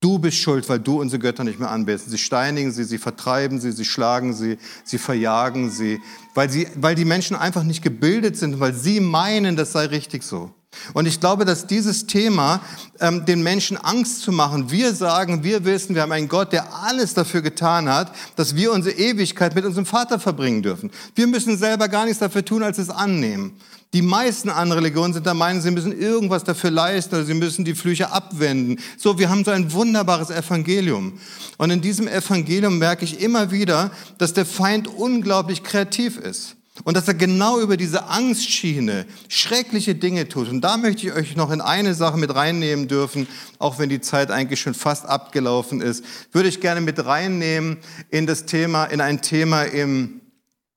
Du 0.00 0.18
bist 0.18 0.38
schuld, 0.38 0.68
weil 0.68 0.80
du 0.80 1.00
unsere 1.00 1.20
Götter 1.20 1.44
nicht 1.44 1.60
mehr 1.60 1.70
anbetest. 1.70 2.10
Sie 2.10 2.18
steinigen 2.18 2.72
sie, 2.72 2.82
sie 2.82 2.98
vertreiben 2.98 3.60
sie, 3.60 3.70
sie 3.70 3.84
schlagen 3.84 4.34
sie, 4.34 4.58
sie 4.84 4.98
verjagen 4.98 5.70
sie, 5.70 6.00
weil, 6.34 6.50
sie, 6.50 6.66
weil 6.74 6.96
die 6.96 7.04
Menschen 7.04 7.36
einfach 7.36 7.62
nicht 7.62 7.82
gebildet 7.82 8.36
sind, 8.36 8.58
weil 8.58 8.74
sie 8.74 8.98
meinen, 8.98 9.54
das 9.54 9.70
sei 9.70 9.86
richtig 9.86 10.24
so. 10.24 10.52
Und 10.94 11.06
ich 11.06 11.20
glaube, 11.20 11.44
dass 11.44 11.66
dieses 11.66 12.06
Thema 12.06 12.60
ähm, 13.00 13.24
den 13.24 13.42
Menschen 13.42 13.76
Angst 13.76 14.22
zu 14.22 14.32
machen, 14.32 14.70
wir 14.70 14.94
sagen, 14.94 15.44
wir 15.44 15.64
wissen, 15.64 15.94
wir 15.94 16.02
haben 16.02 16.12
einen 16.12 16.28
Gott, 16.28 16.52
der 16.52 16.72
alles 16.74 17.14
dafür 17.14 17.42
getan 17.42 17.88
hat, 17.88 18.12
dass 18.36 18.56
wir 18.56 18.72
unsere 18.72 18.96
Ewigkeit 18.96 19.54
mit 19.54 19.64
unserem 19.64 19.86
Vater 19.86 20.18
verbringen 20.18 20.62
dürfen. 20.62 20.90
Wir 21.14 21.26
müssen 21.26 21.56
selber 21.56 21.88
gar 21.88 22.04
nichts 22.04 22.20
dafür 22.20 22.44
tun, 22.44 22.62
als 22.62 22.78
es 22.78 22.90
annehmen. 22.90 23.54
Die 23.94 24.02
meisten 24.02 24.48
anderen 24.48 24.82
Religionen 24.82 25.12
sind 25.12 25.26
der 25.26 25.34
Meinung, 25.34 25.60
sie 25.60 25.70
müssen 25.70 25.92
irgendwas 25.92 26.44
dafür 26.44 26.70
leisten 26.70 27.14
oder 27.14 27.24
sie 27.26 27.34
müssen 27.34 27.66
die 27.66 27.74
Flüche 27.74 28.10
abwenden. 28.10 28.80
So, 28.96 29.18
wir 29.18 29.28
haben 29.28 29.44
so 29.44 29.50
ein 29.50 29.70
wunderbares 29.72 30.30
Evangelium. 30.30 31.20
Und 31.58 31.70
in 31.70 31.82
diesem 31.82 32.08
Evangelium 32.08 32.78
merke 32.78 33.04
ich 33.04 33.20
immer 33.20 33.50
wieder, 33.50 33.90
dass 34.16 34.32
der 34.32 34.46
Feind 34.46 34.88
unglaublich 34.88 35.62
kreativ 35.62 36.16
ist. 36.16 36.56
Und 36.84 36.96
dass 36.96 37.06
er 37.08 37.14
genau 37.14 37.60
über 37.60 37.76
diese 37.76 38.08
Angstschiene 38.08 39.06
schreckliche 39.28 39.94
Dinge 39.94 40.28
tut. 40.28 40.48
Und 40.48 40.60
da 40.62 40.76
möchte 40.76 41.06
ich 41.06 41.12
euch 41.12 41.36
noch 41.36 41.50
in 41.50 41.60
eine 41.60 41.94
Sache 41.94 42.18
mit 42.18 42.34
reinnehmen 42.34 42.88
dürfen, 42.88 43.28
auch 43.58 43.78
wenn 43.78 43.88
die 43.88 44.00
Zeit 44.00 44.30
eigentlich 44.30 44.60
schon 44.60 44.74
fast 44.74 45.06
abgelaufen 45.06 45.80
ist, 45.80 46.04
würde 46.32 46.48
ich 46.48 46.60
gerne 46.60 46.80
mit 46.80 47.04
reinnehmen 47.04 47.78
in 48.10 48.26
das 48.26 48.46
Thema, 48.46 48.86
in 48.86 49.00
ein 49.00 49.22
Thema 49.22 49.62
im 49.62 50.20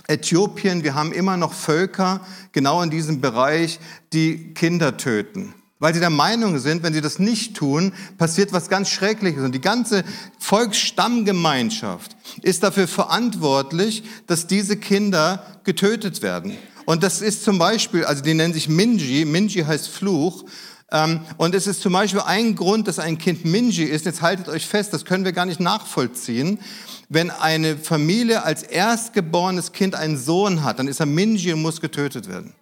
Äthiopien. 0.07 0.83
Wir 0.83 0.93
haben 0.93 1.11
immer 1.11 1.37
noch 1.37 1.53
Völker, 1.53 2.21
genau 2.51 2.81
in 2.81 2.91
diesem 2.91 3.21
Bereich, 3.21 3.79
die 4.13 4.53
Kinder 4.53 4.97
töten 4.97 5.55
weil 5.79 5.93
sie 5.93 5.99
der 5.99 6.09
Meinung 6.09 6.57
sind, 6.59 6.83
wenn 6.83 6.93
sie 6.93 7.01
das 7.01 7.19
nicht 7.19 7.55
tun, 7.55 7.93
passiert 8.17 8.53
was 8.53 8.69
ganz 8.69 8.89
Schreckliches. 8.89 9.43
Und 9.43 9.53
die 9.53 9.61
ganze 9.61 10.03
Volksstammgemeinschaft 10.39 12.15
ist 12.41 12.63
dafür 12.63 12.87
verantwortlich, 12.87 14.03
dass 14.27 14.47
diese 14.47 14.77
Kinder 14.77 15.45
getötet 15.63 16.21
werden. 16.21 16.55
Und 16.85 17.03
das 17.03 17.21
ist 17.21 17.43
zum 17.43 17.57
Beispiel, 17.57 18.05
also 18.05 18.23
die 18.23 18.33
nennen 18.33 18.53
sich 18.53 18.69
Minji, 18.69 19.25
Minji 19.25 19.63
heißt 19.63 19.89
Fluch. 19.89 20.45
Ähm, 20.91 21.21
und 21.37 21.55
es 21.55 21.67
ist 21.67 21.81
zum 21.81 21.93
Beispiel 21.93 22.21
ein 22.21 22.55
Grund, 22.55 22.87
dass 22.87 22.99
ein 22.99 23.17
Kind 23.17 23.43
Minji 23.43 23.83
ist. 23.83 24.05
Jetzt 24.05 24.21
haltet 24.21 24.47
euch 24.47 24.65
fest, 24.67 24.93
das 24.93 25.03
können 25.03 25.25
wir 25.25 25.33
gar 25.33 25.45
nicht 25.45 25.59
nachvollziehen. 25.59 26.59
Wenn 27.09 27.31
eine 27.31 27.77
Familie 27.77 28.43
als 28.43 28.63
erstgeborenes 28.63 29.71
Kind 29.71 29.95
einen 29.95 30.17
Sohn 30.17 30.63
hat, 30.63 30.79
dann 30.79 30.87
ist 30.87 30.99
er 30.99 31.05
Minji 31.05 31.51
und 31.53 31.61
muss 31.61 31.81
getötet 31.81 32.29
werden. 32.29 32.53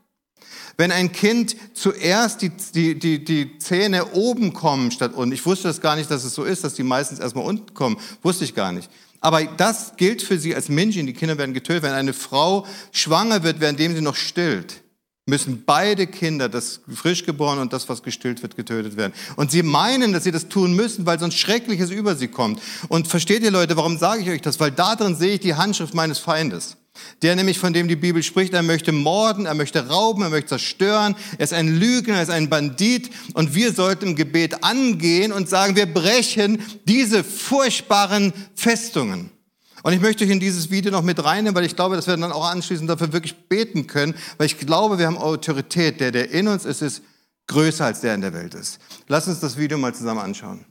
Wenn 0.78 0.92
ein 0.92 1.12
Kind 1.12 1.56
zuerst 1.74 2.42
die, 2.42 2.52
die, 2.74 2.98
die, 2.98 3.24
die 3.24 3.60
Zähne 3.60 4.14
oben 4.14 4.54
kommen 4.54 4.92
statt 4.92 5.14
unten, 5.14 5.34
ich 5.34 5.46
wusste 5.46 5.68
das 5.68 5.82
gar 5.82 5.96
nicht, 5.96 6.10
dass 6.10 6.24
es 6.24 6.34
so 6.34 6.44
ist, 6.44 6.64
dass 6.64 6.74
die 6.74 6.84
meistens 6.84 7.20
erstmal 7.20 7.46
unten 7.46 7.74
kommen, 7.74 7.98
wusste 8.22 8.44
ich 8.44 8.56
gar 8.56 8.72
nicht. 8.72 8.90
Aber 9.22 9.44
das 9.44 9.94
gilt 9.96 10.22
für 10.22 10.38
sie 10.38 10.54
als 10.54 10.68
Menschen, 10.68 11.06
die 11.06 11.14
Kinder 11.14 11.38
werden 11.38 11.54
getötet. 11.54 11.84
Wenn 11.84 11.94
eine 11.94 12.12
Frau 12.12 12.66
schwanger 12.92 13.44
wird, 13.44 13.62
währenddem 13.62 13.96
sie 13.96 14.02
noch 14.02 14.16
stillt, 14.16 14.84
müssen 15.26 15.64
beide 15.66 16.08
Kinder, 16.08 16.50
das 16.50 16.82
frisch 16.94 17.26
geboren 17.26 17.60
und 17.60 17.72
das, 17.72 17.88
was 17.88 18.04
gestillt 18.04 18.42
wird, 18.42 18.58
getötet 18.58 18.98
werden. 18.98 19.14
Und 19.38 19.52
sie 19.52 19.64
meinen, 19.64 20.12
dass 20.12 20.26
sie 20.26 20.32
das 20.32 20.50
tun 20.50 20.76
müssen, 20.76 21.06
weil 21.06 21.20
sonst 21.20 21.38
Schreckliches 21.38 21.90
über 21.90 22.16
sie 22.16 22.28
kommt. 22.28 22.62
Und 22.90 23.08
versteht 23.08 23.44
ihr 23.44 23.52
Leute, 23.52 23.78
warum 23.78 23.98
sage 23.98 24.22
ich 24.24 24.30
euch 24.30 24.42
das? 24.42 24.60
Weil 24.60 24.72
da 24.72 24.96
drin 24.96 25.16
sehe 25.16 25.36
ich 25.36 25.40
die 25.40 25.56
Handschrift 25.56 25.94
meines 25.94 26.20
Feindes. 26.20 26.76
Der 27.22 27.36
nämlich, 27.36 27.58
von 27.58 27.74
dem 27.74 27.88
die 27.88 27.96
Bibel 27.96 28.22
spricht, 28.22 28.54
er 28.54 28.64
möchte 28.64 28.92
morden, 28.92 29.46
er 29.46 29.54
möchte 29.54 29.88
rauben, 29.88 30.24
er 30.24 30.30
möchte 30.30 30.50
zerstören, 30.50 31.16
er 31.38 31.44
ist 31.44 31.54
ein 31.54 31.80
Lügner, 31.80 32.16
er 32.16 32.24
ist 32.24 32.30
ein 32.30 32.50
Bandit 32.50 33.10
und 33.34 33.56
wir 33.56 33.74
sollten 33.74 34.10
im 34.10 34.16
Gebet 34.16 34.64
angehen 34.64 35.32
und 35.32 35.50
sagen, 35.50 35.76
wir 35.76 35.86
brechen 35.86 36.62
diese 36.86 37.24
furchtbaren 37.24 38.34
Festungen. 38.56 39.32
Und 39.84 39.92
ich 39.92 40.00
möchte 40.00 40.24
euch 40.24 40.30
in 40.30 40.40
dieses 40.40 40.72
Video 40.72 40.92
noch 40.92 41.02
mit 41.02 41.24
reinnehmen, 41.24 41.56
weil 41.56 41.66
ich 41.66 41.76
glaube, 41.76 41.96
dass 41.96 42.08
wir 42.08 42.16
dann 42.16 42.32
auch 42.32 42.50
anschließend 42.50 42.90
dafür 42.90 43.12
wirklich 43.12 43.36
beten 43.50 43.86
können, 43.86 44.16
weil 44.38 44.48
ich 44.48 44.58
glaube, 44.58 44.98
wir 44.98 45.06
haben 45.06 45.18
Autorität. 45.18 46.00
Der, 46.00 46.12
der 46.12 46.32
in 46.32 46.48
uns 46.48 46.64
ist, 46.64 46.82
ist 46.82 47.02
größer 47.48 47.86
als 47.86 48.00
der 48.00 48.16
in 48.16 48.22
der 48.22 48.34
Welt 48.34 48.54
ist. 48.54 48.80
Lass 49.08 49.28
uns 49.28 49.42
das 49.42 49.58
Video 49.58 49.78
mal 49.78 49.94
zusammen 49.94 50.22
anschauen. 50.22 50.66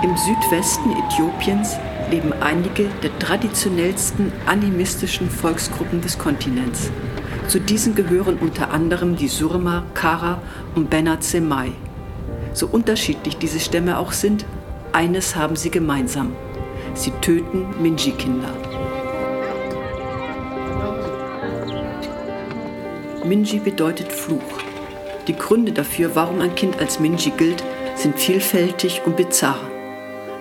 Im 0.00 0.16
Südwesten 0.16 0.92
Äthiopiens 0.92 1.76
leben 2.08 2.32
einige 2.40 2.84
der 3.02 3.18
traditionellsten 3.18 4.32
animistischen 4.46 5.28
Volksgruppen 5.28 6.00
des 6.00 6.16
Kontinents. 6.16 6.92
Zu 7.48 7.58
diesen 7.58 7.96
gehören 7.96 8.38
unter 8.38 8.70
anderem 8.70 9.16
die 9.16 9.26
Surma, 9.26 9.82
Kara 9.94 10.40
und 10.76 10.88
Benat 10.88 11.24
Semai. 11.24 11.72
So 12.52 12.68
unterschiedlich 12.68 13.38
diese 13.38 13.58
Stämme 13.58 13.98
auch 13.98 14.12
sind, 14.12 14.44
eines 14.92 15.34
haben 15.34 15.56
sie 15.56 15.70
gemeinsam. 15.70 16.32
Sie 16.94 17.10
töten 17.20 17.66
Minji-Kinder. 17.82 18.52
Minji 23.24 23.58
bedeutet 23.58 24.12
Fluch. 24.12 24.42
Die 25.26 25.36
Gründe 25.36 25.72
dafür, 25.72 26.14
warum 26.14 26.40
ein 26.40 26.54
Kind 26.54 26.78
als 26.78 27.00
Minji 27.00 27.32
gilt, 27.36 27.64
sind 27.96 28.16
vielfältig 28.16 29.02
und 29.04 29.16
bizarr. 29.16 29.58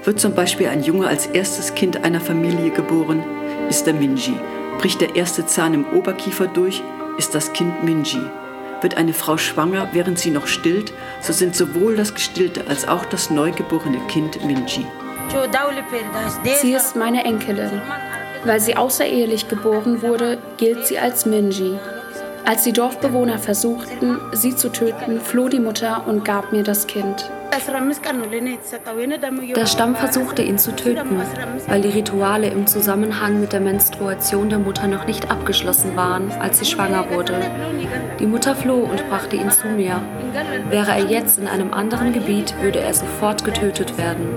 Wird 0.07 0.21
zum 0.21 0.33
Beispiel 0.33 0.69
ein 0.69 0.83
Junge 0.83 1.05
als 1.05 1.25
erstes 1.25 1.75
Kind 1.75 2.05
einer 2.05 2.21
Familie 2.21 2.69
geboren, 2.69 3.21
ist 3.67 3.85
er 3.87 3.93
Minji. 3.93 4.39
Bricht 4.77 5.01
der 5.01 5.17
erste 5.17 5.45
Zahn 5.45 5.73
im 5.73 5.85
Oberkiefer 5.91 6.47
durch, 6.47 6.81
ist 7.17 7.35
das 7.35 7.51
Kind 7.51 7.83
Minji. 7.83 8.21
Wird 8.79 8.95
eine 8.95 9.11
Frau 9.11 9.35
schwanger, 9.35 9.89
während 9.91 10.17
sie 10.17 10.31
noch 10.31 10.47
stillt, 10.47 10.93
so 11.19 11.33
sind 11.33 11.57
sowohl 11.57 11.97
das 11.97 12.13
gestillte 12.13 12.67
als 12.69 12.87
auch 12.87 13.03
das 13.03 13.29
neugeborene 13.31 13.99
Kind 14.07 14.45
Minji. 14.45 14.85
Sie 16.61 16.71
ist 16.71 16.95
meine 16.95 17.25
Enkelin. 17.25 17.81
Weil 18.45 18.61
sie 18.61 18.77
außerehelich 18.77 19.49
geboren 19.49 20.01
wurde, 20.01 20.37
gilt 20.55 20.87
sie 20.87 20.99
als 20.99 21.25
Minji. 21.25 21.77
Als 22.45 22.63
die 22.63 22.71
Dorfbewohner 22.71 23.39
versuchten, 23.39 24.21
sie 24.31 24.55
zu 24.55 24.69
töten, 24.69 25.19
floh 25.19 25.49
die 25.49 25.59
Mutter 25.59 26.07
und 26.07 26.23
gab 26.23 26.53
mir 26.53 26.63
das 26.63 26.87
Kind. 26.87 27.29
Der 29.55 29.65
Stamm 29.65 29.95
versuchte 29.95 30.41
ihn 30.41 30.57
zu 30.57 30.75
töten, 30.75 31.21
weil 31.67 31.81
die 31.81 31.89
Rituale 31.89 32.47
im 32.47 32.67
Zusammenhang 32.67 33.39
mit 33.39 33.53
der 33.53 33.59
Menstruation 33.61 34.49
der 34.49 34.59
Mutter 34.59 34.87
noch 34.87 35.07
nicht 35.07 35.31
abgeschlossen 35.31 35.95
waren, 35.95 36.31
als 36.39 36.59
sie 36.59 36.65
schwanger 36.65 37.09
wurde. 37.11 37.33
Die 38.19 38.25
Mutter 38.25 38.55
floh 38.55 38.79
und 38.79 39.07
brachte 39.09 39.35
ihn 39.35 39.49
zu 39.51 39.67
mir. 39.67 40.01
Wäre 40.69 40.91
er 40.91 41.05
jetzt 41.05 41.37
in 41.39 41.47
einem 41.47 41.73
anderen 41.73 42.13
Gebiet, 42.13 42.53
würde 42.61 42.79
er 42.79 42.93
sofort 42.93 43.43
getötet 43.43 43.97
werden. 43.97 44.27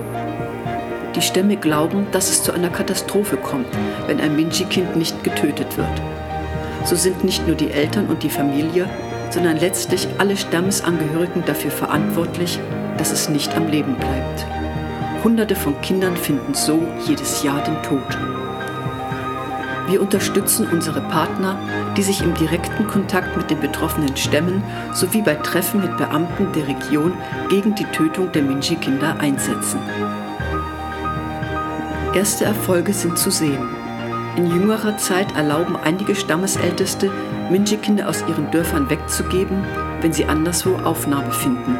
Die 1.15 1.21
Stämme 1.21 1.57
glauben, 1.57 2.07
dass 2.11 2.29
es 2.29 2.43
zu 2.43 2.53
einer 2.53 2.69
Katastrophe 2.69 3.35
kommt, 3.35 3.67
wenn 4.07 4.21
ein 4.21 4.35
Minchi-Kind 4.35 4.95
nicht 4.95 5.23
getötet 5.23 5.77
wird. 5.77 6.01
so 6.85 6.95
sind 6.95 7.23
nicht 7.23 7.45
nur 7.45 7.55
die 7.55 7.71
Eltern 7.71 8.07
und 8.07 8.23
die 8.23 8.29
Familie, 8.29 8.89
sondern 9.29 9.57
letztlich 9.57 10.07
alle 10.17 10.35
Stammesangehörigen 10.35 11.43
dafür 11.45 11.71
verantwortlich, 11.71 12.59
dass 13.01 13.11
es 13.11 13.29
nicht 13.29 13.57
am 13.57 13.65
Leben 13.67 13.95
bleibt. 13.95 14.45
Hunderte 15.23 15.55
von 15.55 15.81
Kindern 15.81 16.15
finden 16.15 16.53
so 16.53 16.83
jedes 17.07 17.41
Jahr 17.41 17.59
den 17.63 17.81
Tod. 17.81 18.05
Wir 19.87 19.99
unterstützen 19.99 20.67
unsere 20.71 21.01
Partner, 21.01 21.57
die 21.97 22.03
sich 22.03 22.21
im 22.21 22.35
direkten 22.35 22.85
Kontakt 22.85 23.35
mit 23.35 23.49
den 23.49 23.59
betroffenen 23.59 24.15
Stämmen 24.15 24.61
sowie 24.93 25.23
bei 25.23 25.33
Treffen 25.33 25.81
mit 25.81 25.97
Beamten 25.97 26.51
der 26.53 26.67
Region 26.67 27.13
gegen 27.49 27.73
die 27.73 27.85
Tötung 27.85 28.31
der 28.33 28.43
Minji-Kinder 28.43 29.15
einsetzen. 29.19 29.79
Erste 32.13 32.45
Erfolge 32.45 32.93
sind 32.93 33.17
zu 33.17 33.31
sehen. 33.31 33.67
In 34.35 34.45
jüngerer 34.45 34.95
Zeit 34.97 35.35
erlauben 35.35 35.75
einige 35.75 36.13
Stammesälteste, 36.13 37.09
Minji-Kinder 37.49 38.07
aus 38.07 38.23
ihren 38.29 38.51
Dörfern 38.51 38.91
wegzugeben, 38.91 39.63
wenn 40.01 40.13
sie 40.13 40.25
anderswo 40.25 40.75
Aufnahme 40.75 41.31
finden. 41.31 41.79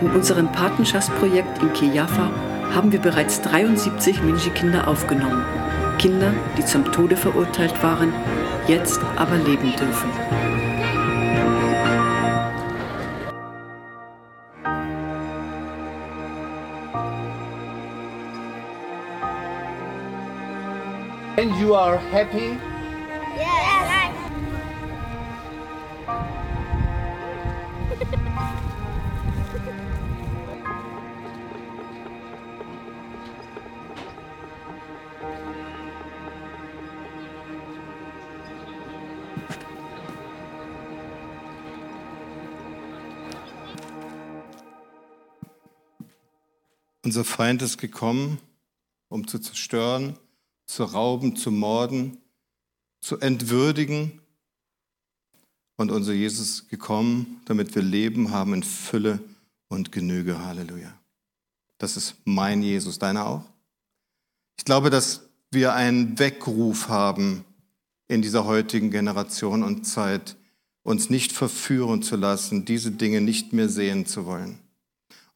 In 0.00 0.10
unserem 0.10 0.52
Patenschaftsprojekt 0.52 1.62
in 1.62 1.72
Kejafa 1.72 2.30
haben 2.74 2.92
wir 2.92 2.98
bereits 2.98 3.40
73 3.40 4.22
Minji-Kinder 4.22 4.86
aufgenommen. 4.88 5.42
Kinder, 5.98 6.34
die 6.58 6.64
zum 6.64 6.92
Tode 6.92 7.16
verurteilt 7.16 7.82
waren, 7.82 8.12
jetzt 8.68 9.00
aber 9.16 9.38
leben 9.38 9.74
dürfen. 9.74 10.10
And 21.38 21.54
you 21.58 21.74
are 21.74 21.98
happy? 22.12 22.58
Yes. 23.36 23.65
Unser 47.16 47.32
Feind 47.32 47.62
ist 47.62 47.78
gekommen, 47.78 48.36
um 49.08 49.26
zu 49.26 49.38
zerstören, 49.38 50.18
zu 50.66 50.84
rauben, 50.84 51.34
zu 51.34 51.50
morden, 51.50 52.18
zu 53.00 53.18
entwürdigen. 53.20 54.20
Und 55.76 55.90
unser 55.90 56.12
Jesus 56.12 56.46
ist 56.46 56.68
gekommen, 56.68 57.40
damit 57.46 57.74
wir 57.74 57.80
Leben 57.80 58.32
haben 58.32 58.52
in 58.52 58.62
Fülle 58.62 59.18
und 59.68 59.92
Genüge. 59.92 60.44
Halleluja. 60.44 60.92
Das 61.78 61.96
ist 61.96 62.16
mein 62.26 62.62
Jesus, 62.62 62.98
deiner 62.98 63.24
auch? 63.24 63.46
Ich 64.58 64.66
glaube, 64.66 64.90
dass 64.90 65.22
wir 65.50 65.72
einen 65.72 66.18
Weckruf 66.18 66.90
haben 66.90 67.46
in 68.08 68.20
dieser 68.20 68.44
heutigen 68.44 68.90
Generation 68.90 69.62
und 69.62 69.86
Zeit, 69.86 70.36
uns 70.82 71.08
nicht 71.08 71.32
verführen 71.32 72.02
zu 72.02 72.16
lassen, 72.16 72.66
diese 72.66 72.90
Dinge 72.90 73.22
nicht 73.22 73.54
mehr 73.54 73.70
sehen 73.70 74.04
zu 74.04 74.26
wollen. 74.26 74.58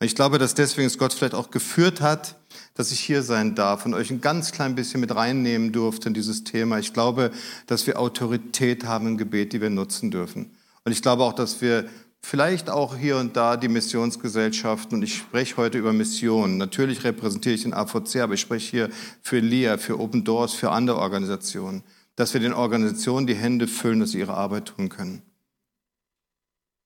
Und 0.01 0.07
ich 0.07 0.15
glaube, 0.15 0.39
dass 0.39 0.55
deswegen 0.55 0.87
es 0.87 0.97
Gott 0.97 1.13
vielleicht 1.13 1.35
auch 1.35 1.51
geführt 1.51 2.01
hat, 2.01 2.37
dass 2.75 2.91
ich 2.91 3.01
hier 3.01 3.23
sein 3.23 3.55
darf 3.55 3.85
und 3.85 3.93
euch 3.93 4.11
ein 4.11 4.23
ganz 4.23 4.51
klein 4.51 4.75
bisschen 4.75 5.01
mit 5.01 5.15
reinnehmen 5.15 5.73
durfte 5.73 6.09
in 6.09 6.15
dieses 6.15 6.43
Thema. 6.43 6.79
Ich 6.79 6.95
glaube, 6.95 7.31
dass 7.67 7.87
wir 7.87 8.01
Autorität 8.01 8.85
haben 8.85 9.07
im 9.07 9.19
Gebet, 9.19 9.53
die 9.53 9.61
wir 9.61 9.69
nutzen 9.69 10.11
dürfen. 10.11 10.57
Und 10.85 10.93
ich 10.93 11.03
glaube 11.03 11.23
auch, 11.25 11.35
dass 11.35 11.61
wir 11.61 11.87
vielleicht 12.23 12.71
auch 12.71 12.97
hier 12.97 13.19
und 13.19 13.37
da 13.37 13.59
die 13.59 13.69
Missionsgesellschaften, 13.69 14.97
und 14.97 15.03
ich 15.03 15.17
spreche 15.17 15.59
heute 15.59 15.77
über 15.77 15.93
Missionen. 15.93 16.57
Natürlich 16.57 17.05
repräsentiere 17.05 17.55
ich 17.55 17.63
den 17.65 17.75
AVC, 17.75 18.17
aber 18.23 18.35
ich 18.35 18.41
spreche 18.41 18.71
hier 18.71 18.91
für 19.21 19.41
LIA, 19.41 19.77
für 19.77 20.01
Open 20.01 20.25
Doors, 20.25 20.55
für 20.55 20.71
andere 20.71 20.97
Organisationen, 20.97 21.83
dass 22.17 22.33
wir 22.33 22.41
den 22.41 22.55
Organisationen 22.55 23.27
die 23.27 23.35
Hände 23.35 23.69
füllen, 23.69 24.01
dass 24.01 24.13
sie 24.13 24.21
ihre 24.21 24.35
Arbeit 24.35 24.65
tun 24.65 24.89
können. 24.89 25.21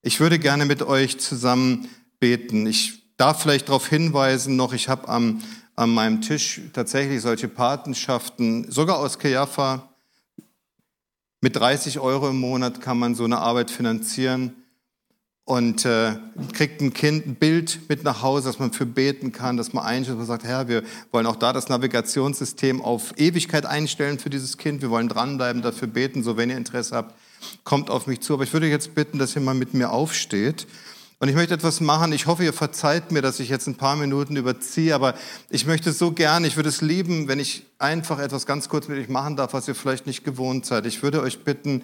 Ich 0.02 0.18
würde 0.18 0.40
gerne 0.40 0.66
mit 0.66 0.82
euch 0.82 1.20
zusammen 1.20 1.88
beten. 2.18 2.66
Ich 2.66 3.03
darf 3.16 3.42
vielleicht 3.42 3.68
darauf 3.68 3.88
hinweisen 3.88 4.56
noch, 4.56 4.72
ich 4.72 4.88
habe 4.88 5.08
am, 5.08 5.42
an 5.76 5.90
meinem 5.90 6.20
Tisch 6.20 6.60
tatsächlich 6.72 7.22
solche 7.22 7.48
Patenschaften, 7.48 8.70
sogar 8.70 8.98
aus 8.98 9.18
Kejafa. 9.18 9.88
Mit 11.40 11.56
30 11.56 12.00
Euro 12.00 12.30
im 12.30 12.40
Monat 12.40 12.80
kann 12.80 12.98
man 12.98 13.14
so 13.14 13.24
eine 13.24 13.38
Arbeit 13.38 13.70
finanzieren 13.70 14.54
und 15.44 15.84
äh, 15.84 16.14
kriegt 16.54 16.80
ein 16.80 16.94
Kind 16.94 17.26
ein 17.26 17.34
Bild 17.34 17.80
mit 17.88 18.02
nach 18.02 18.22
Hause, 18.22 18.48
dass 18.48 18.58
man 18.58 18.72
für 18.72 18.86
beten 18.86 19.30
kann, 19.30 19.58
dass 19.58 19.74
man 19.74 19.84
einstellt 19.84 20.18
und 20.18 20.24
sagt, 20.24 20.44
Herr, 20.44 20.68
wir 20.68 20.82
wollen 21.12 21.26
auch 21.26 21.36
da 21.36 21.52
das 21.52 21.68
Navigationssystem 21.68 22.80
auf 22.80 23.12
Ewigkeit 23.18 23.66
einstellen 23.66 24.18
für 24.18 24.30
dieses 24.30 24.56
Kind. 24.56 24.80
Wir 24.80 24.88
wollen 24.88 25.08
dranbleiben, 25.08 25.60
dafür 25.60 25.88
beten. 25.88 26.22
So, 26.22 26.38
wenn 26.38 26.48
ihr 26.48 26.56
Interesse 26.56 26.96
habt, 26.96 27.14
kommt 27.62 27.90
auf 27.90 28.06
mich 28.06 28.20
zu. 28.20 28.32
Aber 28.32 28.44
ich 28.44 28.54
würde 28.54 28.68
jetzt 28.68 28.94
bitten, 28.94 29.18
dass 29.18 29.36
ihr 29.36 29.42
mal 29.42 29.54
mit 29.54 29.74
mir 29.74 29.90
aufsteht. 29.90 30.66
Und 31.24 31.30
ich 31.30 31.36
möchte 31.36 31.54
etwas 31.54 31.80
machen. 31.80 32.12
Ich 32.12 32.26
hoffe, 32.26 32.44
ihr 32.44 32.52
verzeiht 32.52 33.10
mir, 33.10 33.22
dass 33.22 33.40
ich 33.40 33.48
jetzt 33.48 33.66
ein 33.66 33.76
paar 33.76 33.96
Minuten 33.96 34.36
überziehe, 34.36 34.94
aber 34.94 35.14
ich 35.48 35.64
möchte 35.64 35.90
so 35.92 36.12
gern, 36.12 36.44
ich 36.44 36.56
würde 36.56 36.68
es 36.68 36.82
lieben, 36.82 37.28
wenn 37.28 37.38
ich 37.38 37.64
einfach 37.78 38.18
etwas 38.18 38.44
ganz 38.44 38.68
kurz 38.68 38.88
mit 38.88 38.98
euch 38.98 39.08
machen 39.08 39.34
darf, 39.34 39.54
was 39.54 39.66
ihr 39.66 39.74
vielleicht 39.74 40.06
nicht 40.06 40.22
gewohnt 40.22 40.66
seid. 40.66 40.84
Ich 40.84 41.02
würde 41.02 41.22
euch 41.22 41.42
bitten, 41.42 41.80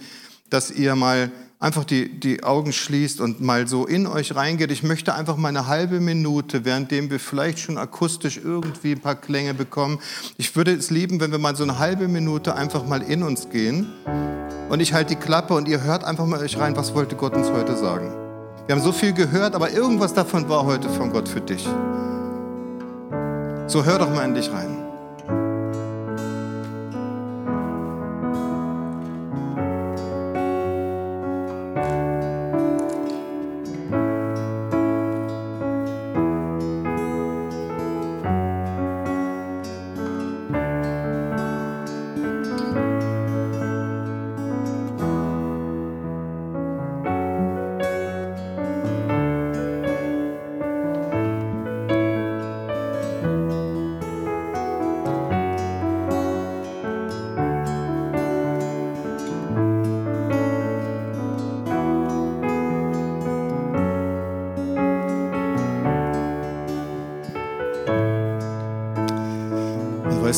dass 0.51 0.70
ihr 0.70 0.95
mal 0.95 1.32
einfach 1.59 1.84
die, 1.84 2.20
die 2.20 2.43
Augen 2.43 2.74
schließt 2.74 3.22
und 3.22 3.41
mal 3.41 3.66
so 3.66 3.86
in 3.86 4.07
euch 4.07 4.36
reingeht. 4.36 4.70
Ich 4.70 4.82
möchte 4.82 5.14
einfach 5.14 5.38
mal 5.38 5.49
eine 5.49 5.66
halbe 5.66 6.01
Minute, 6.01 6.66
währenddem 6.66 7.09
wir 7.09 7.18
vielleicht 7.18 7.61
schon 7.61 7.78
akustisch 7.78 8.36
irgendwie 8.45 8.93
ein 8.93 9.01
paar 9.01 9.16
Klänge 9.16 9.55
bekommen. 9.55 10.01
Ich 10.36 10.55
würde 10.55 10.74
es 10.74 10.91
lieben, 10.91 11.18
wenn 11.18 11.30
wir 11.30 11.38
mal 11.38 11.57
so 11.57 11.62
eine 11.62 11.78
halbe 11.78 12.09
Minute 12.09 12.57
einfach 12.57 12.84
mal 12.84 13.01
in 13.01 13.22
uns 13.22 13.49
gehen 13.49 13.91
und 14.68 14.80
ich 14.80 14.93
halte 14.93 15.14
die 15.14 15.20
Klappe 15.20 15.55
und 15.55 15.66
ihr 15.66 15.82
hört 15.82 16.05
einfach 16.05 16.26
mal 16.26 16.41
euch 16.41 16.59
rein, 16.59 16.76
was 16.76 16.93
wollte 16.93 17.16
Gott 17.16 17.32
uns 17.32 17.49
heute 17.49 17.74
sagen. 17.74 18.30
Wir 18.67 18.75
haben 18.77 18.83
so 18.83 18.93
viel 18.93 19.13
gehört, 19.13 19.55
aber 19.55 19.71
irgendwas 19.71 20.15
davon 20.15 20.49
war 20.49 20.65
heute 20.65 20.89
von 20.89 21.11
Gott 21.11 21.29
für 21.29 21.41
dich. 21.41 21.69
So 23.67 23.85
hör 23.85 23.99
doch 23.99 24.11
mal 24.11 24.25
in 24.25 24.35
dich 24.35 24.51
rein. 24.53 24.80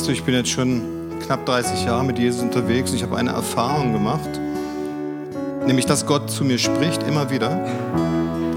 Weißt 0.03 0.09
du, 0.09 0.14
ich 0.14 0.24
bin 0.24 0.34
jetzt 0.34 0.50
schon 0.50 0.82
knapp 1.24 1.46
30 1.46 1.84
Jahre 1.84 2.03
mit 2.03 2.18
Jesus 2.18 2.42
unterwegs 2.42 2.90
und 2.90 2.96
ich 2.96 3.05
habe 3.05 3.16
eine 3.16 3.30
Erfahrung 3.30 3.92
gemacht, 3.92 4.28
nämlich 5.64 5.86
dass 5.86 6.07
Gott 6.07 6.28
zu 6.28 6.42
mir 6.42 6.59
spricht 6.59 7.05
immer 7.05 7.30
wieder. 7.30 7.64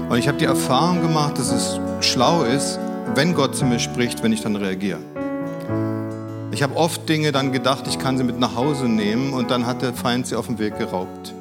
Und 0.08 0.18
ich 0.18 0.26
habe 0.26 0.38
die 0.38 0.44
Erfahrung 0.44 1.02
gemacht, 1.02 1.38
dass 1.38 1.52
es 1.52 1.78
schlau 2.00 2.42
ist, 2.42 2.80
wenn 3.14 3.32
Gott 3.32 3.54
zu 3.54 3.64
mir 3.64 3.78
spricht, 3.78 4.24
wenn 4.24 4.32
ich 4.32 4.40
dann 4.40 4.56
reagiere. 4.56 4.98
Ich 6.50 6.64
habe 6.64 6.74
oft 6.74 7.08
Dinge 7.08 7.30
dann 7.30 7.52
gedacht, 7.52 7.86
ich 7.86 8.00
kann 8.00 8.18
sie 8.18 8.24
mit 8.24 8.40
nach 8.40 8.56
Hause 8.56 8.86
nehmen 8.86 9.32
und 9.32 9.48
dann 9.48 9.66
hat 9.66 9.82
der 9.82 9.94
Feind 9.94 10.26
sie 10.26 10.34
auf 10.34 10.46
dem 10.46 10.58
Weg 10.58 10.76
geraubt. 10.76 11.32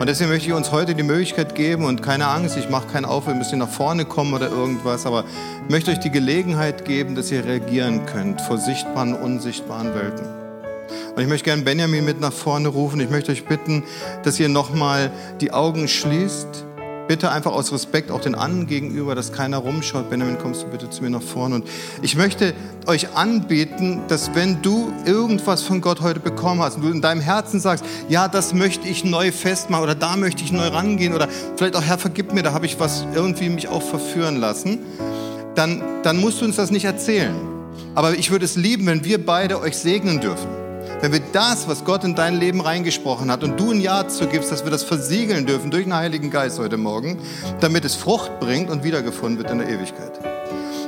Und 0.00 0.06
deswegen 0.06 0.30
möchte 0.30 0.48
ich 0.48 0.54
uns 0.54 0.72
heute 0.72 0.94
die 0.94 1.02
Möglichkeit 1.02 1.54
geben 1.54 1.84
und 1.84 2.02
keine 2.02 2.26
Angst, 2.26 2.56
ich 2.56 2.70
mache 2.70 2.88
keinen 2.88 3.04
Auf, 3.04 3.26
wir 3.26 3.34
müssen 3.34 3.58
nach 3.58 3.68
vorne 3.68 4.06
kommen 4.06 4.32
oder 4.32 4.48
irgendwas, 4.48 5.04
aber 5.04 5.26
ich 5.64 5.70
möchte 5.70 5.90
euch 5.90 6.00
die 6.00 6.10
Gelegenheit 6.10 6.86
geben, 6.86 7.14
dass 7.14 7.30
ihr 7.30 7.44
reagieren 7.44 8.06
könnt 8.06 8.40
vor 8.40 8.56
sichtbaren 8.56 9.12
unsichtbaren 9.12 9.94
Welten. 9.94 10.24
Und 11.14 11.20
ich 11.20 11.28
möchte 11.28 11.44
gerne 11.44 11.60
Benjamin 11.64 12.06
mit 12.06 12.18
nach 12.18 12.32
vorne 12.32 12.68
rufen. 12.68 12.98
Ich 13.00 13.10
möchte 13.10 13.30
euch 13.30 13.44
bitten, 13.44 13.84
dass 14.22 14.40
ihr 14.40 14.48
nochmal 14.48 15.10
die 15.42 15.52
Augen 15.52 15.86
schließt 15.86 16.64
bitte 17.10 17.32
einfach 17.32 17.50
aus 17.50 17.72
Respekt 17.72 18.12
auch 18.12 18.20
den 18.20 18.36
anderen 18.36 18.68
gegenüber, 18.68 19.16
dass 19.16 19.32
keiner 19.32 19.56
rumschaut. 19.56 20.10
Benjamin, 20.10 20.38
kommst 20.38 20.62
du 20.62 20.68
bitte 20.68 20.90
zu 20.90 21.02
mir 21.02 21.10
nach 21.10 21.20
vorne. 21.20 21.56
Und 21.56 21.66
ich 22.02 22.14
möchte 22.14 22.54
euch 22.86 23.16
anbieten, 23.16 24.02
dass 24.06 24.36
wenn 24.36 24.62
du 24.62 24.92
irgendwas 25.04 25.62
von 25.62 25.80
Gott 25.80 26.02
heute 26.02 26.20
bekommen 26.20 26.62
hast 26.62 26.76
und 26.76 26.82
du 26.82 26.88
in 26.88 27.00
deinem 27.00 27.20
Herzen 27.20 27.58
sagst, 27.58 27.84
ja, 28.08 28.28
das 28.28 28.54
möchte 28.54 28.86
ich 28.86 29.04
neu 29.04 29.32
festmachen 29.32 29.82
oder 29.82 29.96
da 29.96 30.14
möchte 30.14 30.44
ich 30.44 30.52
neu 30.52 30.68
rangehen 30.68 31.12
oder 31.12 31.26
vielleicht 31.56 31.74
auch, 31.74 31.82
Herr, 31.82 31.98
vergib 31.98 32.32
mir, 32.32 32.44
da 32.44 32.52
habe 32.52 32.66
ich 32.66 32.78
was 32.78 33.04
irgendwie 33.12 33.48
mich 33.48 33.66
auch 33.66 33.82
verführen 33.82 34.36
lassen, 34.36 34.78
dann, 35.56 35.82
dann 36.04 36.20
musst 36.20 36.40
du 36.40 36.44
uns 36.44 36.54
das 36.54 36.70
nicht 36.70 36.84
erzählen. 36.84 37.34
Aber 37.96 38.12
ich 38.14 38.30
würde 38.30 38.44
es 38.44 38.54
lieben, 38.54 38.86
wenn 38.86 39.04
wir 39.04 39.26
beide 39.26 39.60
euch 39.60 39.76
segnen 39.76 40.20
dürfen. 40.20 40.59
Wenn 41.00 41.12
wir 41.12 41.20
das, 41.32 41.66
was 41.66 41.84
Gott 41.84 42.04
in 42.04 42.14
dein 42.14 42.38
Leben 42.38 42.60
reingesprochen 42.60 43.30
hat 43.30 43.42
und 43.42 43.58
du 43.58 43.70
ein 43.70 43.80
Ja 43.80 44.06
zu 44.06 44.26
gibst, 44.26 44.52
dass 44.52 44.64
wir 44.64 44.70
das 44.70 44.82
versiegeln 44.82 45.46
dürfen 45.46 45.70
durch 45.70 45.84
den 45.84 45.94
Heiligen 45.94 46.30
Geist 46.30 46.58
heute 46.58 46.76
Morgen, 46.76 47.18
damit 47.60 47.86
es 47.86 47.94
Frucht 47.94 48.38
bringt 48.38 48.68
und 48.68 48.84
wiedergefunden 48.84 49.38
wird 49.38 49.50
in 49.50 49.60
der 49.60 49.68
Ewigkeit. 49.70 50.20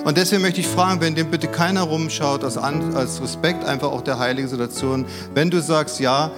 Und 0.05 0.19
deswegen 0.19 0.43
möchte 0.43 0.61
ich 0.61 0.67
fragen, 0.67 1.01
wenn 1.01 1.15
dem 1.15 1.31
bitte 1.31 1.49
keiner 1.49 1.83
rumschaut, 1.83 2.45
als 2.45 3.23
Respekt 3.23 3.65
einfach 3.65 3.91
auch 3.91 4.03
der 4.03 4.19
heiligen 4.19 4.49
Situation, 4.49 5.07
wenn 5.33 5.49
du 5.49 5.63
sagst, 5.63 5.99
ja, 5.99 6.31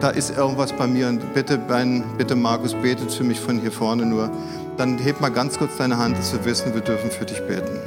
da 0.00 0.10
ist 0.10 0.36
irgendwas 0.36 0.72
bei 0.72 0.86
mir 0.86 1.08
und 1.08 1.32
bitte, 1.32 1.56
ben, 1.56 2.04
bitte 2.18 2.36
Markus, 2.36 2.74
betet 2.74 3.10
für 3.10 3.24
mich 3.24 3.40
von 3.40 3.58
hier 3.58 3.72
vorne 3.72 4.04
nur, 4.04 4.30
dann 4.76 4.98
heb 4.98 5.22
mal 5.22 5.30
ganz 5.30 5.56
kurz 5.56 5.78
deine 5.78 5.96
Hand, 5.96 6.18
dass 6.18 6.34
wir 6.34 6.44
wissen, 6.44 6.74
wir 6.74 6.82
dürfen 6.82 7.10
für 7.10 7.24
dich 7.24 7.40
beten. 7.46 7.78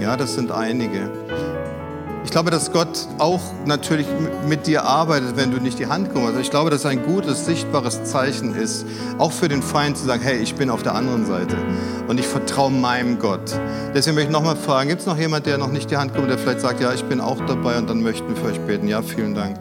Ja, 0.00 0.16
das 0.16 0.34
sind 0.34 0.50
einige. 0.50 1.08
Ich 2.26 2.32
glaube, 2.32 2.50
dass 2.50 2.72
Gott 2.72 3.06
auch 3.18 3.40
natürlich 3.64 4.06
mit 4.48 4.66
dir 4.66 4.82
arbeitet, 4.84 5.36
wenn 5.36 5.52
du 5.52 5.58
nicht 5.58 5.78
die 5.78 5.86
Hand 5.86 6.12
kommst. 6.12 6.26
Also 6.26 6.40
ich 6.40 6.50
glaube, 6.50 6.70
dass 6.70 6.80
es 6.80 6.86
ein 6.86 7.06
gutes, 7.06 7.46
sichtbares 7.46 8.02
Zeichen 8.02 8.54
ist, 8.54 8.84
auch 9.16 9.30
für 9.30 9.48
den 9.48 9.62
Feind 9.62 9.96
zu 9.96 10.04
sagen, 10.04 10.22
hey, 10.22 10.36
ich 10.38 10.56
bin 10.56 10.68
auf 10.68 10.82
der 10.82 10.96
anderen 10.96 11.24
Seite 11.24 11.56
und 12.08 12.18
ich 12.18 12.26
vertraue 12.26 12.72
meinem 12.72 13.20
Gott. 13.20 13.58
Deswegen 13.94 14.16
möchte 14.16 14.30
ich 14.30 14.36
nochmal 14.36 14.56
fragen, 14.56 14.88
gibt 14.88 15.02
es 15.02 15.06
noch 15.06 15.16
jemand, 15.16 15.46
der 15.46 15.56
noch 15.56 15.70
nicht 15.70 15.90
die 15.90 15.96
Hand 15.96 16.14
kommt, 16.14 16.28
der 16.28 16.36
vielleicht 16.36 16.60
sagt, 16.60 16.80
ja, 16.80 16.92
ich 16.92 17.04
bin 17.04 17.20
auch 17.20 17.40
dabei 17.46 17.78
und 17.78 17.88
dann 17.88 18.02
möchten 18.02 18.28
wir 18.28 18.36
für 18.36 18.48
euch 18.48 18.60
beten. 18.60 18.88
Ja, 18.88 19.02
vielen 19.02 19.34
Dank. 19.34 19.56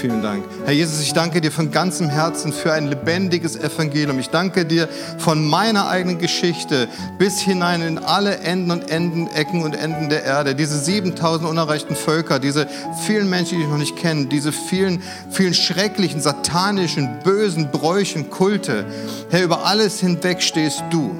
Vielen 0.00 0.22
Dank. 0.22 0.44
Herr 0.64 0.72
Jesus, 0.72 1.00
ich 1.00 1.12
danke 1.12 1.40
dir 1.40 1.50
von 1.50 1.72
ganzem 1.72 2.08
Herzen 2.08 2.52
für 2.52 2.72
ein 2.72 2.86
lebendiges 2.86 3.56
Evangelium. 3.56 4.20
Ich 4.20 4.30
danke 4.30 4.64
dir 4.64 4.88
von 5.18 5.44
meiner 5.44 5.88
eigenen 5.88 6.18
Geschichte 6.18 6.86
bis 7.18 7.40
hinein 7.40 7.82
in 7.82 7.98
alle 7.98 8.36
Enden 8.38 8.70
und 8.70 8.90
Enden, 8.92 9.26
Ecken 9.26 9.64
und 9.64 9.74
Enden 9.74 10.08
der 10.08 10.22
Erde. 10.22 10.54
Diese 10.54 10.78
7000 10.78 11.50
unerreichten 11.50 11.96
Völker, 11.96 12.38
diese 12.38 12.68
vielen 13.06 13.28
Menschen, 13.28 13.58
die 13.58 13.64
ich 13.64 13.70
noch 13.70 13.76
nicht 13.76 13.96
kenne, 13.96 14.26
diese 14.26 14.52
vielen, 14.52 15.02
vielen 15.30 15.54
schrecklichen, 15.54 16.20
satanischen, 16.20 17.18
bösen 17.24 17.72
Bräuchen, 17.72 18.30
Kulte. 18.30 18.84
Herr, 19.30 19.42
über 19.42 19.66
alles 19.66 19.98
hinweg 19.98 20.42
stehst 20.42 20.84
du. 20.90 21.10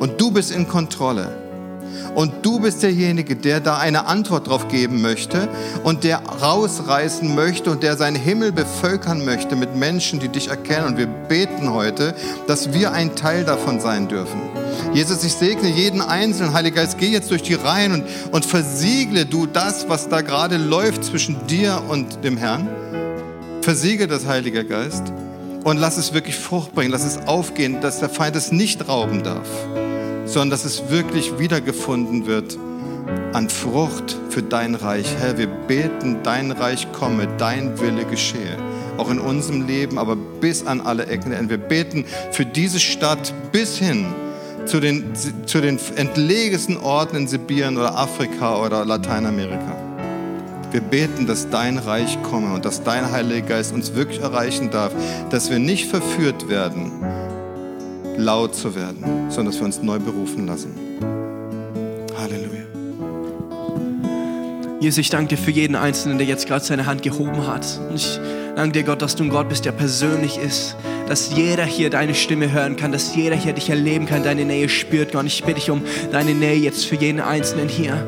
Und 0.00 0.20
du 0.20 0.32
bist 0.32 0.50
in 0.50 0.66
Kontrolle. 0.66 1.47
Und 2.18 2.44
du 2.44 2.58
bist 2.58 2.82
derjenige, 2.82 3.36
der 3.36 3.60
da 3.60 3.78
eine 3.78 4.06
Antwort 4.06 4.48
drauf 4.48 4.66
geben 4.66 5.00
möchte 5.02 5.48
und 5.84 6.02
der 6.02 6.18
rausreißen 6.18 7.32
möchte 7.32 7.70
und 7.70 7.84
der 7.84 7.96
seinen 7.96 8.16
Himmel 8.16 8.50
bevölkern 8.50 9.24
möchte 9.24 9.54
mit 9.54 9.76
Menschen, 9.76 10.18
die 10.18 10.26
dich 10.26 10.48
erkennen. 10.48 10.88
Und 10.88 10.98
wir 10.98 11.06
beten 11.06 11.72
heute, 11.72 12.16
dass 12.48 12.72
wir 12.72 12.90
ein 12.90 13.14
Teil 13.14 13.44
davon 13.44 13.78
sein 13.78 14.08
dürfen. 14.08 14.40
Jesus, 14.92 15.22
ich 15.22 15.32
segne 15.34 15.68
jeden 15.68 16.00
Einzelnen. 16.00 16.54
Heiliger 16.54 16.82
Geist, 16.82 16.98
geh 16.98 17.06
jetzt 17.06 17.30
durch 17.30 17.44
die 17.44 17.54
Reihen 17.54 17.92
und, 17.92 18.04
und 18.32 18.44
versiegle 18.44 19.24
du 19.24 19.46
das, 19.46 19.88
was 19.88 20.08
da 20.08 20.20
gerade 20.20 20.56
läuft 20.56 21.04
zwischen 21.04 21.46
dir 21.46 21.80
und 21.88 22.24
dem 22.24 22.36
Herrn. 22.36 22.68
Versiegle 23.62 24.08
das, 24.08 24.26
Heiliger 24.26 24.64
Geist. 24.64 25.04
Und 25.62 25.76
lass 25.76 25.96
es 25.96 26.12
wirklich 26.12 26.34
Frucht 26.34 26.74
bringen, 26.74 26.90
lass 26.90 27.04
es 27.04 27.28
aufgehen, 27.28 27.80
dass 27.80 28.00
der 28.00 28.08
Feind 28.08 28.34
es 28.34 28.50
nicht 28.50 28.88
rauben 28.88 29.22
darf 29.22 29.46
sondern 30.28 30.50
dass 30.50 30.64
es 30.64 30.90
wirklich 30.90 31.38
wiedergefunden 31.38 32.26
wird 32.26 32.58
an 33.32 33.48
Frucht 33.48 34.16
für 34.28 34.42
dein 34.42 34.74
Reich. 34.74 35.06
Herr, 35.18 35.38
wir 35.38 35.46
beten, 35.46 36.18
dein 36.22 36.50
Reich 36.50 36.92
komme, 36.92 37.26
dein 37.38 37.80
Wille 37.80 38.04
geschehe. 38.04 38.56
Auch 38.98 39.10
in 39.10 39.18
unserem 39.18 39.66
Leben, 39.66 39.98
aber 39.98 40.16
bis 40.16 40.66
an 40.66 40.80
alle 40.80 41.06
Ecken. 41.06 41.32
Wir 41.48 41.58
beten 41.58 42.04
für 42.32 42.44
diese 42.44 42.80
Stadt 42.80 43.32
bis 43.52 43.78
hin 43.78 44.06
zu 44.66 44.80
den, 44.80 45.14
zu 45.46 45.60
den 45.60 45.78
entlegensten 45.96 46.76
Orten 46.76 47.16
in 47.16 47.28
Sibirien 47.28 47.78
oder 47.78 47.96
Afrika 47.96 48.62
oder 48.62 48.84
Lateinamerika. 48.84 49.76
Wir 50.70 50.82
beten, 50.82 51.26
dass 51.26 51.48
dein 51.48 51.78
Reich 51.78 52.18
komme 52.22 52.52
und 52.52 52.66
dass 52.66 52.82
dein 52.82 53.10
Heiliger 53.10 53.46
Geist 53.46 53.72
uns 53.72 53.94
wirklich 53.94 54.20
erreichen 54.20 54.70
darf, 54.70 54.92
dass 55.30 55.48
wir 55.48 55.58
nicht 55.58 55.88
verführt 55.88 56.50
werden 56.50 56.92
laut 58.18 58.54
zu 58.54 58.74
werden, 58.74 59.30
sondern 59.30 59.46
dass 59.46 59.58
wir 59.58 59.64
uns 59.64 59.80
neu 59.80 59.98
berufen 59.98 60.46
lassen. 60.46 60.74
Halleluja. 62.18 62.64
Jesus, 64.80 64.98
ich 64.98 65.10
danke 65.10 65.36
dir 65.36 65.38
für 65.38 65.52
jeden 65.52 65.76
Einzelnen, 65.76 66.18
der 66.18 66.26
jetzt 66.26 66.46
gerade 66.46 66.64
seine 66.64 66.86
Hand 66.86 67.02
gehoben 67.02 67.46
hat. 67.46 67.80
Und 67.88 67.96
ich 67.96 68.20
danke 68.56 68.72
dir, 68.72 68.82
Gott, 68.84 69.02
dass 69.02 69.16
du 69.16 69.24
ein 69.24 69.30
Gott 69.30 69.48
bist, 69.48 69.64
der 69.64 69.72
persönlich 69.72 70.36
ist, 70.36 70.76
dass 71.06 71.34
jeder 71.34 71.64
hier 71.64 71.90
deine 71.90 72.14
Stimme 72.14 72.52
hören 72.52 72.76
kann, 72.76 72.92
dass 72.92 73.14
jeder 73.14 73.36
hier 73.36 73.52
dich 73.52 73.70
erleben 73.70 74.06
kann, 74.06 74.22
deine 74.22 74.44
Nähe 74.44 74.68
spürt, 74.68 75.12
Gott. 75.12 75.24
Ich 75.26 75.42
bitte 75.42 75.60
dich 75.60 75.70
um 75.70 75.82
deine 76.12 76.34
Nähe 76.34 76.56
jetzt 76.56 76.84
für 76.86 76.96
jeden 76.96 77.20
Einzelnen 77.20 77.68
hier 77.68 78.04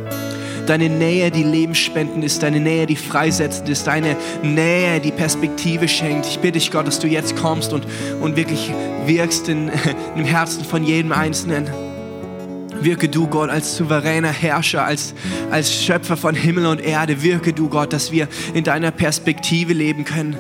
deine 0.66 0.88
Nähe, 0.88 1.30
die 1.30 1.42
lebensspendend 1.42 2.24
ist, 2.24 2.42
deine 2.42 2.60
Nähe, 2.60 2.86
die 2.86 2.96
freisetzend 2.96 3.68
ist, 3.68 3.86
deine 3.86 4.16
Nähe, 4.42 5.00
die 5.00 5.12
Perspektive 5.12 5.88
schenkt. 5.88 6.26
Ich 6.26 6.38
bitte 6.38 6.52
dich, 6.52 6.70
Gott, 6.70 6.86
dass 6.86 6.98
du 6.98 7.06
jetzt 7.06 7.36
kommst 7.36 7.72
und, 7.72 7.86
und 8.20 8.36
wirklich 8.36 8.72
wirkst 9.06 9.48
in, 9.48 9.70
im 10.16 10.24
Herzen 10.24 10.64
von 10.64 10.84
jedem 10.84 11.12
Einzelnen. 11.12 11.68
Wirke 12.82 13.08
du, 13.08 13.26
Gott, 13.26 13.50
als 13.50 13.76
souveräner 13.76 14.32
Herrscher, 14.32 14.84
als, 14.84 15.14
als 15.50 15.74
Schöpfer 15.74 16.16
von 16.16 16.34
Himmel 16.34 16.66
und 16.66 16.80
Erde. 16.80 17.22
Wirke 17.22 17.52
du, 17.52 17.68
Gott, 17.68 17.92
dass 17.92 18.10
wir 18.10 18.26
in 18.54 18.64
deiner 18.64 18.90
Perspektive 18.90 19.74
leben 19.74 20.04
können 20.04 20.38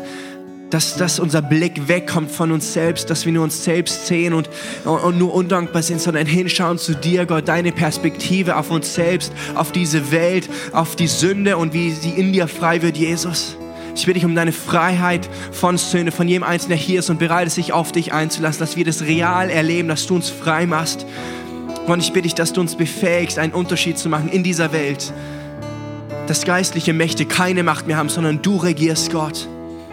dass, 0.70 0.96
dass 0.96 1.18
unser 1.18 1.42
Blick 1.42 1.88
wegkommt 1.88 2.30
von 2.30 2.52
uns 2.52 2.72
selbst, 2.72 3.10
dass 3.10 3.26
wir 3.26 3.32
nur 3.32 3.44
uns 3.44 3.64
selbst 3.64 4.06
sehen 4.06 4.32
und, 4.32 4.48
und 4.84 5.18
nur 5.18 5.34
undankbar 5.34 5.82
sind, 5.82 6.00
sondern 6.00 6.26
hinschauen 6.26 6.78
zu 6.78 6.94
dir, 6.94 7.26
Gott, 7.26 7.48
deine 7.48 7.72
Perspektive 7.72 8.56
auf 8.56 8.70
uns 8.70 8.94
selbst, 8.94 9.32
auf 9.54 9.72
diese 9.72 10.12
Welt, 10.12 10.48
auf 10.72 10.96
die 10.96 11.08
Sünde 11.08 11.56
und 11.56 11.74
wie 11.74 11.90
sie 11.90 12.10
in 12.10 12.32
dir 12.32 12.48
frei 12.48 12.82
wird, 12.82 12.96
Jesus. 12.96 13.56
Ich 13.96 14.06
bitte 14.06 14.14
dich 14.14 14.24
um 14.24 14.36
deine 14.36 14.52
Freiheit 14.52 15.28
von 15.50 15.76
Sünde, 15.76 16.12
von 16.12 16.28
jedem 16.28 16.44
Einzelnen, 16.44 16.78
der 16.78 16.78
hier 16.78 17.00
ist 17.00 17.10
und 17.10 17.18
bereit 17.18 17.48
ist, 17.48 17.56
sich 17.56 17.72
auf 17.72 17.90
dich 17.90 18.12
einzulassen, 18.12 18.60
dass 18.60 18.76
wir 18.76 18.84
das 18.84 19.02
real 19.02 19.50
erleben, 19.50 19.88
dass 19.88 20.06
du 20.06 20.14
uns 20.14 20.30
frei 20.30 20.66
machst. 20.66 21.04
Und 21.86 22.00
ich 22.00 22.12
bitte 22.12 22.22
dich, 22.22 22.34
dass 22.34 22.52
du 22.52 22.60
uns 22.60 22.76
befähigst, 22.76 23.38
einen 23.38 23.52
Unterschied 23.52 23.98
zu 23.98 24.08
machen 24.08 24.28
in 24.30 24.44
dieser 24.44 24.72
Welt. 24.72 25.12
Dass 26.28 26.44
geistliche 26.44 26.92
Mächte 26.92 27.26
keine 27.26 27.64
Macht 27.64 27.88
mehr 27.88 27.96
haben, 27.96 28.08
sondern 28.08 28.40
du 28.42 28.56
regierst, 28.58 29.10
Gott. 29.10 29.48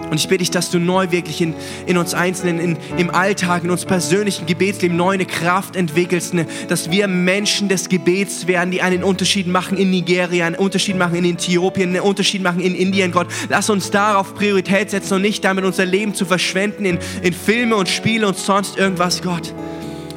Und 0.10 0.20
ich 0.20 0.28
bitte 0.28 0.40
dich, 0.40 0.52
dass 0.52 0.72
du 0.72 0.80
neu 0.80 1.12
wirklich 1.12 1.42
in, 1.42 1.54
in 1.86 1.98
uns 1.98 2.14
Einzelnen, 2.14 2.60
in, 2.60 2.78
im 2.98 3.10
Alltag, 3.10 3.64
in 3.64 3.70
uns 3.70 3.86
persönlichen 3.86 4.46
Gebetsleben 4.46 4.96
neu 4.96 5.14
eine 5.14 5.26
Kraft 5.26 5.76
entwickelst, 5.76 6.34
eine, 6.34 6.46
dass 6.68 6.92
wir 6.92 7.08
Menschen 7.08 7.70
des 7.70 7.90
Gebets 7.90 8.48
werden, 8.48 8.72
die 8.72 8.82
einen 8.82 9.04
Unterschied 9.04 9.48
machen 9.48 9.78
in 9.78 9.92
Nigeria, 9.92 10.46
einen 10.46 10.56
Unterschied 10.56 10.98
machen 10.98 11.16
in 11.16 11.26
Äthiopien, 11.26 11.90
einen 11.90 12.02
Unterschied 12.02 12.42
machen 12.42 12.62
in 12.62 12.76
Indien, 12.76 13.12
Gott. 13.12 13.28
Lass 13.50 13.70
uns 13.70 13.92
darauf 13.92 14.34
Priorität 14.36 14.90
setzen 14.90 15.16
und 15.16 15.22
nicht 15.22 15.44
damit 15.44 15.66
unser 15.66 15.86
Leben 15.86 16.14
zu 16.14 16.26
verschwenden 16.26 16.86
in, 16.86 17.00
in 17.22 17.34
Filme 17.34 17.76
und 17.76 17.90
Spiele 17.90 18.28
und 18.28 18.38
sonst 18.38 18.78
irgendwas, 18.78 19.22
Gott. 19.22 19.54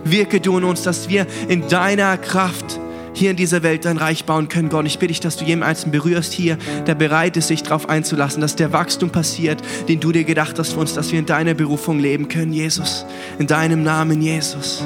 Wirke 0.05 0.41
du 0.41 0.59
in 0.59 0.65
uns, 0.65 0.83
dass 0.83 1.09
wir 1.09 1.27
in 1.49 1.69
deiner 1.69 2.17
Kraft 2.17 2.80
hier 3.21 3.31
in 3.31 3.37
dieser 3.37 3.63
Welt 3.63 3.85
dein 3.85 3.99
Reich 3.99 4.25
bauen 4.25 4.49
können, 4.49 4.69
Gott. 4.69 4.87
Ich 4.87 4.99
bitte 4.99 5.09
dich, 5.09 5.21
dass 5.21 5.37
du 5.37 5.45
jeden 5.45 5.63
Einzelnen 5.63 5.93
berührst 5.93 6.33
hier, 6.33 6.57
der 6.87 6.95
bereit 6.95 7.37
ist, 7.37 7.49
sich 7.49 7.63
darauf 7.63 7.89
einzulassen, 7.89 8.41
dass 8.41 8.57
der 8.57 8.73
Wachstum 8.73 9.11
passiert, 9.11 9.63
den 9.89 10.01
du 10.01 10.11
dir 10.11 10.25
gedacht 10.25 10.59
hast 10.59 10.73
für 10.73 10.81
uns, 10.81 10.95
dass 10.95 11.13
wir 11.13 11.19
in 11.19 11.27
deiner 11.27 11.55
Berufung 11.55 11.99
leben 11.99 12.29
können, 12.29 12.53
Jesus. 12.53 13.05
In 13.39 13.47
deinem 13.47 13.83
Namen, 13.83 14.21
Jesus. 14.23 14.83